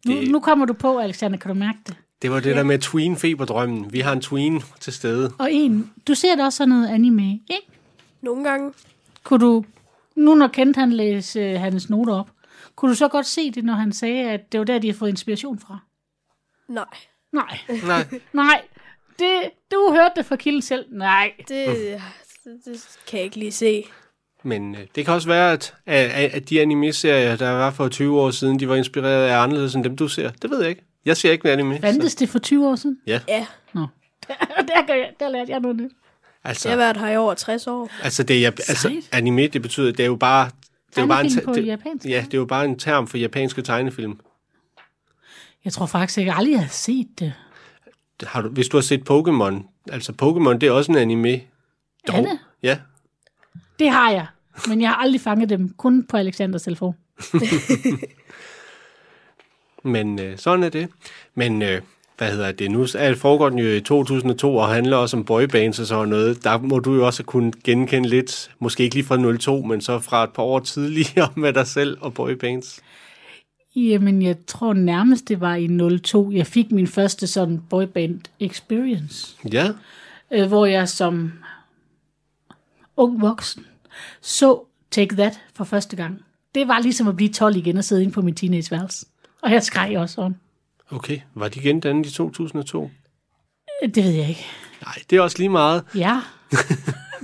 Nu, 0.06 0.22
Det- 0.22 0.32
nu 0.32 0.40
kommer 0.40 0.66
du 0.66 0.74
på, 0.74 0.98
Alexander, 0.98 1.38
kan 1.38 1.50
du 1.50 1.54
mærke 1.56 1.80
det? 1.88 1.96
Det 2.22 2.32
var 2.32 2.40
det 2.40 2.56
der 2.56 2.64
med 2.64 2.80
tween-feberdrømmen. 2.80 3.94
Vi 3.94 4.00
har 4.00 4.12
en 4.14 4.22
tween 4.22 4.62
til 4.80 4.94
stede. 4.94 5.32
Og 5.40 5.52
en, 5.52 5.92
du 6.08 6.16
ser 6.16 6.36
da 6.36 6.44
også 6.46 6.58
sådan 6.58 6.70
noget 6.70 6.88
anime, 6.88 7.32
ikke? 7.32 7.68
Nogle 8.22 8.44
gange. 8.50 8.74
Kunne 9.24 9.40
du, 9.46 9.66
nu 10.16 10.36
når 10.36 10.48
Kent 10.48 10.76
han 10.78 10.92
læste 10.94 11.42
øh, 11.42 11.60
hans 11.60 11.90
noter 11.90 12.14
op, 12.20 12.30
kunne 12.76 12.92
du 12.92 12.96
så 12.96 13.08
godt 13.08 13.26
se 13.26 13.52
det, 13.52 13.64
når 13.66 13.74
han 13.74 13.92
sagde, 13.94 14.30
at 14.30 14.52
det 14.52 14.60
var 14.60 14.64
der, 14.64 14.80
de 14.80 14.88
har 14.88 14.94
fået 14.94 15.10
inspiration 15.10 15.60
fra? 15.60 15.80
Nej, 16.70 16.86
Nej, 17.34 17.60
Nej, 17.88 18.06
nej, 18.34 18.62
det, 19.20 19.50
du 19.72 19.90
hørte 19.92 20.14
det 20.16 20.26
fra 20.26 20.36
kilden 20.36 20.62
selv. 20.62 20.86
Nej. 20.92 21.32
det, 21.38 21.68
det, 21.68 22.02
det 22.66 22.98
kan 23.08 23.18
jeg 23.18 23.24
ikke 23.26 23.38
lige 23.38 23.52
se. 23.52 23.84
men 24.44 24.76
øh, 24.76 24.82
det 24.96 25.06
kan 25.06 25.14
også 25.14 25.28
være, 25.28 25.52
at, 25.52 25.76
at, 25.86 26.32
at 26.32 26.50
de 26.50 26.62
anime-serier, 26.62 27.36
der 27.36 27.50
var 27.50 27.72
for 27.72 27.88
20 27.90 28.20
år 28.22 28.32
siden, 28.32 28.60
de 28.60 28.70
var 28.70 28.76
inspireret 28.76 29.30
af 29.30 29.38
anderledes 29.38 29.76
end 29.76 29.84
dem, 29.84 29.98
du 29.98 30.08
ser. 30.08 30.32
Det 30.42 30.50
ved 30.50 30.60
jeg 30.62 30.70
ikke. 30.70 30.87
Jeg 31.06 31.18
ser 31.18 31.32
ikke 31.32 31.52
anime. 31.52 31.80
Fandtes 31.80 32.16
det 32.16 32.30
for 32.30 32.40
20 32.40 32.68
år 32.70 32.76
siden? 32.76 33.00
Ja, 33.08 33.20
Nå. 33.74 33.82
der, 34.68 34.86
kan 34.88 34.96
jeg, 34.98 35.12
der 35.20 35.30
lærte 35.30 35.52
jeg 35.52 35.60
noget 35.60 35.78
nyt. 35.78 35.92
Altså, 36.44 36.70
jeg 36.70 36.78
har 36.78 36.84
været 36.84 36.98
her 36.98 37.08
i 37.14 37.18
over 37.18 37.34
60 37.34 37.68
år. 37.68 37.90
altså, 38.04 38.24
det 38.24 38.46
er, 38.46 38.48
altså 38.52 38.82
Sejt. 38.82 39.10
anime, 39.12 39.48
det 39.48 39.62
betyder, 39.62 39.92
det 39.92 40.00
er 40.00 40.06
jo 40.08 40.16
bare... 40.16 40.50
Det 40.90 40.98
er 40.98 41.02
jo 41.02 41.08
bare 41.08 41.26
en, 41.26 41.32
på 41.46 41.54
det, 41.54 41.66
japansk? 41.66 42.06
Ja, 42.06 42.24
det 42.26 42.34
er 42.34 42.38
jo 42.38 42.46
bare 42.46 42.66
en 42.66 42.80
term 42.80 43.08
for 43.08 43.18
japanske 43.18 43.62
tegnefilm. 43.62 44.20
Jeg 45.66 45.74
tror 45.74 45.86
faktisk, 45.86 46.20
jeg 46.20 46.36
aldrig 46.38 46.60
har 46.60 46.68
set 46.68 47.08
det. 47.20 47.34
Har 48.24 48.42
du, 48.42 48.50
hvis 48.50 48.68
du 48.68 48.78
har 48.78 48.82
set 48.82 49.10
Pokémon, 49.10 49.84
altså 49.92 50.14
Pokémon, 50.22 50.58
det 50.58 50.64
er 50.64 50.72
også 50.72 50.92
en 50.92 50.98
anime. 50.98 51.34
Er 51.34 52.22
det? 52.22 52.40
Ja, 52.64 52.80
Det 53.80 53.90
har 53.90 54.12
jeg, 54.12 54.26
men 54.68 54.82
jeg 54.82 54.90
har 54.90 54.96
aldrig 54.96 55.22
fanget 55.22 55.50
dem. 55.50 55.70
Kun 55.70 56.04
på 56.08 56.18
Alexanders 56.18 56.64
telefon. 56.64 56.96
men 59.84 60.20
øh, 60.20 60.38
sådan 60.38 60.64
er 60.64 60.70
det. 60.70 60.88
Men 61.36 61.62
øh, 61.62 61.82
hvad 62.18 62.32
hedder 62.32 62.52
det? 62.52 62.72
Nu 62.72 62.86
det 62.86 63.18
foregår 63.18 63.50
den 63.50 63.60
jo 63.60 63.68
i 63.68 63.82
2002, 63.82 64.56
og 64.56 64.70
handler 64.70 64.98
også 64.98 65.18
om 65.18 65.26
boybands 65.26 65.80
og 65.80 65.86
sådan 65.86 66.10
noget. 66.10 66.44
Der 66.44 66.58
må 66.58 66.80
du 66.80 66.96
jo 66.96 67.06
også 67.06 67.24
kunne 67.24 67.54
genkende 67.64 68.10
lidt, 68.10 68.52
måske 68.60 68.84
ikke 68.84 68.96
lige 68.96 69.06
fra 69.06 69.38
02, 69.38 69.62
men 69.62 69.82
så 69.82 70.00
fra 70.00 70.24
et 70.24 70.30
par 70.34 70.44
år 70.44 70.60
tidligere 70.60 71.30
med 71.42 71.54
dig 71.54 71.68
selv 71.68 71.98
og 72.02 72.14
boybands. 72.14 72.80
Jamen, 73.76 74.22
jeg 74.22 74.36
tror 74.48 74.74
nærmest, 74.74 75.28
det 75.28 75.42
var 75.42 75.56
i 75.56 75.98
02, 76.04 76.32
jeg 76.32 76.48
fik 76.48 76.72
min 76.72 76.88
første 76.88 77.28
sådan 77.28 77.62
boyband 77.70 78.20
experience. 78.40 79.36
Ja, 79.54 79.68
øh, 80.32 80.48
hvor 80.48 80.66
jeg 80.66 80.90
som 80.90 81.32
ung 82.98 83.22
voksen 83.22 83.66
så 84.22 84.60
Take 84.92 85.16
That 85.16 85.42
for 85.54 85.64
første 85.64 85.96
gang. 85.96 86.22
Det 86.56 86.68
var 86.68 86.80
ligesom 86.80 87.08
at 87.08 87.16
blive 87.16 87.30
12 87.30 87.56
igen 87.56 87.78
og 87.78 87.84
sidde 87.84 88.02
inde 88.04 88.14
på 88.14 88.22
min 88.22 88.36
teenageværelse. 88.36 89.06
Og 89.42 89.52
jeg 89.52 89.64
skreg 89.64 89.98
også 89.98 90.16
sådan. 90.16 90.36
okay. 90.92 91.20
Var 91.36 91.48
de 91.48 91.60
gendannet 91.62 92.06
i 92.06 92.12
2002? 92.12 92.92
Øh, 93.84 93.90
Det 93.96 94.04
ved 94.04 94.12
jeg 94.12 94.30
ikke. 94.30 94.46
Nej, 94.82 94.96
det 95.10 95.16
er 95.18 95.22
også 95.22 95.38
lige 95.38 95.50
meget. 95.50 95.84
Ja, 95.96 96.22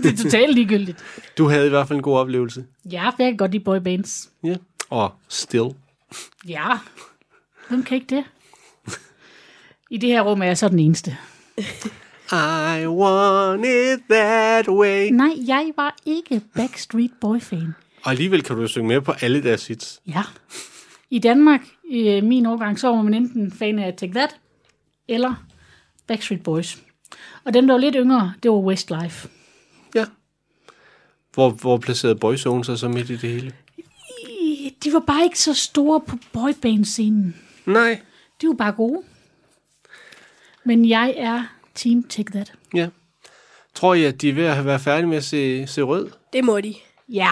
det 0.04 0.14
er 0.14 0.24
totalt 0.24 0.54
ligegyldigt. 0.56 1.04
Du 1.38 1.48
havde 1.50 1.66
i 1.66 1.70
hvert 1.70 1.88
fald 1.88 1.98
en 1.98 2.04
god 2.04 2.18
oplevelse. 2.18 2.66
Ja, 2.92 3.10
for 3.10 3.16
jeg 3.20 3.32
kan 3.32 3.38
godt 3.38 3.52
lide 3.52 3.64
boybands. 3.64 4.30
Ja. 4.44 4.56
Og 4.90 5.12
still. 5.30 5.70
Ja, 6.48 6.70
hvem 7.70 7.84
kan 7.84 7.96
ikke 7.96 8.16
det? 8.16 8.24
I 9.90 9.98
det 9.98 10.10
her 10.10 10.22
rum 10.22 10.42
er 10.42 10.46
jeg 10.46 10.58
så 10.58 10.70
den 10.70 10.80
eneste. 10.80 11.18
I 12.32 12.86
want 12.88 13.66
it 13.66 14.00
that 14.10 14.68
way. 14.68 15.10
Nej, 15.12 15.30
jeg 15.48 15.72
var 15.76 15.96
ikke 16.06 16.42
Backstreet 16.56 17.12
Boy-fan. 17.22 17.76
Og 18.04 18.12
alligevel 18.12 18.44
kan 18.44 18.56
du 18.56 18.68
synge 18.68 18.88
med 18.88 19.02
på 19.02 19.12
alle 19.22 19.44
deres 19.44 19.68
hits. 19.68 20.02
Ja. 20.08 20.24
I 21.14 21.20
Danmark, 21.20 21.62
i 21.90 22.22
min 22.22 22.46
årgang, 22.46 22.80
så 22.80 22.88
var 22.88 23.02
man 23.02 23.14
enten 23.14 23.52
fan 23.52 23.80
af 23.80 23.94
Take 23.98 24.14
That, 24.14 24.36
eller 25.08 25.46
Backstreet 26.08 26.44
Boys. 26.44 26.78
Og 27.46 27.54
dem, 27.54 27.68
der 27.68 27.74
var 27.74 27.80
lidt 27.80 27.96
yngre, 28.00 28.34
det 28.44 28.52
var 28.52 28.58
Westlife. 28.58 29.30
Ja. 29.96 30.06
Hvor, 31.34 31.50
hvor 31.50 31.78
placerede 31.78 32.16
Boyzone 32.16 32.66
sig 32.66 32.80
så 32.80 32.88
midt 32.88 33.10
i 33.10 33.16
det 33.16 33.30
hele? 33.30 33.54
I- 34.40 34.76
De 34.84 34.94
var 34.94 35.00
bare 35.00 35.24
ikke 35.24 35.40
så 35.40 35.54
store 35.54 36.02
på 36.02 36.18
boyband-scenen. 36.34 37.36
Nej. 37.66 38.02
De 38.42 38.48
var 38.48 38.54
bare 38.54 38.72
gode. 38.72 39.04
Men 40.66 40.90
jeg 40.90 41.14
er 41.18 41.44
Team 41.76 42.04
Take 42.04 42.32
That. 42.32 42.54
Ja. 42.74 42.90
Tror 43.76 43.94
I, 43.94 44.04
at 44.04 44.22
de 44.22 44.30
er 44.30 44.34
ved 44.34 44.46
at 44.46 44.66
være 44.66 44.80
færdige 44.80 45.08
med 45.08 45.18
at 45.18 45.24
se, 45.24 45.68
se 45.68 45.82
rød? 45.82 46.10
Det 46.34 46.44
må 46.44 46.62
de. 46.62 46.76
Ja. 47.10 47.32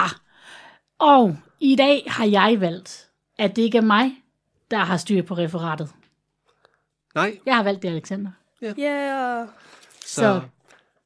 Og 0.98 1.36
i 1.60 1.74
dag 1.76 2.04
har 2.06 2.24
jeg 2.24 2.56
valgt, 2.60 3.08
at 3.38 3.56
det 3.56 3.62
ikke 3.62 3.78
er 3.78 3.82
mig, 3.82 4.12
der 4.70 4.78
har 4.78 4.96
styr 4.96 5.22
på 5.22 5.34
referatet. 5.34 5.90
Nej. 7.14 7.38
Jeg 7.46 7.56
har 7.56 7.62
valgt 7.62 7.82
det, 7.82 7.88
Alexander. 7.88 8.30
Ja, 8.62 8.72
yeah. 8.78 9.48
Så, 10.06 10.40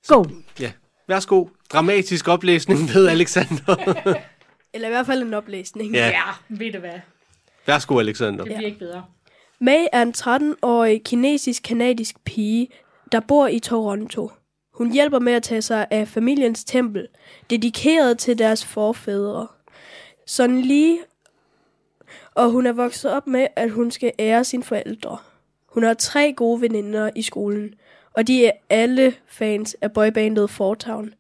go. 0.08 0.24
Ja. 0.60 0.72
Værsgo. 1.08 1.46
Dramatisk 1.72 2.28
oplæsning 2.28 2.80
ved 2.94 3.08
Alexander. 3.08 3.76
eller 4.74 4.88
i 4.88 4.90
hvert 4.90 5.06
fald 5.06 5.22
en 5.22 5.34
oplæsning. 5.34 5.94
ja. 5.94 6.06
Ja, 6.06 6.22
ved 6.48 6.72
du 6.72 6.78
hvad? 6.78 7.00
Værsgo, 7.66 7.98
Alexander. 7.98 8.44
Det 8.44 8.54
bliver 8.54 8.66
ikke 8.66 8.78
bedre. 8.78 9.04
May 9.60 9.86
er 9.92 10.02
en 10.02 10.14
13-årig 10.16 11.04
kinesisk-kanadisk 11.04 12.24
pige, 12.24 12.68
der 13.12 13.20
bor 13.20 13.46
i 13.46 13.58
Toronto. 13.58 14.30
Hun 14.74 14.92
hjælper 14.92 15.18
med 15.18 15.32
at 15.32 15.42
tage 15.42 15.62
sig 15.62 15.86
af 15.90 16.08
familiens 16.08 16.64
tempel, 16.64 17.08
dedikeret 17.50 18.18
til 18.18 18.38
deres 18.38 18.64
forfædre. 18.64 19.46
Sådan 20.26 20.60
lige, 20.60 20.98
og 22.36 22.50
hun 22.50 22.66
er 22.66 22.72
vokset 22.72 23.10
op 23.10 23.26
med, 23.26 23.46
at 23.56 23.70
hun 23.70 23.90
skal 23.90 24.12
ære 24.18 24.44
sine 24.44 24.62
forældre. 24.62 25.18
Hun 25.68 25.82
har 25.82 25.94
tre 25.94 26.32
gode 26.32 26.60
veninder 26.60 27.10
i 27.14 27.22
skolen, 27.22 27.74
og 28.12 28.26
de 28.26 28.46
er 28.46 28.52
alle 28.70 29.14
fans 29.26 29.76
af 29.80 29.92
boybandet 29.92 30.50
Fortown. 30.50 31.14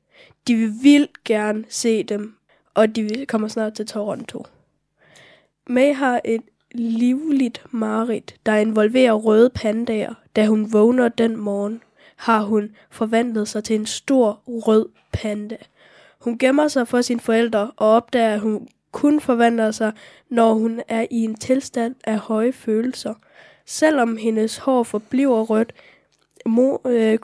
De 0.48 0.54
vil 0.54 0.72
vildt 0.82 1.24
gerne 1.24 1.64
se 1.68 2.02
dem, 2.02 2.36
og 2.74 2.96
de 2.96 3.26
kommer 3.26 3.48
snart 3.48 3.74
til 3.74 3.86
Toronto. 3.86 4.46
May 5.66 5.94
har 5.94 6.20
et 6.24 6.42
livligt 6.72 7.64
mareridt, 7.70 8.34
der 8.46 8.56
involverer 8.56 9.12
røde 9.12 9.50
pandaer. 9.50 10.14
Da 10.36 10.46
hun 10.46 10.72
vågner 10.72 11.08
den 11.08 11.36
morgen, 11.36 11.82
har 12.16 12.42
hun 12.42 12.70
forvandlet 12.90 13.48
sig 13.48 13.64
til 13.64 13.76
en 13.76 13.86
stor 13.86 14.42
rød 14.46 14.88
panda. 15.12 15.56
Hun 16.20 16.38
gemmer 16.38 16.68
sig 16.68 16.88
for 16.88 17.00
sine 17.00 17.20
forældre 17.20 17.70
og 17.76 17.88
opdager, 17.88 18.34
at 18.34 18.40
hun 18.40 18.68
kun 18.96 19.20
forvandler 19.20 19.70
sig, 19.70 19.92
når 20.28 20.54
hun 20.54 20.82
er 20.88 21.06
i 21.10 21.16
en 21.24 21.34
tilstand 21.34 21.94
af 22.04 22.18
høje 22.18 22.52
følelser. 22.52 23.14
Selvom 23.66 24.16
hendes 24.16 24.56
hår 24.56 24.82
forbliver 24.82 25.42
rødt, 25.42 25.72
mor, 26.46 26.80
øh, 26.84 27.18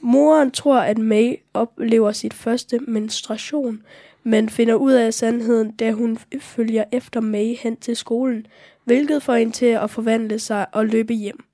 moren 0.00 0.50
tror, 0.50 0.78
at 0.78 0.98
May 0.98 1.36
oplever 1.54 2.12
sit 2.12 2.34
første 2.34 2.78
menstruation, 2.78 3.82
men 4.22 4.48
finder 4.48 4.74
ud 4.74 4.92
af 4.92 5.14
sandheden, 5.14 5.72
da 5.72 5.92
hun 5.92 6.18
følger 6.40 6.84
efter 6.92 7.20
May 7.20 7.56
hen 7.56 7.76
til 7.76 7.96
skolen, 7.96 8.46
hvilket 8.84 9.22
får 9.22 9.34
hende 9.34 9.52
til 9.52 9.66
at 9.66 9.90
forvandle 9.90 10.38
sig 10.38 10.66
og 10.72 10.86
løbe 10.86 11.14
hjem. 11.14 11.44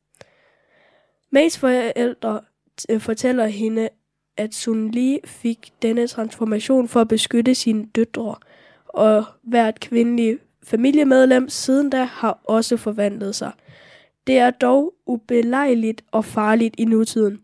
Mays 1.31 1.59
forældre 1.59 2.41
øh, 2.91 3.01
fortæller 3.01 3.47
hende, 3.47 3.89
at 4.41 4.55
Sun 4.55 4.91
Li 4.91 5.21
fik 5.25 5.73
denne 5.83 6.07
transformation 6.07 6.89
for 6.89 7.01
at 7.01 7.09
beskytte 7.09 7.55
sine 7.55 7.87
døtre, 7.87 8.35
og 8.89 9.25
hvert 9.43 9.81
kvindelige 9.81 10.39
familiemedlem 10.63 11.49
siden 11.49 11.91
da 11.91 12.05
har 12.05 12.41
også 12.45 12.77
forvandlet 12.77 13.35
sig. 13.35 13.53
Det 14.27 14.39
er 14.39 14.51
dog 14.51 14.95
ubelejligt 15.07 16.05
og 16.13 16.25
farligt 16.25 16.75
i 16.79 16.85
nutiden, 16.85 17.41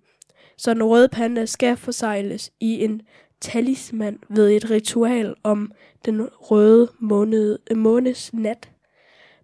så 0.57 0.75
den 0.75 0.83
røde 0.83 1.09
panda 1.09 1.47
skal 1.47 1.77
forsejles 1.77 2.53
i 2.61 2.85
en 2.85 3.03
talisman 3.41 4.19
ved 4.29 4.51
et 4.51 4.70
ritual 4.70 5.35
om 5.43 5.73
den 6.05 6.23
røde 6.23 6.91
måned, 6.99 7.59
månes 7.75 8.33
nat. 8.33 8.70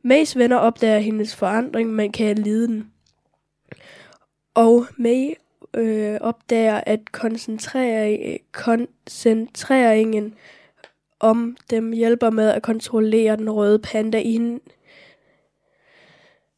Mays 0.02 0.36
venner 0.36 0.56
opdager 0.56 0.98
hendes 0.98 1.36
forandring, 1.36 1.92
men 1.92 2.12
kan 2.12 2.38
lide 2.38 2.66
den. 2.66 2.92
Og 4.54 4.86
May 4.96 5.34
øh, 5.74 6.18
opdager, 6.20 6.80
at 6.86 7.12
koncentrering, 7.12 8.40
koncentreringen 8.52 10.34
om 11.20 11.56
dem 11.70 11.92
hjælper 11.92 12.30
med 12.30 12.48
at 12.48 12.62
kontrollere 12.62 13.36
den 13.36 13.50
røde 13.50 13.78
panda 13.78 14.18
i 14.18 14.32
hende. 14.32 14.60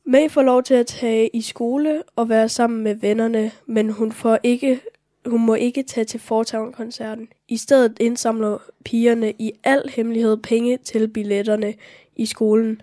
May 0.06 0.28
får 0.30 0.42
lov 0.42 0.62
til 0.62 0.74
at 0.74 0.86
tage 0.86 1.28
i 1.28 1.40
skole 1.40 2.02
og 2.16 2.28
være 2.28 2.48
sammen 2.48 2.82
med 2.82 2.94
vennerne, 2.94 3.50
men 3.66 3.90
hun 3.90 4.12
får 4.12 4.38
ikke 4.42 4.80
hun 5.26 5.46
må 5.46 5.54
ikke 5.54 5.82
tage 5.82 6.04
til 6.04 6.20
Fortown-koncerten. 6.20 7.28
I 7.48 7.56
stedet 7.56 7.96
indsamler 8.00 8.58
pigerne 8.84 9.32
i 9.38 9.52
al 9.64 9.82
hemmelighed 9.88 10.36
penge 10.36 10.76
til 10.76 11.08
billetterne 11.08 11.74
i 12.16 12.26
skolen 12.26 12.80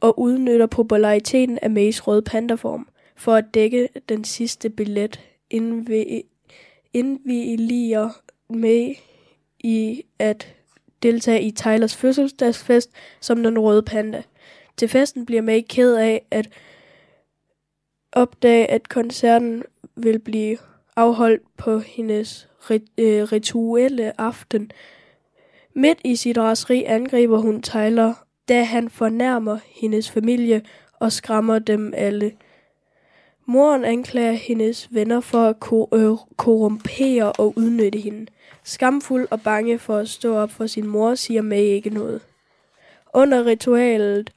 og 0.00 0.18
udnytter 0.20 0.66
populariteten 0.66 1.58
af 1.62 1.70
Mays 1.70 2.06
røde 2.06 2.22
pandaform 2.22 2.88
for 3.16 3.34
at 3.34 3.54
dække 3.54 3.88
den 4.08 4.24
sidste 4.24 4.70
billet, 4.70 5.20
indvilliger 6.92 8.10
med 8.48 8.94
i, 9.60 10.02
at 10.18 10.54
deltage 11.02 11.42
i 11.42 11.50
Tylers 11.50 11.96
fødselsdagsfest 11.96 12.90
som 13.20 13.42
den 13.42 13.58
røde 13.58 13.82
panda. 13.82 14.22
Til 14.76 14.88
festen 14.88 15.26
bliver 15.26 15.42
May 15.42 15.60
ked 15.68 15.96
af 15.96 16.26
at 16.30 16.48
opdage, 18.12 18.70
at 18.70 18.88
koncerten 18.88 19.62
vil 19.96 20.18
blive 20.18 20.58
afholdt 20.96 21.42
på 21.56 21.78
hendes 21.78 22.48
rit- 22.60 22.92
øh, 22.98 23.22
rituelle 23.22 24.20
aften. 24.20 24.70
Midt 25.74 25.98
i 26.04 26.16
sit 26.16 26.38
raseri 26.38 26.84
angriber 26.84 27.38
hun 27.38 27.62
Tyler, 27.62 28.14
da 28.48 28.62
han 28.62 28.90
fornærmer 28.90 29.58
hendes 29.66 30.10
familie 30.10 30.62
og 31.00 31.12
skræmmer 31.12 31.58
dem 31.58 31.92
alle. 31.96 32.32
Moren 33.52 33.84
anklager 33.84 34.32
hendes 34.32 34.88
venner 34.90 35.20
for 35.20 35.38
at 35.38 35.60
ko- 35.60 35.88
øh, 35.92 36.16
korrumpere 36.36 37.32
og 37.32 37.52
udnytte 37.56 37.98
hende. 37.98 38.26
Skamfuld 38.64 39.28
og 39.30 39.40
bange 39.42 39.78
for 39.78 39.96
at 39.96 40.08
stå 40.08 40.36
op 40.36 40.50
for 40.50 40.66
sin 40.66 40.86
mor, 40.86 41.14
siger 41.14 41.42
May 41.42 41.62
ikke 41.62 41.90
noget. 41.90 42.20
Under 43.14 43.46
ritualet, 43.46 44.32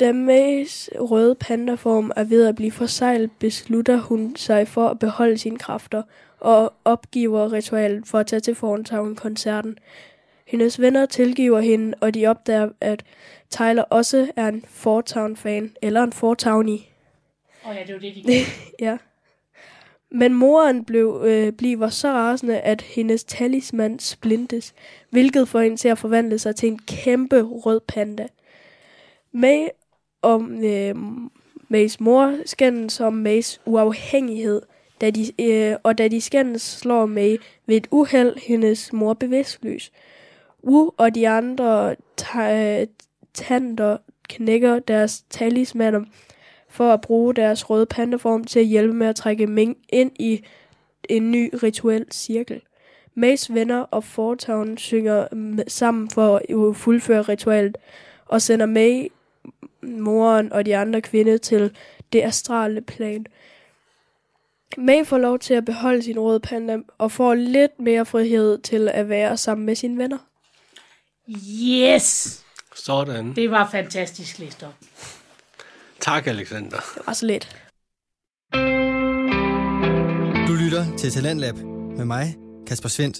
da 0.00 0.12
Mays 0.12 0.90
røde 1.00 1.34
pandaform 1.34 2.12
er 2.16 2.24
ved 2.24 2.46
at 2.46 2.54
blive 2.54 2.72
forsejlet, 2.72 3.30
beslutter 3.38 3.96
hun 3.96 4.36
sig 4.36 4.68
for 4.68 4.88
at 4.88 4.98
beholde 4.98 5.38
sine 5.38 5.58
kræfter 5.58 6.02
og 6.40 6.72
opgiver 6.84 7.52
ritualet 7.52 8.06
for 8.06 8.18
at 8.18 8.26
tage 8.26 8.40
til 8.40 8.54
Forntavn-koncerten. 8.54 9.78
Hendes 10.46 10.80
venner 10.80 11.06
tilgiver 11.06 11.60
hende, 11.60 11.94
og 12.00 12.14
de 12.14 12.26
opdager, 12.26 12.68
at 12.80 13.04
Tyler 13.50 13.82
også 13.82 14.30
er 14.36 14.48
en 14.48 14.64
Fortown-fan, 14.68 15.76
eller 15.82 16.02
en 16.02 16.12
Fortownie. 16.12 16.78
Åh 17.64 17.70
oh, 17.70 17.76
ja, 17.76 17.84
det 17.86 17.94
var 17.94 18.00
det, 18.00 18.14
de 18.14 18.22
gjorde. 18.22 18.40
Ja. 18.80 18.98
Men 20.10 20.34
moren 20.34 20.84
blev, 20.84 21.22
øh, 21.26 21.52
bliver 21.52 21.88
så 21.88 22.08
rasende, 22.08 22.60
at 22.60 22.82
hendes 22.82 23.24
talisman 23.24 23.98
splintes, 23.98 24.74
hvilket 25.10 25.48
får 25.48 25.60
hende 25.60 25.76
til 25.76 25.88
at 25.88 25.98
forvandle 25.98 26.38
sig 26.38 26.56
til 26.56 26.68
en 26.68 26.78
kæmpe 26.78 27.42
rød 27.42 27.80
panda. 27.88 28.26
May 29.32 29.66
og 30.22 30.42
øh, 30.64 30.94
Mays 31.68 32.00
mor 32.00 32.36
skændes 32.46 33.00
om 33.00 33.12
Mays 33.12 33.60
uafhængighed, 33.66 34.62
da 35.00 35.10
de, 35.10 35.42
øh, 35.42 35.76
og 35.82 35.98
da 35.98 36.08
de 36.08 36.20
skændes, 36.20 36.62
slår 36.62 37.06
May 37.06 37.36
ved 37.66 37.76
et 37.76 37.86
uheld 37.90 38.36
hendes 38.46 38.92
mor 38.92 39.14
bevidstløs. 39.14 39.92
Wu 40.64 40.92
og 40.96 41.14
de 41.14 41.28
andre 41.28 41.96
ta- 42.16 42.86
tanter 43.34 43.96
knækker 44.28 44.78
deres 44.78 45.24
talismaner 45.30 46.00
for 46.78 46.92
at 46.92 47.00
bruge 47.00 47.34
deres 47.34 47.70
røde 47.70 47.86
pandaform 47.86 48.44
til 48.44 48.60
at 48.60 48.66
hjælpe 48.66 48.94
med 48.94 49.06
at 49.06 49.16
trække 49.16 49.46
Ming 49.46 49.76
ind 49.88 50.12
i 50.18 50.44
en 51.08 51.30
ny 51.30 51.54
rituel 51.62 52.06
cirkel. 52.12 52.60
Mays 53.14 53.54
venner 53.54 53.80
og 53.80 54.04
Fortown 54.04 54.78
synger 54.78 55.26
sammen 55.68 56.10
for 56.10 56.36
at 56.70 56.76
fuldføre 56.76 57.22
ritualet, 57.22 57.78
og 58.26 58.42
sender 58.42 58.66
May, 58.66 59.08
moren 59.82 60.52
og 60.52 60.66
de 60.66 60.76
andre 60.76 61.00
kvinder 61.00 61.38
til 61.38 61.76
det 62.12 62.22
astrale 62.22 62.80
plan. 62.80 63.26
May 64.76 65.04
får 65.04 65.18
lov 65.18 65.38
til 65.38 65.54
at 65.54 65.64
beholde 65.64 66.02
sin 66.02 66.18
røde 66.18 66.40
panda 66.40 66.78
og 66.98 67.12
får 67.12 67.34
lidt 67.34 67.80
mere 67.80 68.06
frihed 68.06 68.58
til 68.58 68.88
at 68.88 69.08
være 69.08 69.36
sammen 69.36 69.66
med 69.66 69.74
sine 69.74 69.98
venner. 69.98 70.18
Yes! 71.62 72.44
Sådan. 72.74 73.34
Det 73.36 73.50
var 73.50 73.68
fantastisk 73.70 74.38
læst 74.38 74.62
op. 74.62 74.87
Tak, 76.00 76.26
Alexander. 76.26 76.76
Det 76.76 77.02
var 77.06 77.12
så 77.12 77.26
lidt. 77.26 77.56
Du 80.48 80.54
lytter 80.54 80.96
til 80.98 81.10
Talentlab 81.10 81.54
med 81.96 82.04
mig, 82.04 82.36
Kasper 82.66 82.88
Svendt. 82.88 83.18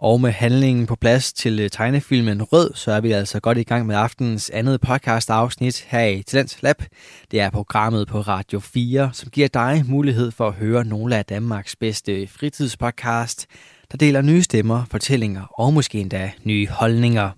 Og 0.00 0.20
med 0.20 0.30
handlingen 0.30 0.86
på 0.86 0.96
plads 0.96 1.32
til 1.32 1.60
øh, 1.60 1.70
tegnefilmen 1.70 2.42
Rød, 2.42 2.70
så 2.74 2.92
er 2.92 3.00
vi 3.00 3.12
altså 3.12 3.40
godt 3.40 3.58
i 3.58 3.62
gang 3.62 3.86
med 3.86 3.96
aftenens 3.96 4.50
andet 4.50 4.80
podcast 4.80 5.30
afsnit 5.30 5.84
her 5.88 6.04
i 6.04 6.22
Talent 6.22 6.58
Lab. 6.62 6.82
Det 7.30 7.40
er 7.40 7.50
programmet 7.50 8.08
på 8.08 8.20
Radio 8.20 8.60
4, 8.60 9.10
som 9.12 9.30
giver 9.30 9.48
dig 9.48 9.84
mulighed 9.86 10.30
for 10.30 10.48
at 10.48 10.54
høre 10.54 10.84
nogle 10.84 11.16
af 11.16 11.24
Danmarks 11.24 11.76
bedste 11.76 12.26
fritidspodcast, 12.26 13.46
der 13.92 13.98
deler 13.98 14.22
nye 14.22 14.42
stemmer, 14.42 14.84
fortællinger 14.90 15.60
og 15.60 15.72
måske 15.72 16.00
endda 16.00 16.30
nye 16.44 16.68
holdninger. 16.68 17.30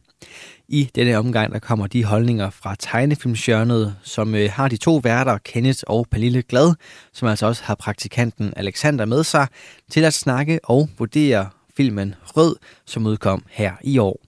I 0.73 0.91
denne 0.95 1.19
omgang 1.19 1.53
der 1.53 1.59
kommer 1.59 1.87
de 1.87 2.05
holdninger 2.05 2.51
fra 2.51 2.75
tegnefilmsjørnet, 2.79 3.97
som 4.03 4.35
øh, 4.35 4.51
har 4.53 4.69
de 4.69 4.77
to 4.77 4.97
værter, 4.97 5.39
Kenneth 5.39 5.81
og 5.87 6.07
Pernille 6.11 6.43
Glad, 6.43 6.75
som 7.13 7.29
altså 7.29 7.47
også 7.47 7.65
har 7.65 7.75
praktikanten 7.75 8.53
Alexander 8.57 9.05
med 9.05 9.25
sig, 9.25 9.47
til 9.91 10.05
at 10.05 10.15
snakke 10.15 10.61
og 10.63 10.89
vurdere 10.99 11.49
filmen 11.77 12.15
Rød, 12.37 12.57
som 12.87 13.07
udkom 13.07 13.45
her 13.49 13.73
i 13.83 13.99
år. 13.99 14.21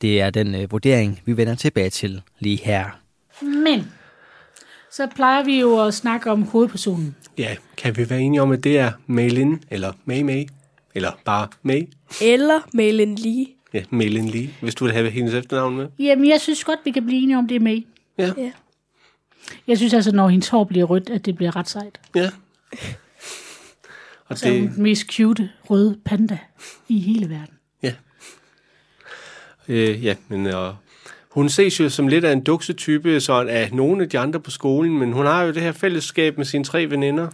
Det 0.00 0.20
er 0.20 0.30
den 0.30 0.54
øh, 0.54 0.72
vurdering, 0.72 1.20
vi 1.24 1.36
vender 1.36 1.54
tilbage 1.54 1.90
til 1.90 2.22
lige 2.38 2.60
her. 2.64 3.00
Men, 3.42 3.92
så 4.92 5.08
plejer 5.14 5.44
vi 5.44 5.60
jo 5.60 5.86
at 5.86 5.94
snakke 5.94 6.30
om 6.30 6.42
hovedpersonen. 6.42 7.16
Ja, 7.38 7.56
kan 7.76 7.96
vi 7.96 8.10
være 8.10 8.20
enige 8.20 8.42
om, 8.42 8.52
at 8.52 8.64
det 8.64 8.78
er 8.78 8.92
Maylin, 9.06 9.62
eller 9.70 9.92
May 10.04 10.22
May, 10.22 10.46
eller 10.94 11.10
bare 11.24 11.48
May? 11.62 11.82
Eller 12.22 12.60
Malin 12.72 13.14
Lee. 13.14 13.55
Ja, 13.74 13.82
Maylin 13.90 14.28
Lee, 14.28 14.50
hvis 14.60 14.74
du 14.74 14.84
vil 14.84 14.92
have 14.92 15.10
hendes 15.10 15.34
efternavn 15.34 15.76
med. 15.76 15.88
Jamen, 15.98 16.28
jeg 16.28 16.40
synes 16.40 16.64
godt, 16.64 16.78
vi 16.84 16.90
kan 16.90 17.06
blive 17.06 17.22
enige 17.22 17.38
om, 17.38 17.48
det 17.48 17.62
med. 17.62 17.82
Ja, 18.18 18.32
Ja. 18.36 18.50
Jeg 19.66 19.76
synes 19.78 19.94
altså, 19.94 20.12
når 20.12 20.28
hendes 20.28 20.48
hår 20.48 20.64
bliver 20.64 20.84
rødt, 20.84 21.10
at 21.10 21.26
det 21.26 21.36
bliver 21.36 21.56
ret 21.56 21.68
sejt. 21.68 22.00
ja. 22.14 22.30
Og 24.26 24.38
Så 24.38 24.48
er 24.48 24.52
hun 24.52 24.62
det, 24.62 24.74
den 24.74 24.82
mest 24.82 25.06
cute 25.12 25.50
røde 25.70 25.98
panda 26.04 26.38
i 26.88 26.98
hele 27.00 27.28
verden. 27.30 27.54
ja. 27.82 27.94
Øh, 29.68 30.04
ja, 30.04 30.14
men 30.28 30.46
øh, 30.46 30.74
hun 31.30 31.48
ses 31.48 31.80
jo 31.80 31.88
som 31.88 32.08
lidt 32.08 32.24
af 32.24 32.32
en 32.32 32.42
duksetype 32.44 33.20
sådan 33.20 33.48
af 33.48 33.72
nogle 33.72 34.02
af 34.02 34.08
de 34.08 34.18
andre 34.18 34.40
på 34.40 34.50
skolen, 34.50 34.98
men 34.98 35.12
hun 35.12 35.26
har 35.26 35.42
jo 35.42 35.52
det 35.52 35.62
her 35.62 35.72
fællesskab 35.72 36.36
med 36.36 36.44
sine 36.44 36.64
tre 36.64 36.90
veninder. 36.90 37.28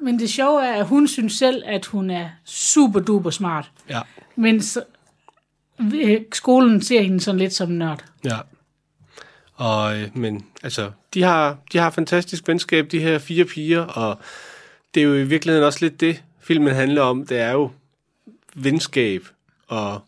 Men 0.00 0.18
det 0.18 0.30
sjove 0.30 0.66
er, 0.66 0.74
at 0.74 0.86
hun 0.86 1.08
synes 1.08 1.32
selv, 1.32 1.62
at 1.66 1.86
hun 1.86 2.10
er 2.10 2.28
super 2.44 3.00
duper 3.00 3.30
smart. 3.30 3.70
Ja. 3.90 4.00
Men 4.36 4.62
så, 4.62 4.82
skolen 6.32 6.82
ser 6.82 7.02
hende 7.02 7.20
sådan 7.20 7.38
lidt 7.38 7.54
som 7.54 7.68
nørd. 7.68 8.04
Ja. 8.24 8.38
Og, 9.54 9.98
øh, 9.98 10.08
men 10.14 10.46
altså, 10.62 10.90
de 11.14 11.22
har, 11.22 11.56
de 11.72 11.78
har 11.78 11.90
fantastisk 11.90 12.48
venskab, 12.48 12.90
de 12.90 13.00
her 13.00 13.18
fire 13.18 13.44
piger, 13.44 13.80
og 13.80 14.18
det 14.94 15.00
er 15.00 15.04
jo 15.04 15.14
i 15.14 15.24
virkeligheden 15.24 15.66
også 15.66 15.78
lidt 15.80 16.00
det, 16.00 16.22
filmen 16.40 16.74
handler 16.74 17.02
om. 17.02 17.26
Det 17.26 17.38
er 17.38 17.52
jo 17.52 17.70
venskab, 18.54 19.26
og, 19.66 20.02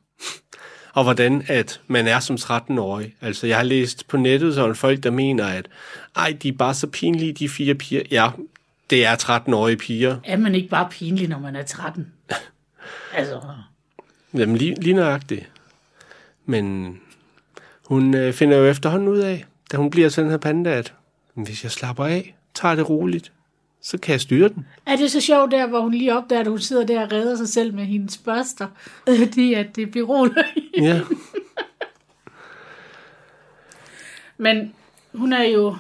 og 0.93 1.05
hvordan 1.05 1.45
at 1.49 1.81
man 1.87 2.09
er 2.09 2.21
som 2.21 2.37
13-årig. 2.37 3.15
Altså, 3.21 3.47
jeg 3.47 3.57
har 3.57 3.65
læst 3.65 4.09
på 4.09 4.17
nettet 4.17 4.55
sådan 4.55 4.75
folk, 4.75 5.03
der 5.03 5.11
mener, 5.11 5.47
at 5.47 5.69
ej, 6.17 6.37
de 6.43 6.49
er 6.49 6.53
bare 6.53 6.75
så 6.75 6.87
pinlige, 6.87 7.33
de 7.33 7.49
fire 7.49 7.75
piger. 7.75 8.03
Ja, 8.11 8.31
det 8.91 9.07
er 9.07 9.17
13-årige 9.17 9.77
piger. 9.77 10.17
Er 10.25 10.37
man 10.37 10.55
ikke 10.55 10.69
bare 10.69 10.89
pinlig, 10.91 11.29
når 11.29 11.39
man 11.39 11.57
er 11.57 11.63
13? 11.63 12.13
altså, 13.15 13.41
Jamen, 14.35 14.57
lige, 14.57 14.75
lige 14.81 14.95
nøjagtigt. 14.95 15.51
Men 16.51 16.97
hun 17.85 18.15
øh, 18.15 18.33
finder 18.33 18.57
jo 18.57 18.65
efterhånden 18.67 19.09
ud 19.09 19.19
af, 19.19 19.45
da 19.73 19.77
hun 19.77 19.91
bliver 19.91 20.09
den 20.09 20.31
her 20.31 20.37
panda, 20.37 20.71
at 20.71 20.95
hvis 21.35 21.63
jeg 21.65 21.71
slapper 21.73 22.05
af, 22.05 22.37
tager 22.55 22.75
det 22.75 22.89
roligt, 22.89 23.33
så 23.83 23.99
kan 23.99 24.13
jeg 24.13 24.21
styre 24.21 24.49
den. 24.49 24.67
er 24.87 24.97
det 24.97 25.11
så 25.11 25.21
sjovt 25.21 25.51
der, 25.51 25.67
hvor 25.67 25.81
hun 25.81 25.91
lige 25.91 26.17
opdager, 26.17 26.41
at 26.41 26.47
hun 26.47 26.59
sidder 26.59 26.87
der 26.87 27.03
og 27.05 27.13
redder 27.13 27.37
sig 27.37 27.49
selv 27.49 27.75
med 27.75 27.85
hendes 27.85 28.19
børster, 28.19 28.67
fordi 29.25 29.55
at 29.55 29.77
det 29.77 29.91
beroliger 29.91 30.43
Ja, 30.79 31.01
Men 34.37 34.75
hun 35.15 35.33
er 35.33 35.43
jo... 35.45 35.77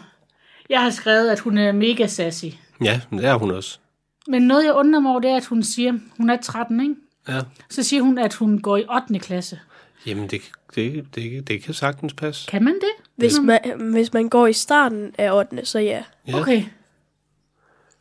Jeg 0.71 0.83
har 0.83 0.91
skrevet, 0.91 1.31
at 1.31 1.41
hun 1.41 1.59
er 1.59 1.73
mega 1.73 2.07
sassy. 2.07 2.45
ja 2.85 3.01
det 3.11 3.25
er 3.25 3.35
hun 3.35 3.51
også. 3.51 3.79
Men 4.27 4.43
noget, 4.43 4.65
jeg 4.65 4.75
undrer 4.75 5.01
mig 5.01 5.11
over, 5.11 5.21
det 5.21 5.31
er, 5.31 5.37
at 5.37 5.47
hun 5.47 5.63
siger, 5.63 5.93
hun 6.17 6.31
er 6.31 6.37
13, 6.37 6.81
ikke? 6.81 6.95
Ja. 7.29 7.41
Så 7.71 7.83
siger 7.83 8.03
hun, 8.03 8.19
at 8.19 8.35
hun 8.35 8.59
går 8.59 8.77
i 8.77 8.85
8. 9.03 9.19
klasse. 9.19 9.61
Jamen, 10.07 10.27
det, 10.29 10.41
det, 10.75 11.07
det, 11.15 11.49
det 11.49 11.63
kan 11.63 11.75
sagtens 11.75 12.15
passe. 12.15 12.47
Kan 12.51 12.65
man 12.65 12.75
det? 12.75 13.05
Hvis 13.17 13.39
man, 13.43 13.59
hvis 13.93 14.13
man 14.13 14.29
går 14.29 14.47
i 14.47 14.53
starten 14.53 15.15
af 15.19 15.33
8. 15.33 15.65
så 15.65 15.79
ja. 15.79 16.03
Ja, 16.29 16.41
Okay. 16.41 16.63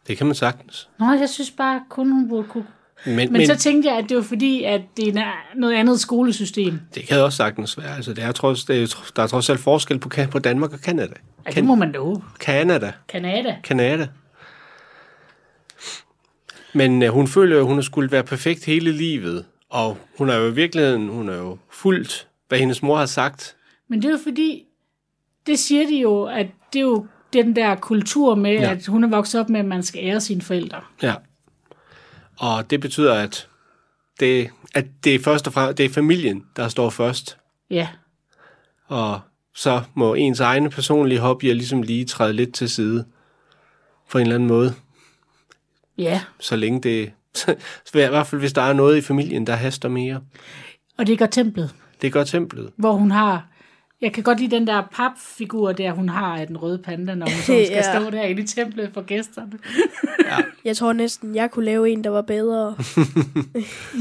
det 0.07 0.17
kan 0.17 0.25
man 0.27 0.35
sagtens. 0.35 0.89
Nå, 0.99 1.11
jeg 1.11 1.29
synes 1.29 1.51
bare 1.51 1.81
kun, 1.89 2.11
hun 2.11 2.29
burde 2.29 2.47
kunne. 2.47 2.67
Men, 3.05 3.15
Men, 3.15 3.33
men 3.33 3.45
så 3.47 3.55
tænkte 3.55 3.89
jeg, 3.89 3.97
at 3.97 4.05
det 4.09 4.17
var 4.17 4.23
fordi, 4.23 4.63
at 4.63 4.81
det 4.97 5.07
er 5.17 5.31
noget 5.55 5.73
andet 5.73 5.99
skolesystem. 5.99 6.79
det 6.95 7.07
kan 7.07 7.19
også 7.19 7.37
sagtens 7.37 7.77
være. 7.77 7.95
Altså, 7.95 8.13
det 8.13 8.23
er 8.23 8.31
trods, 8.31 8.65
det 8.65 8.83
er, 8.83 9.11
der 9.15 9.23
er 9.23 9.27
trods 9.27 9.49
alt 9.49 9.59
forskel 9.59 9.99
på, 9.99 10.09
på 10.31 10.39
Danmark 10.39 10.73
og 10.73 10.79
Kanada. 10.81 11.13
Ja, 11.45 11.51
det 11.51 11.63
må 11.63 11.75
man 11.75 11.91
love. 11.91 12.23
Kanada. 12.39 12.91
Kanada. 13.07 13.55
Kanada. 13.63 14.07
Men 16.73 17.03
øh, 17.03 17.09
hun 17.09 17.27
føler 17.27 17.57
at 17.59 17.65
hun 17.65 17.75
har 17.75 17.81
skulle 17.81 18.11
være 18.11 18.23
perfekt 18.23 18.65
hele 18.65 18.91
livet. 18.91 19.45
Og 19.69 19.97
hun 20.17 20.29
er 20.29 20.35
jo 20.35 20.47
i 20.47 20.53
virkeligheden, 20.53 21.07
hun 21.09 21.29
er 21.29 21.37
jo 21.37 21.57
fuldt, 21.69 22.27
hvad 22.47 22.59
hendes 22.59 22.81
mor 22.83 22.97
har 22.97 23.05
sagt. 23.05 23.55
Men 23.87 24.01
det 24.01 24.07
er 24.07 24.11
jo 24.11 24.19
fordi, 24.23 24.63
det 25.47 25.59
siger 25.59 25.87
de 25.87 25.99
jo, 25.99 26.23
at 26.23 26.47
det 26.73 26.79
er 26.79 26.83
jo 26.83 27.07
den 27.33 27.55
der 27.55 27.75
kultur 27.75 28.35
med, 28.35 28.51
Ja. 28.53 28.71
at 28.71 28.85
hun 28.85 29.03
er 29.03 29.07
vokset 29.07 29.41
op 29.41 29.49
med, 29.49 29.59
at 29.59 29.65
man 29.65 29.83
skal 29.83 30.01
ære 30.03 30.21
sine 30.21 30.41
forældre. 30.41 30.81
Ja. 31.01 31.15
Og 32.39 32.69
det 32.69 32.79
betyder, 32.81 33.13
at 33.13 33.47
det, 34.19 34.49
at 34.75 34.85
det 35.03 35.15
er 35.15 35.19
først 35.19 35.47
og 35.47 35.53
fremmest, 35.53 35.77
det 35.77 35.85
er 35.85 35.89
familien, 35.89 36.45
der 36.55 36.67
står 36.67 36.89
først. 36.89 37.37
Ja, 37.69 37.87
Og 38.87 39.19
så 39.55 39.81
må 39.93 40.13
ens 40.13 40.39
egne 40.39 40.69
personlige 40.69 41.19
hobbyer 41.19 41.53
ligesom 41.53 41.81
lige 41.81 42.05
træde 42.05 42.33
lidt 42.33 42.53
til 42.53 42.69
side. 42.69 43.05
På 44.11 44.17
en 44.17 44.21
eller 44.21 44.35
anden 44.35 44.47
måde. 44.49 44.73
ja. 45.97 46.21
Så 46.39 46.55
længe 46.55 46.81
det... 46.81 47.11
I 47.93 47.97
hvert 48.09 48.27
fald, 48.27 48.41
hvis 48.41 48.53
der 48.53 48.61
er 48.61 48.73
noget 48.73 48.97
i 48.97 49.01
familien, 49.01 49.47
der 49.47 49.53
haster 49.55 49.89
mere. 49.89 50.21
Og 50.97 51.07
det 51.07 51.19
gør 51.19 51.25
templet, 51.25 51.75
Det 52.01 52.13
gør 52.13 52.23
templet. 52.23 52.69
hvor 52.77 52.91
hun 52.93 53.11
har... 53.11 53.47
Jeg 54.01 54.13
kan 54.13 54.23
godt 54.23 54.39
lide 54.39 54.55
den 54.55 54.67
der 54.67 54.83
papfigur 54.93 55.71
der, 55.71 55.91
hun 55.91 56.09
har 56.09 56.37
af 56.37 56.47
den 56.47 56.57
røde 56.57 56.77
panda, 56.77 57.15
når 57.15 57.25
hun 57.25 57.35
så 57.35 57.43
skal 57.45 57.61
Ja. 57.69 57.81
stå 57.99 58.09
derinde 58.09 58.41
i 58.41 58.45
templet 58.45 58.89
for 58.93 59.01
gæsterne. 59.01 59.51
Jeg 60.65 60.77
tror 60.77 60.93
næsten, 60.93 61.35
jeg 61.35 61.51
kunne 61.51 61.65
lave 61.65 61.89
en, 61.89 62.03
der 62.03 62.09
var 62.09 62.21
bedre. 62.21 62.75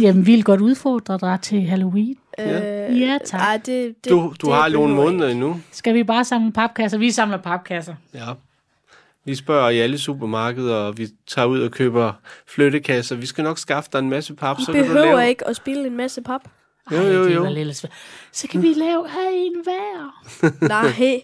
Jamen, 0.00 0.26
vi 0.26 0.32
vil 0.32 0.44
godt 0.44 0.60
udfordre 0.60 1.18
dig 1.20 1.38
til 1.42 1.62
Halloween. 1.62 2.16
Ja. 2.38 2.90
Øh, 2.90 3.00
Ja, 3.00 3.18
tak. 3.24 3.40
Ej, 3.40 3.56
det, 3.66 3.94
det, 4.04 4.10
Du, 4.10 4.32
du 4.42 4.46
det 4.46 4.54
har 4.54 4.68
nogle 4.68 4.94
måneder 4.94 5.28
endnu. 5.28 5.60
Skal 5.72 5.94
vi 5.94 6.04
bare 6.04 6.24
samle 6.24 6.52
papkasser? 6.52 6.98
Vi 6.98 7.10
samler 7.10 7.36
papkasser. 7.36 7.94
Ja. 8.14 8.26
Vi 9.26 9.34
spørger 9.34 9.70
i 9.70 9.78
alle 9.78 9.98
supermarkeder, 9.98 10.74
og 10.74 10.98
vi 10.98 11.08
tager 11.26 11.46
ud 11.46 11.60
og 11.60 11.70
køber 11.70 12.12
flyttekasser. 12.46 13.16
Vi 13.16 13.26
skal 13.26 13.44
nok 13.44 13.58
skaffe 13.58 13.90
dig 13.92 13.98
en 13.98 14.10
masse 14.10 14.34
pap, 14.34 14.58
I 14.58 14.64
så 14.64 14.72
kan 14.72 14.82
du 14.82 14.88
behøver 14.88 15.16
lave... 15.16 15.28
ikke 15.28 15.48
at 15.48 15.56
spille 15.56 15.86
en 15.86 15.96
masse 15.96 16.22
pap. 16.22 16.40
Jo, 16.92 16.96
jo, 16.96 17.24
det 17.24 17.34
jo. 17.34 17.42
var 17.42 17.50
lidt 17.50 17.76
svært. 17.76 17.92
Så 18.32 18.48
kan 18.48 18.62
vi 18.62 18.72
lave 18.72 19.08
her 19.08 19.28
en 19.32 19.62
hver. 19.64 20.22
Nej. 20.68 21.22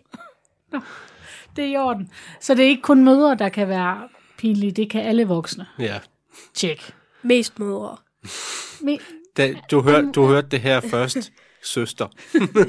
Det 1.56 1.64
er 1.64 1.68
i 1.68 1.76
orden. 1.76 2.10
Så 2.40 2.54
det 2.54 2.64
er 2.64 2.68
ikke 2.68 2.82
kun 2.82 3.04
mødre, 3.04 3.34
der 3.34 3.48
kan 3.48 3.68
være 3.68 4.08
pinlige. 4.38 4.72
Det 4.72 4.90
kan 4.90 5.02
alle 5.02 5.24
voksne. 5.26 5.66
Ja. 5.78 5.98
Tjek. 6.54 6.94
Mest 7.22 7.58
mødre. 7.58 7.96
Men 8.80 8.98
Da, 9.36 9.54
du, 9.70 9.80
hør, 9.80 10.00
du 10.00 10.26
hørte 10.26 10.48
det 10.48 10.60
her 10.60 10.80
først, 10.80 11.32
søster. 11.64 12.06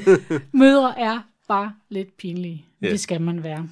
mødre 0.58 1.00
er 1.00 1.20
bare 1.48 1.72
lidt 1.88 2.16
pinlige. 2.16 2.66
Ja. 2.82 2.90
Det 2.90 3.00
skal 3.00 3.20
man 3.20 3.44
være. 3.44 3.68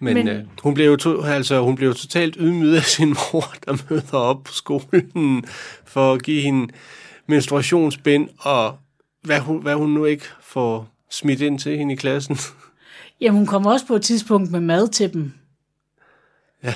Men, 0.00 0.14
Men- 0.14 0.28
øh, 0.28 0.44
hun, 0.62 0.74
blev 0.74 0.86
jo 0.86 0.96
to, 0.96 1.22
altså, 1.22 1.60
hun 1.62 1.76
blev 1.76 1.88
jo 1.88 1.94
totalt 1.94 2.36
ydmyget 2.40 2.76
af 2.76 2.82
sin 2.82 3.08
mor, 3.32 3.54
der 3.66 3.76
møder 3.90 4.16
op 4.18 4.42
på 4.44 4.52
skolen 4.52 5.44
for 5.84 6.12
at 6.12 6.22
give 6.22 6.42
hende 6.42 6.72
menstruationsbind, 7.26 8.28
og 8.38 8.78
hvad 9.22 9.40
hun, 9.40 9.62
hvad 9.62 9.74
hun 9.74 9.90
nu 9.90 10.04
ikke 10.04 10.24
får 10.42 10.88
smidt 11.10 11.40
ind 11.40 11.58
til 11.58 11.78
hende 11.78 11.92
i 11.94 11.96
klassen. 11.96 12.36
Jamen, 13.20 13.36
hun 13.38 13.46
kommer 13.46 13.70
også 13.72 13.86
på 13.86 13.94
et 13.94 14.02
tidspunkt 14.02 14.50
med 14.50 14.60
mad 14.60 14.88
til 14.88 15.12
dem. 15.12 15.32
Ja. 16.64 16.74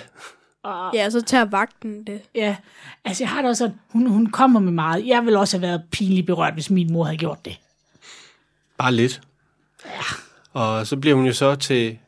Og, 0.62 0.95
Ja, 0.95 1.11
så 1.11 1.20
tager 1.20 1.45
vagten 1.45 2.05
det. 2.07 2.20
ja, 2.35 2.57
altså 3.05 3.25
jeg 3.25 3.31
har 3.31 3.41
det 3.43 3.49
også 3.51 3.59
sådan, 3.64 3.81
hun, 3.89 4.07
hun 4.07 4.27
kommer 4.27 4.61
med 4.61 4.72
meget. 4.72 5.07
Jeg 5.07 5.25
ville 5.25 5.39
også 5.39 5.57
have 5.57 5.62
været 5.62 5.83
pinligt 5.91 6.27
berørt, 6.27 6.55
hvis 6.55 6.70
min 6.70 6.93
mor 6.93 7.05
havde 7.05 7.16
gjort 7.18 7.45
det. 7.45 7.59
Bare 8.79 8.93
lidt. 8.93 9.20
Ja. 9.87 10.01
Og 10.53 10.87
så 10.87 10.97
bliver 10.97 11.16
hun 11.16 11.27
jo 11.27 11.33
så 11.33 11.55
til, 11.55 11.99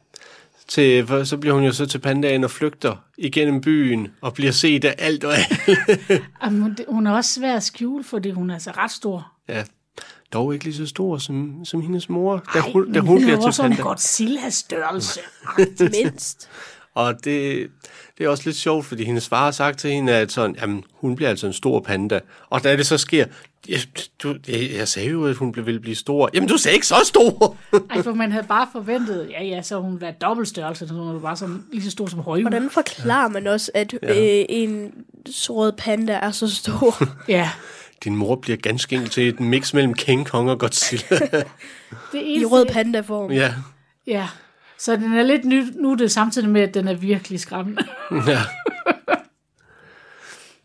til 0.68 1.08
så 1.26 1.36
bliver 1.36 1.54
hun 1.54 1.64
jo 1.64 1.72
så 1.72 1.86
til 1.86 1.98
pandaen 1.98 2.44
og 2.44 2.50
flygter 2.50 2.96
igennem 3.18 3.60
byen 3.60 4.08
og 4.20 4.34
bliver 4.34 4.52
set 4.52 4.84
af 4.84 4.94
alt 4.98 5.24
og 5.24 5.32
alt. 5.34 5.60
Jamen, 6.44 6.62
hun- 6.62 6.76
hun 6.88 7.06
er 7.06 7.12
også 7.12 7.34
svær 7.34 7.56
at 7.56 7.62
skjule, 7.62 8.04
fordi 8.04 8.30
hun 8.30 8.50
er 8.50 8.54
altså 8.54 8.70
ret 8.70 8.90
stor. 8.90 9.32
Ja. 9.48 9.64
Dog 10.32 10.52
ikke 10.54 10.64
lige 10.64 10.74
så 10.76 10.86
stor 10.86 11.18
som, 11.18 11.64
som 11.64 11.80
hendes 11.80 12.08
mor, 12.08 12.44
da 12.54 12.58
Ej, 12.58 12.70
hun, 12.72 12.92
da 12.92 13.00
hun 13.00 13.16
det 13.16 13.22
er 13.32 13.36
bliver 13.36 13.50
til 13.50 13.62
panda. 13.62 13.82
Godzilla 13.82 14.50
størrelse. 14.50 15.20
Mindst. 16.02 16.48
Og 16.94 17.24
det, 17.24 17.68
det 18.18 18.24
er 18.26 18.28
også 18.28 18.42
lidt 18.46 18.56
sjovt, 18.56 18.86
fordi 18.86 19.04
hendes 19.04 19.28
far 19.28 19.44
har 19.44 19.50
sagt 19.50 19.78
til 19.78 19.90
hende, 19.90 20.12
at 20.12 20.32
sådan, 20.32 20.56
jamen, 20.60 20.84
hun 20.94 21.16
bliver 21.16 21.28
altså 21.30 21.46
en 21.46 21.52
stor 21.52 21.80
panda. 21.80 22.20
Og 22.50 22.64
da 22.64 22.76
det 22.76 22.86
så 22.86 22.98
sker, 22.98 23.26
jeg, 23.68 23.78
du, 24.22 24.34
jeg, 24.48 24.70
jeg 24.72 24.88
sagde 24.88 25.08
jo, 25.08 25.26
at 25.26 25.36
hun 25.36 25.54
ville 25.56 25.80
blive 25.80 25.94
stor. 25.96 26.30
Jamen, 26.34 26.48
du 26.48 26.56
sagde 26.56 26.74
ikke 26.74 26.86
så 26.86 26.96
stor! 27.04 27.56
Ej, 27.90 28.02
for 28.02 28.14
man 28.14 28.32
havde 28.32 28.46
bare 28.48 28.68
forventet, 28.72 29.28
ja 29.30 29.44
ja, 29.44 29.62
så 29.62 29.80
hun 29.80 30.00
var 30.00 30.10
dobbelt 30.10 30.48
størrelse, 30.48 30.88
så 30.88 30.94
hun 30.94 31.14
var 31.14 31.20
bare 31.20 31.36
sådan, 31.36 31.64
lige 31.72 31.82
så 31.84 31.90
stor 31.90 32.06
som 32.06 32.20
højhund. 32.20 32.52
Hvordan 32.52 32.70
forklarer 32.70 33.28
man 33.28 33.46
også, 33.46 33.70
at 33.74 33.94
ja. 34.02 34.38
øh, 34.40 34.44
en 34.48 34.92
rød 35.28 35.72
panda 35.72 36.12
er 36.12 36.30
så 36.30 36.54
stor? 36.54 37.04
Ja, 37.28 37.50
Din 38.04 38.16
mor 38.16 38.36
bliver 38.36 38.56
ganske 38.56 38.94
enkelt 38.96 39.12
til 39.12 39.28
et 39.28 39.40
mix 39.40 39.74
mellem 39.74 39.94
King 39.94 40.26
Kong 40.26 40.50
og 40.50 40.58
Godzilla. 40.58 41.18
det 42.12 42.18
I 42.22 42.32
eneste, 42.32 42.46
rød 42.46 42.66
panda-form. 42.66 43.32
ja. 43.32 43.54
Ja, 44.06 44.28
så 44.78 44.96
den 44.96 45.12
er 45.12 45.22
lidt 45.22 45.44
ny, 45.44 45.64
nu 45.80 45.92
er 45.92 45.96
det 45.96 46.12
samtidig 46.12 46.48
med, 46.48 46.60
at 46.60 46.74
den 46.74 46.88
er 46.88 46.94
virkelig 46.94 47.40
skræmmende. 47.40 47.82
ja. 48.26 48.40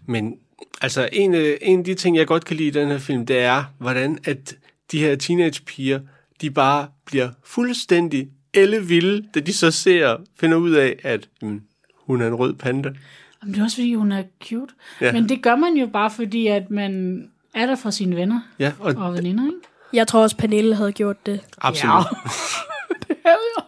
Men 0.07 0.33
altså, 0.81 1.09
en, 1.13 1.33
af- 1.35 1.57
en 1.61 1.79
af 1.79 1.85
de 1.85 1.93
ting, 1.93 2.17
jeg 2.17 2.27
godt 2.27 2.45
kan 2.45 2.57
lide 2.57 2.67
i 2.67 2.71
den 2.71 2.87
her 2.87 2.97
film, 2.97 3.25
det 3.25 3.37
er, 3.39 3.63
hvordan 3.77 4.17
at 4.23 4.55
de 4.91 4.99
her 4.99 5.15
teenagepiger, 5.15 5.99
de 6.41 6.51
bare 6.51 6.87
bliver 7.05 7.29
fuldstændig 7.43 8.29
ellevilde, 8.53 9.27
da 9.35 9.39
de 9.39 9.53
så 9.53 9.71
ser, 9.71 10.17
finder 10.39 10.57
ud 10.57 10.71
af, 10.71 10.99
at 11.03 11.29
jamen, 11.41 11.63
hun 12.05 12.21
er 12.21 12.27
en 12.27 12.35
rød 12.35 12.53
panda. 12.53 12.89
Jamen, 13.41 13.53
det 13.53 13.59
er 13.59 13.63
også 13.63 13.77
fordi, 13.77 13.93
hun 13.95 14.11
er 14.11 14.23
cute. 14.43 14.73
Ja. 15.01 15.11
Men 15.11 15.29
det 15.29 15.41
gør 15.43 15.55
man 15.55 15.73
jo 15.73 15.87
bare 15.87 16.11
fordi, 16.11 16.47
at 16.47 16.71
man 16.71 17.23
er 17.55 17.65
der 17.65 17.75
for 17.75 17.89
sine 17.89 18.15
venner 18.15 18.41
Ja, 18.59 18.71
og 18.79 18.95
og 18.97 19.13
veninder, 19.13 19.43
ikke? 19.45 19.57
Jeg 19.93 20.07
tror 20.07 20.21
også, 20.21 20.37
Pernille 20.37 20.75
havde 20.75 20.91
gjort 20.91 21.25
det. 21.25 21.39
absolut. 21.57 21.93
Ja. 21.95 22.01
det 23.07 23.17
er 23.25 23.31
jo. 23.57 23.63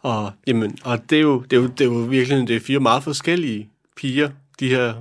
Og, 0.00 0.32
jamen, 0.46 0.78
og 0.84 1.10
det 1.10 1.18
er 1.18 1.22
jo, 1.22 1.40
det 1.40 1.52
er 1.56 1.60
jo, 1.60 1.66
det 1.66 1.80
er 1.80 1.84
jo 1.84 1.90
virkelig 1.98 2.48
det 2.48 2.56
er 2.56 2.60
fire 2.60 2.80
meget 2.80 3.02
forskellige 3.02 3.68
piger, 3.96 4.30
de 4.60 4.68
her, 4.68 4.94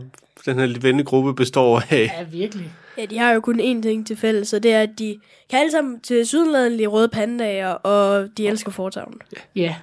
den 0.47 0.59
her 0.59 0.79
vennegruppe 0.79 1.33
består 1.33 1.83
af. 1.89 2.11
Ja, 2.17 2.23
virkelig. 2.23 2.71
Ja, 2.97 3.05
de 3.05 3.17
har 3.17 3.31
jo 3.31 3.39
kun 3.39 3.59
én 3.59 3.81
ting 3.81 4.07
til 4.07 4.17
fælles, 4.17 4.53
og 4.53 4.63
det 4.63 4.73
er, 4.73 4.81
at 4.81 4.89
de 4.99 5.19
kan 5.49 5.59
alle 5.59 5.71
sammen 5.71 5.99
til 5.99 6.27
sydenlandet 6.27 6.71
lide 6.71 6.87
røde 6.87 7.07
pandaer, 7.07 7.69
og 7.69 8.27
de 8.37 8.47
elsker 8.47 8.71
fortavlen. 8.71 9.19
Ja. 9.55 9.75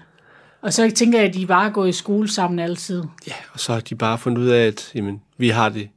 Og 0.62 0.72
så 0.72 0.90
tænker 0.90 1.18
jeg, 1.18 1.28
at 1.28 1.34
de 1.34 1.46
bare 1.46 1.70
går 1.70 1.84
i 1.84 1.92
skole 1.92 2.28
sammen 2.28 2.58
altid. 2.58 3.02
Ja, 3.26 3.32
og 3.52 3.60
så 3.60 3.72
har 3.72 3.80
de 3.80 3.94
bare 3.94 4.18
fundet 4.18 4.42
ud 4.42 4.48
af, 4.48 4.66
at 4.66 4.90
jamen, 4.94 5.22
vi 5.38 5.48
har 5.48 5.68
det 5.68 5.88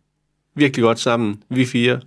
virkelig 0.55 0.83
godt 0.83 0.99
sammen, 0.99 1.43
vi 1.49 1.65
fire. 1.65 1.99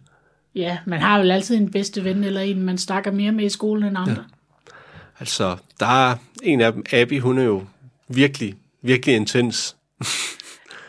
Ja, 0.55 0.79
man 0.87 1.01
har 1.01 1.19
vel 1.19 1.31
altid 1.31 1.57
en 1.57 1.71
bedste 1.71 2.05
ven, 2.05 2.25
eller 2.25 2.41
en, 2.41 2.63
man 2.63 2.79
snakker 2.79 3.13
mere 3.13 3.33
med 3.33 3.45
i 3.45 3.49
skolen 3.49 3.85
end 3.85 3.99
andre. 3.99 4.13
Ja. 4.13 4.73
Altså, 5.21 5.57
der 5.81 6.09
er 6.09 6.17
en 6.43 6.61
af 6.61 6.73
dem, 6.73 6.85
Abby, 6.93 7.21
hun 7.21 7.39
er 7.39 7.43
jo 7.43 7.63
virkelig, 8.09 8.55
virkelig 8.83 9.17
intens. 9.17 9.77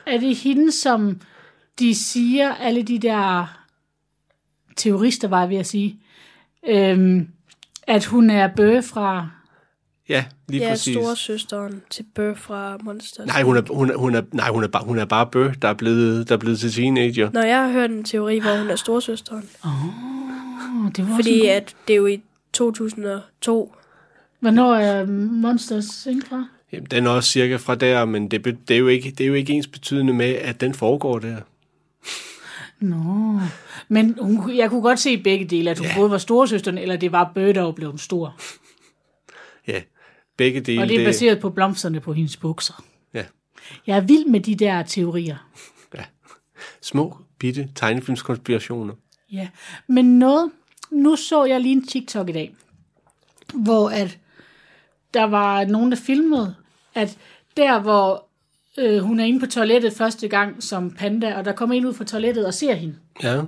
Er 0.06 0.18
det 0.18 0.36
hende, 0.36 0.72
som 0.72 1.22
de 1.82 1.96
siger, 1.96 2.54
alle 2.54 2.84
de 2.84 3.00
der 3.00 3.46
teorister, 4.76 5.28
var 5.28 5.40
jeg 5.40 5.50
ved 5.50 5.58
at 5.58 5.68
sige, 5.68 6.00
øhm, 6.68 7.28
at 7.88 8.06
hun 8.06 8.30
er 8.30 8.48
bøge 8.56 8.84
fra... 8.84 9.30
Ja, 10.10 10.26
lige 10.48 10.64
Ja, 10.64 10.70
præcis. 10.70 10.96
storesøsteren 10.96 11.82
til 11.90 12.06
Bør 12.16 12.34
fra 12.34 12.78
Monsters. 12.84 13.28
Nej, 13.28 13.44
hun 13.44 13.58
er, 13.58 13.62
hun 13.74 13.90
er, 13.90 13.96
hun 13.96 14.16
er, 14.16 14.22
nej, 14.32 14.50
hun 14.50 14.64
er, 14.64 14.68
bare, 14.68 14.84
hun 14.86 15.00
er 15.00 15.06
bare 15.06 15.28
bø, 15.28 15.50
der 15.62 15.68
er 15.68 15.74
blevet, 15.74 16.30
der 16.30 16.36
er 16.36 16.40
blevet 16.40 16.60
til 16.60 16.72
teenager. 16.72 17.30
Når 17.34 17.42
jeg 17.42 17.64
har 17.64 17.72
hørt 17.72 17.92
en 17.92 18.04
teori, 18.04 18.40
hvor 18.40 18.58
hun 18.58 18.70
er 18.70 18.76
storesøsteren. 18.76 19.50
Oh, 19.64 20.92
det 20.96 21.10
var 21.10 21.16
Fordi 21.16 21.40
en... 21.40 21.50
at 21.50 21.76
det 21.88 21.94
er 21.94 21.98
jo 21.98 22.08
i 22.08 22.22
2002. 22.54 23.76
Hvornår 24.40 24.76
er 24.76 25.06
Monsters 25.32 26.08
fra? 26.30 26.46
Jamen, 26.72 26.88
den 26.92 27.06
er 27.06 27.10
også 27.10 27.30
cirka 27.30 27.56
fra 27.56 27.76
der, 27.76 28.06
men 28.06 28.32
det, 28.32 28.46
det, 28.68 28.74
er 28.74 28.80
jo 28.80 28.88
ikke, 28.88 29.12
det 29.12 29.24
er 29.24 29.28
jo 29.28 29.34
ikke 29.34 29.54
ens 29.54 29.68
betydende 29.68 30.14
med, 30.14 30.36
at 30.36 30.62
den 30.62 30.74
foregår 30.74 31.20
der. 31.20 31.38
Nå. 32.80 33.40
Men 33.88 34.18
hun, 34.22 34.56
jeg 34.56 34.70
kunne 34.70 34.82
godt 34.82 35.00
se 35.00 35.24
begge 35.24 35.46
dele, 35.46 35.72
at 35.72 35.78
hun 35.78 35.88
ja. 35.88 35.96
både 35.96 36.12
var 36.12 36.18
storesøsteren, 36.18 36.78
eller 36.78 36.98
det 36.98 37.12
var 37.12 37.32
Bøge, 37.36 37.54
der 37.54 37.72
blevet 37.72 38.00
stor. 38.00 38.40
Ja, 39.68 39.82
begge 40.38 40.62
dele. 40.62 40.82
Og 40.82 40.88
det 40.90 41.02
er 41.02 41.06
baseret 41.06 41.40
på 41.40 41.50
blomsterne 41.50 42.00
på 42.00 42.14
hendes 42.14 42.38
bukser. 42.38 42.84
ja, 43.14 43.26
Jeg 43.88 43.98
er 43.98 44.02
vild 44.02 44.26
med 44.26 44.40
de 44.40 44.56
der 44.56 44.84
teorier. 44.84 45.38
små, 46.82 47.18
bitte 47.40 47.70
tegnefilmskonspirationer. 47.76 48.94
Ja, 49.32 49.48
men 49.88 50.20
noget, 50.20 50.52
nu 50.92 51.16
så 51.16 51.46
jeg 51.46 51.62
lige 51.62 51.72
en 51.72 51.88
TikTok 51.88 52.30
i 52.30 52.32
dag, 52.32 52.56
hvor 53.54 53.90
at 53.90 54.18
der 55.14 55.24
var 55.24 55.66
nogen, 55.66 55.92
der 55.92 55.98
filmede, 55.98 56.56
at 56.96 57.18
der, 57.58 57.80
hvor 57.80 58.26
øh, 58.80 58.98
hun 59.00 59.20
er 59.20 59.26
inde 59.26 59.40
på 59.40 59.46
toilettet 59.46 59.94
første 59.94 60.28
gang 60.28 60.64
som 60.64 60.92
panda, 60.92 61.34
og 61.36 61.46
der 61.46 61.52
kommer 61.52 61.76
en 61.76 61.86
ud 61.86 61.94
fra 61.94 62.04
toilettet 62.04 62.46
og 62.46 62.54
ser 62.54 62.74
hende. 62.74 62.96
Ja, 63.24 63.42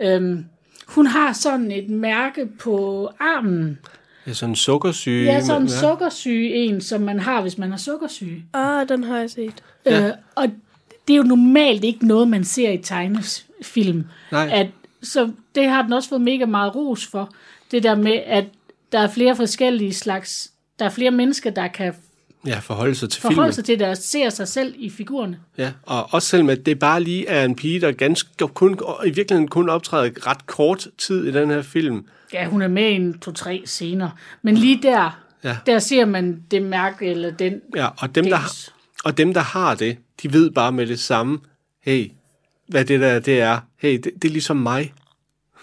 Øhm, 0.00 0.44
hun 0.86 1.06
har 1.06 1.32
sådan 1.32 1.72
et 1.72 1.88
mærke 1.90 2.46
på 2.58 3.08
armen. 3.20 3.78
det 4.24 4.30
er 4.30 4.34
sådan 4.34 4.50
en 4.52 4.56
sukkersyge. 4.56 5.24
Ja, 5.24 5.40
sådan 5.40 5.62
en 5.62 5.68
ja. 5.68 5.80
sukkersyge 5.80 6.54
en, 6.54 6.80
som 6.80 7.00
man 7.00 7.20
har, 7.20 7.40
hvis 7.40 7.58
man 7.58 7.70
har 7.70 7.78
sukkersyge. 7.78 8.44
Ah, 8.52 8.88
den 8.88 9.04
har 9.04 9.18
jeg 9.18 9.30
set. 9.30 9.54
Ja. 9.86 10.06
Øh, 10.06 10.12
og 10.34 10.48
det 11.08 11.14
er 11.14 11.18
jo 11.18 11.22
normalt 11.22 11.84
ikke 11.84 12.06
noget, 12.06 12.28
man 12.28 12.44
ser 12.44 12.70
i 12.70 12.78
tegnesfilm. 12.78 14.04
Nej. 14.32 14.50
At, 14.52 14.66
så 15.02 15.30
det 15.54 15.68
har 15.68 15.82
den 15.82 15.92
også 15.92 16.08
fået 16.08 16.20
mega 16.20 16.44
meget 16.46 16.74
ros 16.76 17.06
for. 17.06 17.34
Det 17.70 17.82
der 17.82 17.94
med, 17.94 18.20
at 18.26 18.44
der 18.92 18.98
er 18.98 19.08
flere 19.08 19.36
forskellige 19.36 19.94
slags... 19.94 20.50
Der 20.78 20.84
er 20.84 20.90
flere 20.90 21.10
mennesker, 21.10 21.50
der 21.50 21.68
kan 21.68 21.94
Ja, 22.46 22.58
forholde 22.58 22.94
sig 22.94 23.10
til 23.10 23.22
Forholde 23.22 23.38
filmen. 23.40 23.52
sig 23.52 23.64
til 23.64 23.78
det 23.78 23.88
og 23.88 23.96
ser 23.96 24.30
sig 24.30 24.48
selv 24.48 24.74
i 24.78 24.90
figurerne. 24.90 25.38
Ja, 25.58 25.72
og 25.82 26.14
også 26.14 26.28
selvom 26.28 26.48
at 26.50 26.66
det 26.66 26.78
bare 26.78 27.02
lige 27.02 27.26
er 27.26 27.44
en 27.44 27.56
pige, 27.56 27.80
der 27.80 27.92
ganske 27.92 28.28
kun, 28.46 28.78
i 29.06 29.10
virkeligheden 29.10 29.48
kun 29.48 29.68
optræder 29.68 30.10
ret 30.26 30.46
kort 30.46 30.86
tid 30.98 31.24
i 31.26 31.32
den 31.32 31.50
her 31.50 31.62
film. 31.62 32.04
Ja, 32.32 32.46
hun 32.46 32.62
er 32.62 32.68
med 32.68 32.88
i 32.90 32.94
en 32.94 33.18
to-tre 33.18 33.62
scener. 33.64 34.10
Men 34.42 34.54
lige 34.54 34.78
der, 34.82 35.20
Ja. 35.44 35.56
der 35.66 35.78
ser 35.78 36.04
man 36.04 36.42
det 36.50 36.62
mærke, 36.62 37.06
eller 37.06 37.30
den 37.30 37.60
Ja, 37.76 37.88
og 37.98 38.14
dem, 38.14 38.24
der, 38.24 38.38
og 39.04 39.18
dem, 39.18 39.34
der 39.34 39.40
har 39.40 39.74
det, 39.74 39.96
de 40.22 40.32
ved 40.32 40.50
bare 40.50 40.72
med 40.72 40.86
det 40.86 41.00
samme, 41.00 41.38
hey, 41.82 42.10
hvad 42.68 42.84
det 42.84 43.00
der 43.00 43.18
det 43.18 43.40
er. 43.40 43.58
Hey, 43.76 43.92
det, 43.92 44.04
det 44.22 44.24
er 44.28 44.32
ligesom 44.32 44.56
mig. 44.56 44.92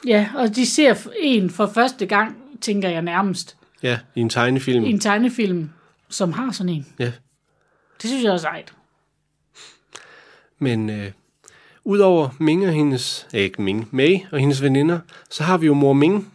Ja, 0.08 0.30
og 0.36 0.56
de 0.56 0.66
ser 0.66 0.96
en 1.20 1.50
for 1.50 1.72
første 1.74 2.06
gang, 2.06 2.38
tænker 2.62 2.90
jeg 2.90 3.02
nærmest, 3.02 3.56
Ja, 3.84 4.00
i 4.16 4.20
en 4.22 4.30
tegnefilm. 4.30 4.84
i 4.86 4.90
en 4.90 5.00
tegnefilm, 5.00 5.70
som 6.14 6.34
har 6.34 6.52
sådan 6.52 6.70
en. 6.70 6.88
Ja. 7.00 7.12
Det 8.02 8.10
synes 8.10 8.24
jeg 8.24 8.34
er 8.34 8.38
sejt. 8.38 8.74
Men 10.60 10.90
øh, 10.90 11.12
udover 11.84 12.30
Ming 12.40 12.68
og 12.68 12.74
hendes, 12.74 13.28
øh, 13.34 13.42
ikke 13.42 13.62
Ming, 13.62 13.90
May 13.92 14.18
og 14.32 14.40
hendes 14.40 14.62
veninder, 14.62 15.00
så 15.30 15.44
har 15.44 15.58
vi 15.58 15.66
jo 15.66 15.74
mor 15.74 15.94
Ming, 15.94 16.34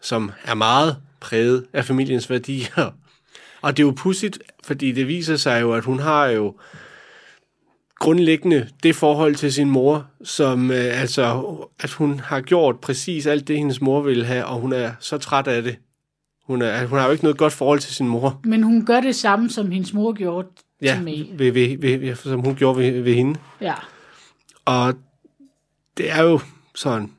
som 0.00 0.32
er 0.44 0.54
meget 0.54 0.96
præget 1.20 1.66
af 1.72 1.84
familiens 1.84 2.30
værdier. 2.30 2.90
Og 3.62 3.76
det 3.76 3.82
er 3.82 3.86
jo 3.86 3.94
pudsigt, 3.96 4.38
fordi 4.64 4.92
det 4.92 5.08
viser 5.08 5.36
sig 5.36 5.60
jo, 5.60 5.72
at 5.72 5.84
hun 5.84 5.98
har 5.98 6.26
jo 6.26 6.56
grundlæggende 7.98 8.68
det 8.82 8.96
forhold 8.96 9.34
til 9.34 9.52
sin 9.52 9.70
mor, 9.70 10.06
som 10.24 10.70
øh, 10.70 11.00
altså, 11.00 11.56
at 11.80 11.90
hun 11.90 12.20
har 12.20 12.40
gjort 12.40 12.80
præcis 12.80 13.26
alt 13.26 13.48
det, 13.48 13.56
hendes 13.56 13.80
mor 13.80 14.00
ville 14.00 14.24
have, 14.24 14.44
og 14.44 14.60
hun 14.60 14.72
er 14.72 14.92
så 15.00 15.18
træt 15.18 15.46
af 15.46 15.62
det. 15.62 15.76
Hun, 16.50 16.62
er, 16.62 16.86
hun 16.86 16.98
har 16.98 17.06
jo 17.06 17.12
ikke 17.12 17.24
noget 17.24 17.38
godt 17.38 17.52
forhold 17.52 17.78
til 17.80 17.94
sin 17.94 18.08
mor. 18.08 18.40
Men 18.44 18.62
hun 18.62 18.84
gør 18.86 19.00
det 19.00 19.14
samme, 19.16 19.50
som 19.50 19.70
hendes 19.70 19.92
mor 19.92 20.12
gjorde 20.12 20.48
Ja, 20.82 20.94
til 20.94 21.04
mig. 21.04 21.30
ved, 21.34 21.52
ved, 21.52 21.78
ved, 21.78 21.98
ved, 21.98 22.14
som 22.14 22.40
hun 22.40 22.54
gjorde 22.54 22.78
ved, 22.78 23.00
ved 23.02 23.14
hende. 23.14 23.38
Ja. 23.60 23.74
Og 24.64 24.94
det 25.96 26.10
er 26.10 26.22
jo 26.22 26.40
sådan 26.74 27.10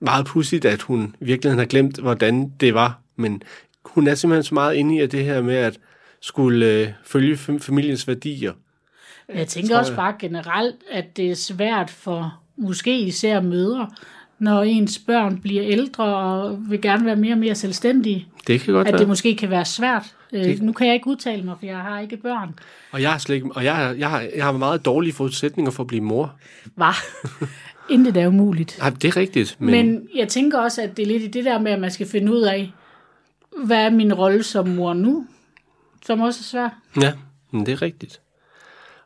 meget 0.00 0.26
pudsigt, 0.26 0.64
at 0.64 0.82
hun 0.82 1.14
i 1.20 1.24
virkeligheden 1.24 1.58
har 1.58 1.66
glemt, 1.66 1.98
hvordan 1.98 2.48
det 2.60 2.74
var. 2.74 2.98
Men 3.16 3.42
hun 3.84 4.06
er 4.06 4.14
simpelthen 4.14 4.42
så 4.44 4.54
meget 4.54 4.74
inde 4.74 5.02
i 5.02 5.06
det 5.06 5.24
her 5.24 5.42
med 5.42 5.54
at 5.54 5.78
skulle 6.20 6.66
øh, 6.66 6.88
følge 7.04 7.34
fam- 7.34 7.58
familiens 7.60 8.08
værdier. 8.08 8.52
Jeg 9.34 9.46
tænker 9.48 9.68
tror 9.68 9.78
også 9.78 9.92
jeg. 9.92 9.96
bare 9.96 10.14
generelt, 10.18 10.76
at 10.90 11.16
det 11.16 11.30
er 11.30 11.34
svært 11.34 11.90
for 11.90 12.40
måske 12.56 13.00
især 13.00 13.40
mødre, 13.40 13.90
når 14.38 14.62
ens 14.62 14.98
børn 14.98 15.40
bliver 15.40 15.62
ældre 15.64 16.04
og 16.04 16.58
vil 16.70 16.80
gerne 16.82 17.04
være 17.06 17.16
mere 17.16 17.32
og 17.34 17.38
mere 17.38 17.54
selvstændige, 17.54 18.26
Det 18.46 18.60
kan 18.60 18.74
godt 18.74 18.88
at 18.88 18.92
være. 18.92 19.00
det 19.00 19.08
måske 19.08 19.36
kan 19.36 19.50
være 19.50 19.64
svært. 19.64 20.02
Øh, 20.32 20.44
Det- 20.44 20.62
Nu 20.62 20.72
kan 20.72 20.86
jeg 20.86 20.94
ikke 20.94 21.06
udtale 21.06 21.42
mig, 21.42 21.56
for 21.58 21.66
jeg 21.66 21.78
har 21.78 22.00
ikke 22.00 22.16
børn. 22.16 22.58
Og 22.92 23.02
jeg 23.02 23.10
har, 23.10 23.18
slet 23.18 23.34
ikke, 23.34 23.48
og 23.54 23.64
jeg, 23.64 23.76
har- 23.76 23.92
jeg, 23.92 24.10
har, 24.10 24.20
jeg 24.36 24.44
har 24.44 24.52
meget 24.52 24.84
dårlige 24.84 25.12
forudsætninger 25.12 25.70
for 25.70 25.82
at 25.82 25.86
blive 25.86 26.02
mor. 26.02 26.34
Var. 26.76 26.98
Intet 27.90 28.16
er 28.16 28.26
umuligt. 28.28 28.76
Nej, 28.78 28.90
det 28.90 29.04
er 29.04 29.16
rigtigt. 29.16 29.56
Men, 29.58 29.70
Men, 29.70 29.86
Men 29.94 30.08
jeg 30.14 30.28
tænker 30.28 30.58
også, 30.58 30.82
at 30.82 30.96
det 30.96 31.02
er 31.02 31.06
lidt 31.06 31.22
i 31.22 31.26
det 31.26 31.44
der 31.44 31.58
med, 31.58 31.72
at 31.72 31.80
man 31.80 31.90
skal 31.90 32.06
finde 32.08 32.32
ud 32.32 32.40
af, 32.42 32.72
hvad 33.64 33.76
er 33.84 33.90
min 33.90 34.14
rolle 34.14 34.42
som 34.42 34.68
mor 34.68 34.94
nu? 34.94 35.26
Som 36.06 36.20
også 36.20 36.40
er 36.40 36.44
svært. 36.44 36.70
Ja, 37.04 37.12
men 37.50 37.66
det 37.66 37.72
er 37.72 37.82
rigtigt. 37.82 38.20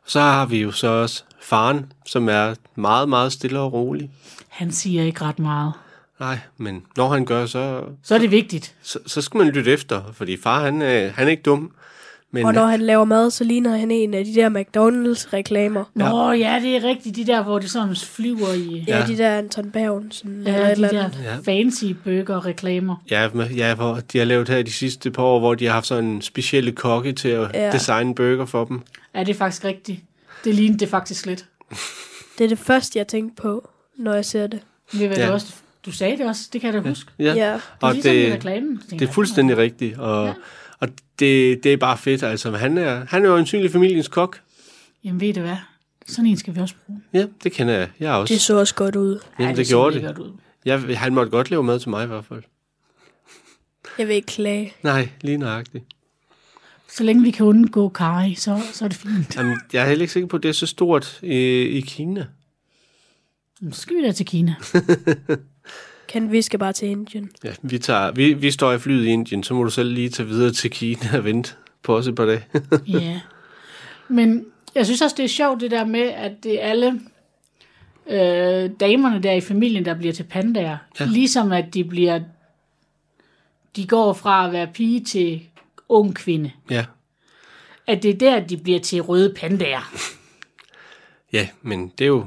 Så 0.05 0.19
har 0.19 0.45
vi 0.45 0.61
jo 0.61 0.71
så 0.71 0.87
også 0.87 1.23
faren, 1.41 1.91
som 2.05 2.29
er 2.29 2.53
meget, 2.75 3.09
meget 3.09 3.31
stille 3.33 3.59
og 3.59 3.73
rolig. 3.73 4.11
Han 4.49 4.71
siger 4.71 5.03
ikke 5.03 5.21
ret 5.21 5.39
meget. 5.39 5.73
Nej, 6.21 6.37
men 6.57 6.83
når 6.97 7.09
han 7.09 7.25
gør, 7.25 7.45
så, 7.45 7.83
Så 8.03 8.15
er 8.15 8.19
det 8.19 8.31
vigtigt. 8.31 8.75
så, 8.81 8.99
så 9.05 9.21
skal 9.21 9.37
man 9.37 9.47
lytte 9.47 9.71
efter, 9.71 10.01
fordi 10.13 10.37
far, 10.37 10.63
han, 10.63 10.81
er, 10.81 11.09
han 11.09 11.27
er 11.27 11.31
ikke 11.31 11.43
dum. 11.43 11.71
Men, 12.33 12.45
Og 12.45 12.53
når 12.53 12.65
han 12.65 12.81
laver 12.81 13.05
mad, 13.05 13.31
så 13.31 13.43
ligner 13.43 13.77
han 13.77 13.91
en 13.91 14.13
af 14.13 14.25
de 14.25 14.35
der 14.35 14.49
McDonald's-reklamer. 14.49 15.83
Nå 15.93 16.31
ja, 16.31 16.59
det 16.63 16.75
er 16.75 16.83
rigtigt. 16.83 17.15
De 17.15 17.25
der, 17.25 17.43
hvor 17.43 17.59
det 17.59 17.69
sådan 17.71 17.95
flyver 17.95 18.53
i... 18.53 18.83
Ja, 18.87 18.97
Ja. 18.99 19.05
de 19.07 19.17
der 19.17 19.37
Anton 19.37 19.71
Bergensen. 19.71 20.29
eller 20.29 20.51
et 20.51 20.57
Ja, 20.59 20.65
de 20.65 20.71
eller 20.71 20.89
der 20.89 21.03
andet. 21.05 21.19
Ja. 21.23 21.53
fancy 21.53 21.85
burger-reklamer. 22.03 22.95
Ja, 23.11 23.29
ja, 23.55 23.75
hvor 23.75 23.99
de 24.13 24.17
har 24.17 24.25
lavet 24.25 24.49
her 24.49 24.61
de 24.63 24.71
sidste 24.71 25.11
par 25.11 25.23
år, 25.23 25.39
hvor 25.39 25.55
de 25.55 25.65
har 25.65 25.73
haft 25.73 25.87
sådan 25.87 26.05
en 26.05 26.21
specielle 26.21 26.71
kokke 26.71 27.13
til 27.13 27.27
at 27.29 27.51
Ja. 27.53 27.65
ja. 27.65 27.71
designe 27.71 28.15
burger 28.15 28.45
for 28.45 28.65
dem. 28.65 28.81
Ja, 29.15 29.19
det 29.19 29.29
er 29.29 29.33
faktisk 29.37 29.63
rigtigt. 29.65 29.99
Det 30.43 30.55
lignede 30.55 30.79
det 30.79 30.89
faktisk 30.89 31.25
lidt. 31.25 31.45
Det 32.37 32.43
er 32.43 32.47
det 32.49 32.59
første, 32.59 32.99
jeg 32.99 33.07
tænkte 33.07 33.41
på, 33.41 33.69
når 33.97 34.13
jeg 34.13 34.25
ser 34.25 34.47
det. 34.47 34.59
Ved 34.93 35.07
hvad 35.07 35.17
Ja. 35.17 35.27
du 35.27 35.31
også... 35.33 35.53
Du 35.85 35.91
sagde 35.91 36.17
det 36.17 36.25
også, 36.25 36.49
det 36.53 36.61
kan 36.61 36.73
jeg 36.75 36.83
da 36.83 36.89
huske. 36.89 37.11
Ja, 37.19 37.23
Ja. 37.23 37.31
Det 37.33 37.39
er 37.43 37.59
og 37.81 37.93
ligesom 37.93 38.11
det, 38.13 38.33
reklamen. 38.33 38.75
Det 38.75 38.93
er 38.93 38.97
jeg, 39.05 39.09
fuldstændig 39.13 39.57
rigtigt. 39.57 39.97
Og, 39.97 40.25
Ja. 40.27 40.33
og 40.79 40.87
det, 41.19 41.63
det 41.63 41.73
er 41.73 41.77
bare 41.77 41.97
fedt. 41.97 42.23
Altså, 42.23 42.51
han 42.51 42.77
er, 42.77 43.05
han 43.09 43.25
er 43.25 43.29
jo 43.29 43.37
ansynlig 43.37 43.71
familiens 43.71 44.07
kok. 44.07 44.39
Jamen 45.03 45.21
ved 45.21 45.33
du 45.33 45.39
hvad? 45.41 45.55
Sådan 46.07 46.25
en 46.25 46.37
skal 46.37 46.55
vi 46.55 46.59
også 46.61 46.75
bruge. 46.85 47.01
Ja, 47.13 47.25
det 47.43 47.51
kender 47.51 47.73
jeg. 47.73 47.89
Jeg 47.99 48.13
også. 48.13 48.33
Det 48.33 48.41
så 48.41 48.59
også 48.59 48.75
godt 48.75 48.95
ud. 48.95 49.19
Jamen, 49.39 49.49
Ej, 49.49 49.55
det 49.55 49.67
ser 49.67 49.73
gjorde 49.73 50.21
Ud. 50.21 50.31
Jeg, 50.65 50.99
han 50.99 51.13
måtte 51.13 51.29
godt 51.31 51.49
lave 51.49 51.63
mad 51.63 51.79
til 51.79 51.89
mig 51.89 52.03
i 52.03 52.07
hvert 52.07 52.25
fald. 52.25 52.43
Jeg 53.97 54.07
vil 54.07 54.15
ikke 54.15 54.25
klage. 54.25 54.73
Nej, 54.83 55.09
lige 55.21 55.37
nøjagtigt. 55.37 55.83
Så 56.89 57.03
længe 57.03 57.23
vi 57.23 57.31
kan 57.31 57.45
undgå 57.45 57.89
karri, 57.89 58.35
så, 58.35 58.59
så 58.73 58.85
er 58.85 58.89
det 58.89 58.97
fint. 58.97 59.35
Jamen, 59.37 59.57
jeg 59.73 59.83
er 59.83 59.87
heller 59.87 60.01
ikke 60.01 60.13
sikker 60.13 60.27
på, 60.27 60.37
at 60.37 60.43
det 60.43 60.49
er 60.49 60.53
så 60.53 60.65
stort 60.67 61.19
i, 61.23 61.35
i 61.61 61.81
Kina. 61.81 62.25
Så 63.71 63.81
skal 63.81 63.95
vi 63.95 64.01
da 64.05 64.11
til 64.11 64.25
Kina. 64.25 64.55
Kan 66.11 66.31
vi 66.31 66.41
skal 66.41 66.59
bare 66.59 66.73
til 66.73 66.87
Indien. 66.87 67.31
Ja, 67.43 67.53
vi, 67.61 67.77
tager, 67.77 68.11
vi, 68.11 68.33
vi 68.33 68.51
står 68.51 68.71
i 68.71 68.79
flyet 68.79 69.05
i 69.05 69.07
Indien, 69.07 69.43
så 69.43 69.53
må 69.53 69.63
du 69.63 69.69
selv 69.69 69.93
lige 69.93 70.09
tage 70.09 70.27
videre 70.27 70.51
til 70.51 70.71
Kina 70.71 71.17
og 71.17 71.23
vente 71.25 71.53
på 71.83 71.97
os 71.97 72.07
et 72.07 72.15
par 72.15 72.25
dage. 72.25 72.45
Ja. 72.87 73.19
Men 74.07 74.45
jeg 74.75 74.85
synes 74.85 75.01
også, 75.01 75.15
det 75.15 75.23
er 75.25 75.29
sjovt 75.29 75.61
det 75.61 75.71
der 75.71 75.85
med, 75.85 76.01
at 76.01 76.31
det 76.43 76.63
er 76.63 76.67
alle 76.67 77.01
øh, 78.09 78.69
damerne 78.79 79.23
der 79.23 79.31
i 79.31 79.41
familien, 79.41 79.85
der 79.85 79.93
bliver 79.93 80.13
til 80.13 80.23
pandaer. 80.23 80.77
Ja. 80.99 81.05
Ja. 81.05 81.05
Ligesom 81.05 81.51
at 81.51 81.73
de 81.73 81.83
bliver... 81.83 82.19
De 83.75 83.87
går 83.87 84.13
fra 84.13 84.45
at 84.47 84.53
være 84.53 84.67
pige 84.73 85.03
til 85.03 85.41
ung 85.89 86.15
kvinde. 86.15 86.51
ja. 86.69 86.85
At 87.87 88.03
det 88.03 88.09
er 88.09 88.17
der, 88.17 88.39
de 88.39 88.57
bliver 88.57 88.79
til 88.79 89.01
røde 89.01 89.33
pandaer. 89.33 89.93
Ja, 91.33 91.47
men 91.61 91.91
det 91.97 92.05
er 92.05 92.07
jo, 92.07 92.25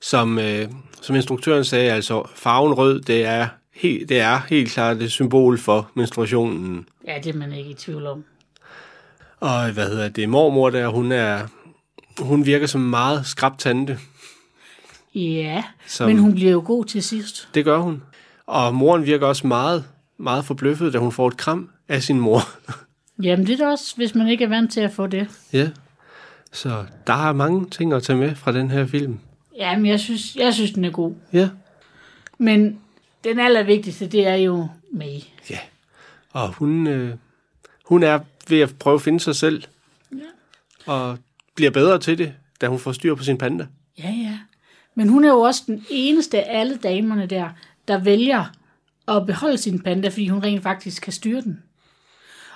som, 0.00 0.38
øh, 0.38 0.68
som 1.04 1.16
instruktøren 1.16 1.64
sagde, 1.64 1.92
altså 1.92 2.22
farven 2.34 2.72
rød, 2.74 3.00
det 3.00 3.24
er, 3.24 3.48
helt, 3.74 4.08
det 4.08 4.20
er 4.20 4.40
helt 4.48 4.70
klart 4.70 5.02
et 5.02 5.10
symbol 5.10 5.58
for 5.58 5.90
menstruationen. 5.94 6.88
Ja, 7.06 7.18
det 7.24 7.34
er 7.34 7.38
man 7.38 7.52
ikke 7.52 7.70
i 7.70 7.74
tvivl 7.74 8.06
om. 8.06 8.24
Og 9.40 9.70
hvad 9.70 9.88
hedder 9.88 10.08
det, 10.08 10.28
mormor 10.28 10.70
der, 10.70 10.88
hun 10.88 11.12
er, 11.12 11.40
hun 12.18 12.46
virker 12.46 12.66
som 12.66 12.80
en 12.84 12.90
meget 12.90 13.26
skrab 13.26 13.58
tante. 13.58 13.98
Ja, 15.14 15.64
Som, 15.86 16.08
men 16.08 16.18
hun 16.18 16.34
bliver 16.34 16.52
jo 16.52 16.62
god 16.66 16.84
til 16.84 17.02
sidst. 17.02 17.48
Det 17.54 17.64
gør 17.64 17.78
hun. 17.78 18.02
Og 18.46 18.74
moren 18.74 19.06
virker 19.06 19.26
også 19.26 19.46
meget, 19.46 19.84
meget 20.18 20.44
forbløffet, 20.44 20.92
da 20.92 20.98
hun 20.98 21.12
får 21.12 21.28
et 21.28 21.36
kram 21.36 21.70
af 21.88 22.02
sin 22.02 22.20
mor. 22.20 22.40
Jamen 23.22 23.46
det 23.46 23.60
er 23.60 23.68
også, 23.68 23.96
hvis 23.96 24.14
man 24.14 24.28
ikke 24.28 24.44
er 24.44 24.48
vant 24.48 24.72
til 24.72 24.80
at 24.80 24.92
få 24.92 25.06
det. 25.06 25.28
ja. 25.52 25.68
Så 26.52 26.84
der 27.06 27.28
er 27.28 27.32
mange 27.32 27.66
ting 27.70 27.92
at 27.92 28.02
tage 28.02 28.18
med 28.18 28.34
fra 28.34 28.52
den 28.52 28.70
her 28.70 28.86
film. 28.86 29.18
Jamen 29.56 29.86
jeg 29.86 30.00
synes, 30.00 30.36
jeg 30.36 30.54
synes 30.54 30.70
den 30.70 30.84
er 30.84 30.90
god. 30.90 31.14
Ja. 31.32 31.48
Men 32.38 32.80
den 33.24 33.38
allervigtigste, 33.38 34.06
det 34.06 34.26
er 34.26 34.34
jo 34.34 34.68
May. 34.92 35.20
Ja. 35.50 35.58
Og 36.30 36.52
hun, 36.52 36.86
øh, 36.86 37.14
hun 37.84 38.02
er 38.02 38.20
ved 38.48 38.60
at 38.60 38.74
prøve 38.78 38.94
at 38.94 39.02
finde 39.02 39.20
sig 39.20 39.36
selv. 39.36 39.62
Ja. 40.12 40.92
Og 40.92 41.18
bliver 41.54 41.70
bedre 41.70 41.98
til 41.98 42.18
det, 42.18 42.34
da 42.60 42.66
hun 42.66 42.78
får 42.78 42.92
styr 42.92 43.14
på 43.14 43.24
sin 43.24 43.38
panda. 43.38 43.66
Ja, 43.98 44.10
ja. 44.10 44.38
Men 44.94 45.08
hun 45.08 45.24
er 45.24 45.28
jo 45.28 45.40
også 45.40 45.62
den 45.66 45.84
eneste 45.90 46.42
af 46.42 46.60
alle 46.60 46.76
damerne 46.76 47.26
der, 47.26 47.48
der 47.88 47.98
vælger 47.98 48.44
at 49.08 49.26
beholde 49.26 49.58
sin 49.58 49.82
panda, 49.82 50.08
fordi 50.08 50.28
hun 50.28 50.42
rent 50.42 50.62
faktisk 50.62 51.02
kan 51.02 51.12
styre 51.12 51.40
den. 51.40 51.62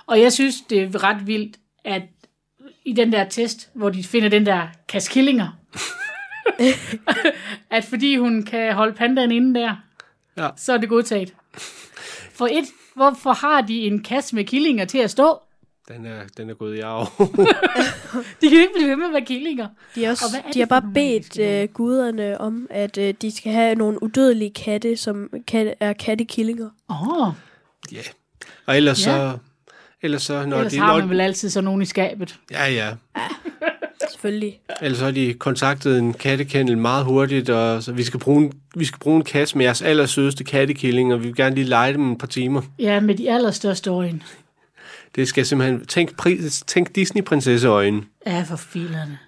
Og 0.06 0.20
jeg 0.20 0.32
synes, 0.32 0.54
det 0.70 0.82
er 0.82 1.04
ret 1.04 1.26
vildt, 1.26 1.56
at 1.84 2.02
i 2.84 2.92
den 2.92 3.12
der 3.12 3.28
test, 3.28 3.70
hvor 3.74 3.90
de 3.90 4.04
finder 4.04 4.28
den 4.28 4.46
der 4.46 4.66
kasse 4.88 5.10
killinger, 5.10 5.48
at 7.70 7.84
fordi 7.84 8.16
hun 8.16 8.42
kan 8.42 8.74
holde 8.74 8.92
pandaen 8.92 9.30
inde 9.32 9.60
der, 9.60 9.74
Ja. 10.36 10.48
så 10.56 10.72
er 10.72 10.76
det 10.76 10.88
godtaget. 10.88 11.34
For 12.32 12.46
et, 12.46 12.64
hvorfor 12.94 13.32
har 13.32 13.60
de 13.60 13.80
en 13.80 14.02
kasse 14.02 14.34
med 14.34 14.44
killinger 14.44 14.84
til 14.84 14.98
at 14.98 15.10
stå? 15.10 15.38
Den 15.88 16.06
er, 16.06 16.20
den 16.36 16.50
er 16.50 16.54
gået 16.54 16.76
i 16.76 16.80
arv. 16.80 17.06
De 18.40 18.48
kan 18.50 18.58
ikke 18.60 18.72
blive 18.76 18.88
ved 18.88 18.96
med 18.96 19.06
at 19.06 19.12
være 19.12 19.24
killinger. 19.24 19.68
De, 19.94 20.04
er 20.04 20.10
også, 20.10 20.24
Og 20.42 20.48
er 20.48 20.52
de 20.52 20.58
har 20.58 20.66
bare 20.66 20.90
bedt 20.94 21.38
øh, 21.38 21.68
guderne 21.68 22.40
om, 22.40 22.66
at 22.70 22.98
øh, 22.98 23.14
de 23.22 23.36
skal 23.36 23.52
have 23.52 23.74
nogle 23.74 24.02
udødelige 24.02 24.50
katte, 24.50 24.96
som 24.96 25.30
kan, 25.46 25.74
er 25.80 25.92
kattekillinger. 25.92 26.70
Åh, 26.90 27.08
oh, 27.28 27.32
ja. 27.92 28.00
Og 28.66 28.76
ellers 28.76 29.06
Ja. 29.06 29.12
så... 29.12 29.38
Ellers 30.02 30.22
så, 30.22 30.46
når 30.46 30.56
ellers 30.56 30.72
de, 30.72 30.78
har 30.78 30.92
når, 30.92 30.98
man 30.98 31.10
vel 31.10 31.20
altid 31.20 31.50
sådan 31.50 31.64
nogen 31.64 31.82
i 31.82 31.84
skabet. 31.84 32.38
Ja, 32.50 32.66
ja. 32.66 32.94
Selvfølgelig. 34.10 34.60
Ellers 34.82 34.98
så 34.98 35.04
har 35.04 35.10
de 35.12 35.34
kontaktet 35.34 35.98
en 35.98 36.12
kattekendel 36.14 36.78
meget 36.78 37.04
hurtigt, 37.04 37.50
og 37.50 37.82
så 37.82 37.92
vi 37.92 38.02
skal 38.02 38.20
bruge 38.20 38.44
en, 38.44 38.52
vi 38.76 38.84
skal 38.84 38.98
bruge 38.98 39.16
en 39.16 39.24
kasse 39.24 39.56
med 39.58 39.64
jeres 39.64 39.82
allersødeste 39.82 40.44
kattekilling, 40.44 41.12
og 41.12 41.20
vi 41.20 41.26
vil 41.26 41.36
gerne 41.36 41.54
lige 41.54 41.64
lege 41.66 41.92
dem 41.92 42.12
et 42.12 42.18
par 42.18 42.26
timer. 42.26 42.62
Ja, 42.78 43.00
med 43.00 43.14
de 43.14 43.30
allerstørste 43.30 43.90
øjne. 43.90 44.20
Det 45.14 45.28
skal 45.28 45.46
simpelthen... 45.46 45.86
Tænk, 45.86 46.10
pri- 46.26 46.64
tænk 46.66 46.94
Disney-prinsesseøjne, 46.94 48.02
Ja, 48.26 48.42
for 48.48 48.56
filerne. 48.56 49.18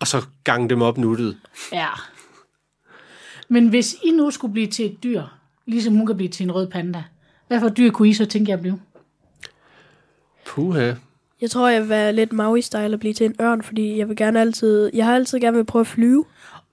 og 0.00 0.06
så 0.06 0.22
gange 0.44 0.68
dem 0.68 0.82
op 0.82 0.98
nuttet. 0.98 1.36
Ja. 1.72 1.88
Men 3.48 3.68
hvis 3.68 3.96
I 4.04 4.10
nu 4.10 4.30
skulle 4.30 4.52
blive 4.52 4.66
til 4.66 4.84
et 4.86 5.02
dyr, 5.02 5.22
ligesom 5.66 5.94
hun 5.94 6.06
kan 6.06 6.16
blive 6.16 6.28
til 6.30 6.44
en 6.44 6.52
rød 6.52 6.66
panda, 6.66 7.04
hvad 7.48 7.60
for 7.60 7.66
et 7.66 7.76
dyr 7.76 7.90
kunne 7.90 8.08
I 8.08 8.14
så 8.14 8.26
tænke 8.26 8.50
jer 8.50 8.56
at 8.56 8.60
blive? 8.62 8.80
Puha. 10.46 10.92
Jeg 11.40 11.50
tror, 11.50 11.68
jeg 11.68 11.80
vil 11.80 11.88
være 11.88 12.12
lidt 12.12 12.32
Maui-style 12.32 12.92
og 12.94 13.00
blive 13.00 13.14
til 13.14 13.26
en 13.26 13.34
ørn, 13.40 13.62
fordi 13.62 13.98
jeg 13.98 14.08
vil 14.08 14.16
gerne 14.16 14.40
altid... 14.40 14.90
Jeg 14.94 15.06
har 15.06 15.14
altid 15.14 15.40
gerne 15.40 15.56
vil 15.56 15.64
prøve 15.64 15.80
at 15.80 15.86
flyve. 15.86 16.24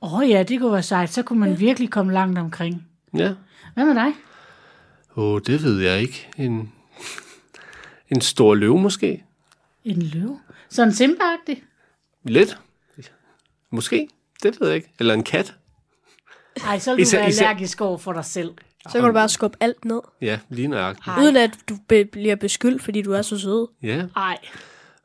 Åh 0.01 0.13
oh, 0.13 0.29
ja, 0.29 0.43
det 0.43 0.59
kunne 0.59 0.71
være 0.73 0.83
sejt. 0.83 1.09
Så 1.13 1.23
kunne 1.23 1.39
man 1.39 1.49
ja. 1.49 1.55
virkelig 1.55 1.89
komme 1.89 2.13
langt 2.13 2.39
omkring. 2.39 2.87
Ja. 3.13 3.33
Hvad 3.73 3.85
med 3.85 3.95
dig? 3.95 4.13
Åh, 5.15 5.23
oh, 5.33 5.41
det 5.47 5.63
ved 5.63 5.79
jeg 5.81 6.01
ikke. 6.01 6.27
En, 6.37 6.71
en 8.09 8.21
stor 8.21 8.55
løve 8.55 8.79
måske? 8.79 9.23
En 9.83 10.01
løve? 10.01 10.39
Sådan 10.69 10.93
simba 10.93 11.23
Lidt. 12.23 12.59
Måske. 13.71 14.07
Det 14.43 14.57
ved 14.61 14.67
jeg 14.67 14.75
ikke. 14.75 14.91
Eller 14.99 15.13
en 15.13 15.23
kat. 15.23 15.55
Nej, 16.63 16.79
så 16.79 16.91
vil 16.91 16.97
du 16.97 17.01
Især- 17.01 17.19
være 17.19 17.29
især- 17.29 17.47
allergisk 17.47 17.81
over 17.81 17.97
for 17.97 18.13
dig 18.13 18.25
selv. 18.25 18.51
Så 18.85 18.93
kan 18.99 19.03
du 19.03 19.13
bare 19.13 19.29
skubbe 19.29 19.57
alt 19.59 19.85
ned. 19.85 19.99
Ja, 20.21 20.39
lige 20.49 20.67
nøjagtigt. 20.67 21.07
Ej. 21.07 21.23
Uden 21.23 21.35
at 21.37 21.51
du 21.69 21.77
be- 21.87 22.05
bliver 22.05 22.35
beskyldt, 22.35 22.83
fordi 22.83 23.01
du 23.01 23.11
er 23.11 23.21
så 23.21 23.39
sød. 23.39 23.67
Ja. 23.83 24.05
Nej. 24.15 24.37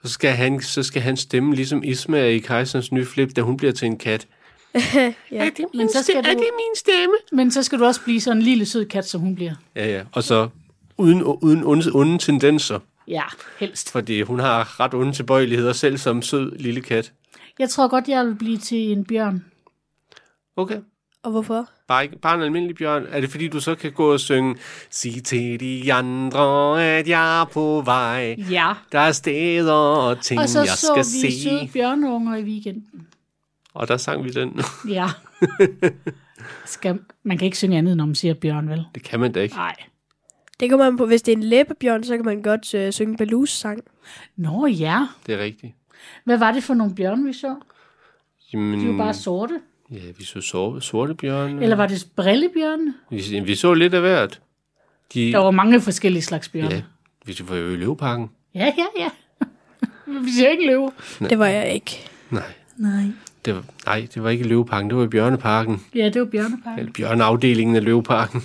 Og 0.03 0.09
så 0.09 0.12
skal, 0.14 0.31
han, 0.31 0.61
så 0.61 0.83
skal 0.83 1.03
han 1.03 1.16
stemme 1.16 1.55
ligesom 1.55 1.83
Isma 1.85 2.25
i 2.25 2.39
Kejserens 2.39 2.93
nye 2.93 3.07
flip, 3.07 3.37
da 3.37 3.41
hun 3.41 3.57
bliver 3.57 3.73
til 3.73 3.87
en 3.87 3.99
kat. 3.99 4.27
Ja. 4.95 5.12
Er 5.31 5.45
det 5.51 5.59
min, 5.59 5.68
Men 5.75 5.89
så 5.89 5.93
skal 5.93 6.03
stemme? 6.03 6.23
du- 6.23 6.29
Er 6.31 6.35
det 6.35 6.51
min 6.57 6.77
stemme? 6.77 7.14
Men 7.33 7.51
så 7.51 7.62
skal 7.62 7.79
du 7.79 7.85
også 7.85 8.01
blive 8.05 8.20
sådan 8.20 8.37
en 8.39 8.43
lille 8.43 8.66
sød 8.66 8.85
kat, 8.85 9.09
som 9.09 9.20
hun 9.20 9.35
bliver. 9.35 9.55
Ja, 9.77 9.87
ja. 9.89 10.03
Og 10.12 10.23
så 10.23 10.49
uden, 10.99 11.23
uden 11.23 11.64
onde, 11.64 11.91
onde 11.95 12.18
tendenser. 12.18 12.79
Ja, 13.09 13.23
helst. 13.59 13.93
Fordi 13.93 14.23
hun 14.23 14.39
har 14.41 14.81
ret 14.81 14.95
onde 14.95 15.12
tilbøjeligheder 15.12 15.73
selv 15.73 15.99
som 15.99 16.23
sød 16.23 16.57
lille 16.59 16.81
kat. 16.81 17.12
Jeg 17.59 17.68
tror 17.70 17.89
godt, 17.89 18.09
jeg 18.09 18.27
vil 18.27 18.35
blive 18.35 18.59
til 18.59 18.79
en 18.93 19.05
bjørn. 19.05 19.45
Okay. 20.57 20.79
Og 21.23 21.31
hvorfor? 21.31 21.68
Bare, 21.89 22.05
ikke, 22.05 22.18
bare 22.18 22.35
en 22.37 22.43
almindelig 22.43 22.77
bjørn. 22.77 23.07
Er 23.11 23.20
det 23.20 23.31
fordi, 23.31 23.49
du 23.49 23.61
så 23.61 23.75
kan 23.75 23.93
gå 23.93 24.12
og 24.12 24.20
synge 24.20 24.57
Sig 24.91 25.25
til 25.25 25.61
de 25.61 25.93
andre, 25.93 26.85
at 26.85 27.09
jeg 27.09 27.41
er 27.41 27.45
på 27.45 27.83
vej. 27.85 28.37
Ja. 28.51 28.73
Der 28.93 28.99
er 28.99 29.12
steder 29.12 29.73
og 29.73 30.20
ting, 30.20 30.41
Og 30.41 30.49
så 30.49 30.59
jeg 30.59 30.68
så 30.68 30.87
skal 30.87 30.99
vi 31.27 31.31
se. 31.33 31.43
søde 31.43 31.68
bjørneunger 31.73 32.37
i 32.37 32.43
weekenden. 32.43 33.07
Og 33.75 33.89
der 33.89 33.97
sang 33.97 34.25
vi 34.25 34.31
den. 34.31 34.61
Ja. 34.89 35.07
Skal, 36.66 36.99
man 37.23 37.39
kan 37.39 37.45
ikke 37.45 37.57
synge 37.59 37.79
andet, 37.79 37.97
når 37.97 38.07
man 38.07 38.14
siger 38.14 38.35
bjørn, 38.35 38.68
vel? 38.68 38.85
Det 38.95 39.03
kan 39.03 39.20
man 39.20 39.33
da 39.33 39.41
ikke. 39.41 39.55
Nej. 39.55 39.75
Det 40.61 40.68
kan 40.68 40.79
man 40.79 40.97
på. 40.97 41.07
Hvis 41.07 41.23
det 41.23 41.33
er 41.33 41.37
en 41.37 41.43
læbebjørn, 41.43 42.05
så 42.05 42.16
kan 42.16 42.25
man 42.25 42.43
godt 42.43 42.75
øh, 42.75 42.93
synge 42.93 43.16
Balus 43.16 43.51
sang. 43.51 43.81
Nå 44.37 44.66
ja. 44.66 45.07
Det 45.27 45.35
er 45.35 45.39
rigtigt. 45.39 45.73
Hvad 46.25 46.39
var 46.39 46.53
det 46.53 46.64
for 46.64 46.75
nogle 46.75 46.95
bjørn, 46.95 47.27
vi 47.27 47.33
så? 47.33 47.55
Jamen, 48.53 48.81
De 48.81 48.89
var 48.89 49.05
bare 49.05 49.14
sorte. 49.14 49.61
Ja, 49.93 49.99
vi 50.18 50.24
så 50.24 50.40
sorte, 50.40 50.80
sorte 50.80 51.14
bjørne. 51.14 51.62
Eller 51.62 51.76
var 51.76 51.86
det 51.86 52.07
brillebjørne? 52.16 52.95
Vi, 53.11 53.40
vi 53.45 53.55
så 53.55 53.74
lidt 53.74 53.95
af 53.95 54.01
hvert. 54.01 54.40
De, 55.14 55.32
Der 55.32 55.38
var 55.38 55.51
mange 55.51 55.80
forskellige 55.80 56.22
slags 56.22 56.49
bjørne. 56.49 56.74
ja, 56.74 56.82
vi 57.24 57.34
var 57.49 57.57
jo 57.57 57.68
i 57.72 57.76
løveparken. 57.76 58.30
Ja, 58.55 58.72
ja, 58.78 58.86
ja. 59.03 59.09
vi 60.24 60.30
siger 60.30 60.49
ikke 60.49 60.66
løve. 60.66 60.93
Det 61.20 61.38
var 61.38 61.47
jeg 61.47 61.72
ikke. 61.74 62.09
Nej, 62.30 62.43
Nej. 62.76 63.03
det 63.45 63.55
var, 63.55 63.64
nej, 63.86 64.09
det 64.14 64.22
var 64.22 64.30
ikke 64.30 64.49
løveparken, 64.49 64.90
det 64.90 64.99
var 64.99 65.05
i 65.05 65.09
bjørneparken. 65.09 65.80
Ja, 65.95 66.09
det 66.09 66.20
var 66.20 66.26
bjørnepark. 66.26 66.78
Eller 66.78 66.93
bjørneafdelingen 66.93 67.76
af 67.76 67.84
løveparken. 67.84 68.43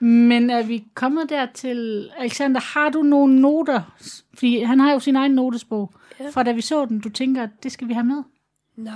Men 0.00 0.50
er 0.50 0.62
vi 0.62 0.84
kommet 0.94 1.28
dertil, 1.30 2.10
Alexander, 2.18 2.60
har 2.60 2.88
du 2.90 3.02
nogle 3.02 3.40
noter? 3.40 3.94
Fordi 4.34 4.62
han 4.62 4.80
har 4.80 4.92
jo 4.92 4.98
sin 5.00 5.16
egen 5.16 5.32
notesbog. 5.32 5.92
Ja. 6.20 6.30
Fra 6.30 6.42
da 6.42 6.52
vi 6.52 6.60
så 6.60 6.84
den, 6.84 7.00
du 7.00 7.08
tænker, 7.08 7.42
at 7.42 7.50
det 7.62 7.72
skal 7.72 7.88
vi 7.88 7.92
have 7.92 8.04
med. 8.04 8.22
Nej. 8.76 8.94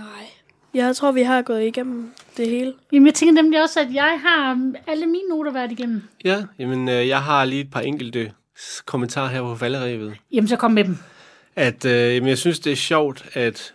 Jeg 0.76 0.96
tror, 0.96 1.12
vi 1.12 1.22
har 1.22 1.42
gået 1.42 1.62
igennem 1.62 2.12
det 2.36 2.48
hele. 2.48 2.72
Jamen, 2.92 3.06
jeg 3.06 3.14
tænker 3.14 3.42
nemlig 3.42 3.62
også, 3.62 3.80
at 3.80 3.94
jeg 3.94 4.20
har 4.24 4.72
alle 4.86 5.06
mine 5.06 5.28
noter 5.28 5.52
været 5.52 5.72
igennem. 5.72 6.02
Ja, 6.24 6.44
jamen, 6.58 6.88
øh, 6.88 7.08
jeg 7.08 7.22
har 7.22 7.44
lige 7.44 7.60
et 7.60 7.70
par 7.70 7.80
enkelte 7.80 8.32
kommentarer 8.86 9.28
her 9.28 9.40
på 9.40 9.56
falderevet. 9.56 10.14
Jamen, 10.32 10.48
så 10.48 10.56
kom 10.56 10.70
med 10.70 10.84
dem. 10.84 10.98
At, 11.56 11.84
øh, 11.84 12.14
jamen, 12.14 12.28
jeg 12.28 12.38
synes, 12.38 12.60
det 12.60 12.72
er 12.72 12.76
sjovt, 12.76 13.24
at, 13.32 13.74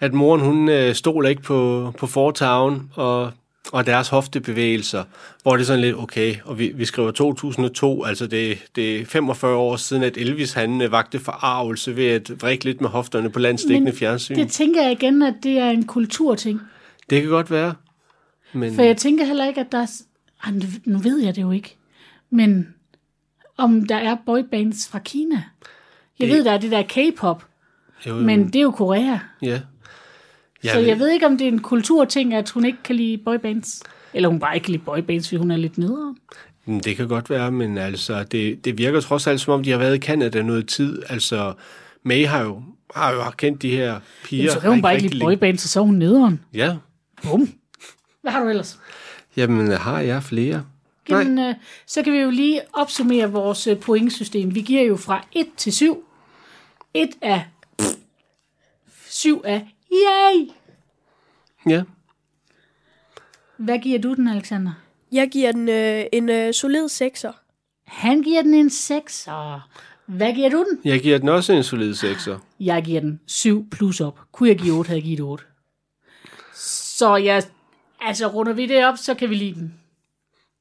at 0.00 0.14
moren, 0.14 0.40
hun 0.40 0.68
øh, 0.68 0.94
stoler 0.94 1.28
ikke 1.28 1.42
på, 1.42 1.92
på 1.98 2.06
fortagen 2.06 2.90
og, 2.94 3.32
og 3.72 3.86
deres 3.86 4.08
hoftebevægelser, 4.08 5.04
hvor 5.42 5.52
det 5.52 5.60
er 5.60 5.66
sådan 5.66 5.80
lidt, 5.80 5.96
okay, 5.96 6.34
og 6.44 6.58
vi, 6.58 6.72
vi 6.74 6.84
skriver 6.84 7.10
2002, 7.10 8.04
altså 8.04 8.26
det, 8.26 8.58
det 8.76 9.00
er 9.00 9.04
45 9.04 9.56
år 9.56 9.76
siden, 9.76 10.02
at 10.02 10.16
Elvis 10.16 10.52
han 10.52 10.80
øh, 10.82 10.92
vagte 10.92 11.18
forarvelse 11.18 11.96
ved 11.96 12.06
at 12.06 12.30
vrikke 12.42 12.64
lidt 12.64 12.80
med 12.80 12.88
hofterne 12.88 13.30
på 13.30 13.38
landstækkende 13.38 13.92
fjernsyn. 13.92 14.34
Det 14.36 14.48
tænker 14.50 14.82
jeg 14.82 14.92
igen, 14.92 15.22
at 15.22 15.34
det 15.42 15.58
er 15.58 15.70
en 15.70 15.86
kulturting. 15.86 16.60
det 17.10 17.20
kan 17.22 17.30
godt 17.30 17.50
være. 17.50 17.74
Men, 18.52 18.74
For 18.74 18.82
jeg 18.82 18.96
tænker 18.96 19.24
heller 19.24 19.46
ikke, 19.48 19.60
at 19.60 19.72
der 19.72 19.78
er... 19.78 19.86
Ej, 20.44 20.52
nu- 20.84 20.98
ved 20.98 21.18
jeg 21.18 21.36
det 21.36 21.42
jo 21.42 21.50
ikke. 21.50 21.76
Men 22.30 22.68
om 23.56 23.86
der 23.86 23.96
er 23.96 24.16
boybands 24.26 24.88
fra 24.88 24.98
Kina. 24.98 25.42
Jeg 26.18 26.28
Det- 26.28 26.36
ved, 26.36 26.44
der 26.44 26.52
er 26.52 26.58
det 26.58 26.70
der 26.70 26.82
K-pop, 26.82 27.44
jo, 28.06 28.14
men 28.14 28.46
det 28.46 28.56
er 28.56 28.62
jo 28.62 28.70
Korea. 28.70 29.18
Ja. 29.42 29.60
Ja, 30.66 30.72
så 30.72 30.78
jeg 30.80 30.98
ved 30.98 31.10
ikke, 31.10 31.26
om 31.26 31.38
det 31.38 31.44
er 31.44 31.52
en 31.52 31.58
kulturting, 31.58 32.34
at 32.34 32.50
hun 32.50 32.64
ikke 32.64 32.78
kan 32.84 32.96
lide 32.96 33.18
boybands. 33.18 33.82
Eller 34.14 34.28
hun 34.28 34.38
bare 34.40 34.54
ikke 34.54 34.64
kan 34.64 34.72
lide 34.72 34.82
boybands, 34.84 35.28
fordi 35.28 35.36
hun 35.38 35.50
er 35.50 35.56
lidt 35.56 35.78
nederen. 35.78 36.16
Mm, 36.66 36.80
Det 36.80 36.96
kan 36.96 37.08
godt 37.08 37.30
være, 37.30 37.52
men 37.52 37.78
altså, 37.78 38.22
det, 38.24 38.64
det 38.64 38.78
virker 38.78 39.00
trods 39.00 39.26
alt, 39.26 39.40
som 39.40 39.52
om 39.54 39.62
de 39.62 39.70
har 39.70 39.78
været 39.78 39.96
i 39.96 39.98
Canada 39.98 40.42
noget 40.42 40.68
tid. 40.68 41.02
Altså, 41.08 41.52
May 42.02 42.26
har 42.26 42.42
jo, 42.42 42.62
har 42.94 43.12
jo 43.12 43.22
kendt 43.36 43.62
de 43.62 43.70
her 43.70 44.00
piger. 44.24 44.42
Jamen, 44.42 44.52
så 44.54 44.60
kan 44.60 44.70
hun 44.70 44.82
bare 44.82 44.94
ikke 44.94 45.08
lide 45.08 45.24
boybands, 45.24 45.64
og 45.64 45.68
så 45.68 45.80
er 45.80 45.84
hun 45.84 45.94
nederen. 45.94 46.40
Ja, 46.54 46.76
Bum. 47.22 47.48
Hvad 48.22 48.32
har 48.32 48.42
du 48.42 48.48
ellers? 48.48 48.78
jamen 49.36 49.70
har 49.72 50.00
jeg 50.00 50.22
flere? 50.22 50.64
Nej, 51.08 51.18
Jamen, 51.18 51.38
øh, 51.38 51.54
så 51.86 52.02
kan 52.02 52.12
vi 52.12 52.18
jo 52.18 52.30
lige 52.30 52.60
opsummere 52.72 53.32
vores 53.32 53.66
øh, 53.66 53.78
pointsystem. 53.78 54.54
Vi 54.54 54.60
giver 54.60 54.82
jo 54.82 54.96
fra 54.96 55.26
1 55.32 55.46
til 55.56 55.72
7. 55.72 56.04
1 56.94 57.08
er 57.22 57.40
7 59.08 59.40
er 59.44 59.60
yay! 59.92 60.48
Ja. 61.68 61.82
Hvad 63.56 63.78
giver 63.78 63.98
du 63.98 64.14
den, 64.14 64.28
Alexander? 64.28 64.72
Jeg 65.12 65.28
giver 65.32 65.52
den 65.52 65.68
øh, 65.68 66.04
en 66.12 66.28
øh, 66.28 66.54
solid 66.54 66.88
sekser. 66.88 67.32
Han 67.84 68.22
giver 68.22 68.42
den 68.42 68.54
en 68.54 68.70
6. 68.70 69.28
Hvad 70.06 70.34
giver 70.34 70.48
du 70.50 70.64
den? 70.70 70.80
Jeg 70.84 71.00
giver 71.00 71.18
den 71.18 71.28
også 71.28 71.52
en 71.52 71.62
solid 71.62 71.94
sekser. 71.94 72.38
Jeg 72.60 72.82
giver 72.84 73.00
den 73.00 73.20
7 73.26 73.70
plus 73.70 74.00
op. 74.00 74.20
Kunne 74.32 74.48
jeg 74.48 74.58
give 74.58 74.74
8, 74.78 74.88
havde 74.88 74.98
jeg 74.98 75.04
givet 75.04 75.20
8. 75.20 75.44
Så 76.54 77.16
jeg, 77.16 77.42
altså 78.00 78.26
runder 78.26 78.52
vi 78.52 78.66
det 78.66 78.86
op, 78.86 78.96
så 78.98 79.14
kan 79.14 79.30
vi 79.30 79.34
lide 79.34 79.54
den. 79.54 79.74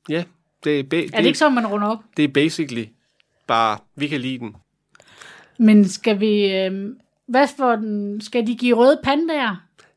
Ja, 0.10 0.24
det 0.64 0.80
er, 0.80 0.84
ba- 0.84 1.10
Er 1.14 1.18
det 1.22 1.26
ikke 1.26 1.39
sådan, 1.39 1.56
man 1.56 1.68
runder 1.68 1.88
op? 1.88 1.99
det 2.18 2.24
er 2.24 2.28
basically 2.34 2.86
bare, 3.47 3.78
vi 3.95 4.08
kan 4.08 4.22
lide 4.22 4.39
den. 4.39 4.56
Men 5.60 5.88
skal 5.88 6.20
vi... 6.20 6.56
Øh, 6.56 6.89
hvad 7.28 7.47
for 7.58 7.76
den? 7.76 8.22
Skal 8.22 8.47
de 8.47 8.56
give 8.56 8.76
røde 8.76 8.99
pandaer 9.03 9.56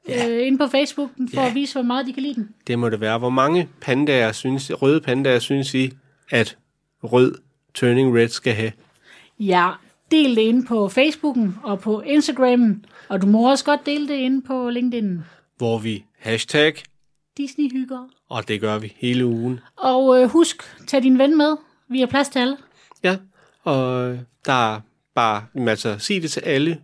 ja. 0.09 0.29
øh, 0.29 0.47
inde 0.47 0.59
på 0.59 0.67
Facebook 0.67 1.11
for 1.35 1.41
Ja. 1.41 1.49
at 1.49 1.55
vise, 1.55 1.75
hvor 1.75 1.83
meget 1.83 2.07
de 2.07 2.13
kan 2.13 2.23
lide 2.23 2.35
den? 2.35 2.49
Det 2.67 2.79
må 2.79 2.89
det 2.89 3.01
være. 3.01 3.19
Hvor 3.19 3.31
mange 3.31 3.69
pandaer 3.81 4.33
synes, 4.33 4.73
røde 4.83 5.01
pandaer 5.01 5.39
synes 5.39 5.75
I, 5.75 5.91
at 6.31 6.57
rød 7.05 7.35
Turning 7.75 8.17
Red 8.17 8.29
skal 8.29 8.53
have? 8.53 8.73
Ja, 9.41 9.71
del 10.11 10.37
det 10.37 10.43
inde 10.43 10.67
på 10.67 10.89
Facebooken 10.89 11.57
og 11.63 11.81
på 11.81 12.01
Instagramen, 12.01 12.85
og 13.09 13.23
du 13.23 13.27
må 13.27 13.51
også 13.51 13.65
godt 13.65 13.87
dele 13.87 14.09
det 14.09 14.15
inde 14.15 14.43
på 14.43 14.71
LinkedIn. 14.71 15.19
Hvor 15.57 15.79
vi 15.79 16.05
hashtag, 16.19 16.75
Disney 17.37 17.73
hygger. 17.73 18.09
og 18.29 18.49
det 18.49 18.61
gør 18.61 18.79
vi 18.79 18.93
hele 18.97 19.27
ugen. 19.27 19.61
Og 19.77 20.23
øh, 20.23 20.29
husk, 20.29 20.63
tag 20.87 21.03
din 21.03 21.19
ven 21.19 21.37
med. 21.37 21.57
Vi 21.89 22.01
har 22.01 22.07
plads 22.07 22.29
til 22.29 22.39
alle. 22.39 22.57
Ja, 23.05 23.17
og 23.65 24.19
der 24.47 24.75
er 24.75 24.81
bare, 25.15 25.45
altså, 25.69 25.99
sig 25.99 26.23
det 26.23 26.31
til 26.31 26.41
alle. 26.41 26.79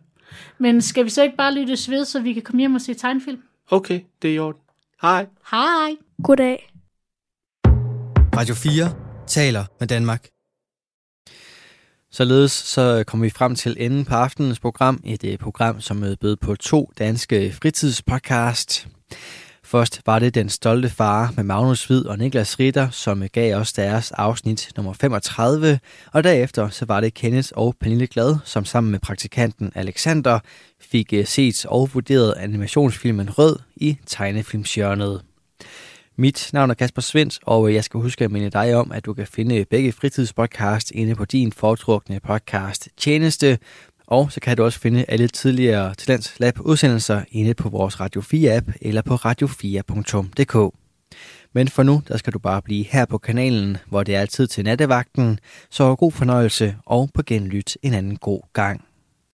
Men 0.58 0.82
skal 0.82 1.04
vi 1.04 1.10
så 1.10 1.22
ikke 1.22 1.36
bare 1.36 1.54
lytte 1.54 1.90
ved, 1.90 2.04
så 2.04 2.20
vi 2.20 2.32
kan 2.32 2.42
komme 2.42 2.60
hjem 2.60 2.74
og 2.74 2.80
se 2.80 2.94
tegnfilm? 2.94 3.42
Okay, 3.70 4.00
det 4.22 4.30
er 4.30 4.34
i 4.34 4.38
orden. 4.38 4.60
Hej. 5.02 5.26
Hej! 5.50 5.96
Goddag. 6.22 6.70
Radio 8.36 8.54
4 8.54 8.94
taler 9.26 9.64
med 9.80 9.88
Danmark. 9.88 10.28
Således 12.10 12.52
så 12.52 13.04
kommer 13.06 13.26
vi 13.26 13.30
frem 13.30 13.54
til 13.54 13.76
enden 13.78 14.04
på 14.04 14.14
aftenens 14.14 14.60
program. 14.60 15.00
Et 15.04 15.24
øh, 15.24 15.38
program, 15.38 15.80
som 15.80 16.04
bød 16.20 16.36
på 16.36 16.54
to 16.54 16.92
danske 16.98 17.52
fritidspodcast. 17.52 18.88
Først 19.74 20.02
var 20.06 20.18
det 20.18 20.34
Den 20.34 20.48
Stolte 20.48 20.88
Far 20.88 21.32
med 21.36 21.44
Magnus 21.44 21.84
Hvid 21.84 22.04
og 22.04 22.18
Niklas 22.18 22.60
Ritter, 22.60 22.90
som 22.90 23.22
gav 23.32 23.56
os 23.56 23.72
deres 23.72 24.12
afsnit 24.12 24.70
nummer 24.76 24.92
35. 24.92 25.78
Og 26.12 26.24
derefter 26.24 26.68
så 26.68 26.84
var 26.84 27.00
det 27.00 27.14
Kenneth 27.14 27.48
og 27.52 27.74
Pernille 27.80 28.06
Glad, 28.06 28.36
som 28.44 28.64
sammen 28.64 28.90
med 28.90 29.00
praktikanten 29.00 29.72
Alexander 29.74 30.38
fik 30.80 31.12
eh, 31.12 31.26
set 31.26 31.66
og 31.66 31.90
vurderet 31.94 32.34
animationsfilmen 32.36 33.38
Rød 33.38 33.56
i 33.76 33.98
tegnefilmsjørnet. 34.06 35.22
Mit 36.16 36.50
navn 36.52 36.70
er 36.70 36.74
Kasper 36.74 37.02
Svens, 37.02 37.40
og 37.42 37.68
eh, 37.68 37.74
jeg 37.74 37.84
skal 37.84 38.00
huske 38.00 38.24
at 38.24 38.30
minde 38.30 38.50
dig 38.50 38.74
om, 38.74 38.92
at 38.92 39.04
du 39.04 39.14
kan 39.14 39.26
finde 39.26 39.64
begge 39.70 39.92
fritidspodcast 39.92 40.90
inde 40.90 41.14
på 41.14 41.24
din 41.24 41.52
foretrukne 41.52 42.20
podcast 42.20 42.88
tjeneste. 42.96 43.58
Og 44.06 44.32
så 44.32 44.40
kan 44.40 44.56
du 44.56 44.64
også 44.64 44.80
finde 44.80 45.04
alle 45.08 45.28
tidligere 45.28 45.94
Talents 45.94 46.40
Lab 46.40 46.60
udsendelser 46.60 47.22
inde 47.30 47.54
på 47.54 47.68
vores 47.68 48.00
Radio 48.00 48.20
4 48.20 48.56
app 48.56 48.68
eller 48.80 49.02
på 49.02 49.14
radio4.dk. 49.14 50.74
Men 51.52 51.68
for 51.68 51.82
nu, 51.82 52.02
der 52.08 52.16
skal 52.16 52.32
du 52.32 52.38
bare 52.38 52.62
blive 52.62 52.84
her 52.84 53.04
på 53.04 53.18
kanalen, 53.18 53.76
hvor 53.86 54.02
det 54.02 54.14
er 54.14 54.26
tid 54.26 54.46
til 54.46 54.64
nattevagten. 54.64 55.38
Så 55.70 55.94
god 55.94 56.12
fornøjelse 56.12 56.76
og 56.86 57.10
på 57.14 57.22
genlyt 57.26 57.78
en 57.82 57.94
anden 57.94 58.16
god 58.16 58.40
gang. 58.52 58.84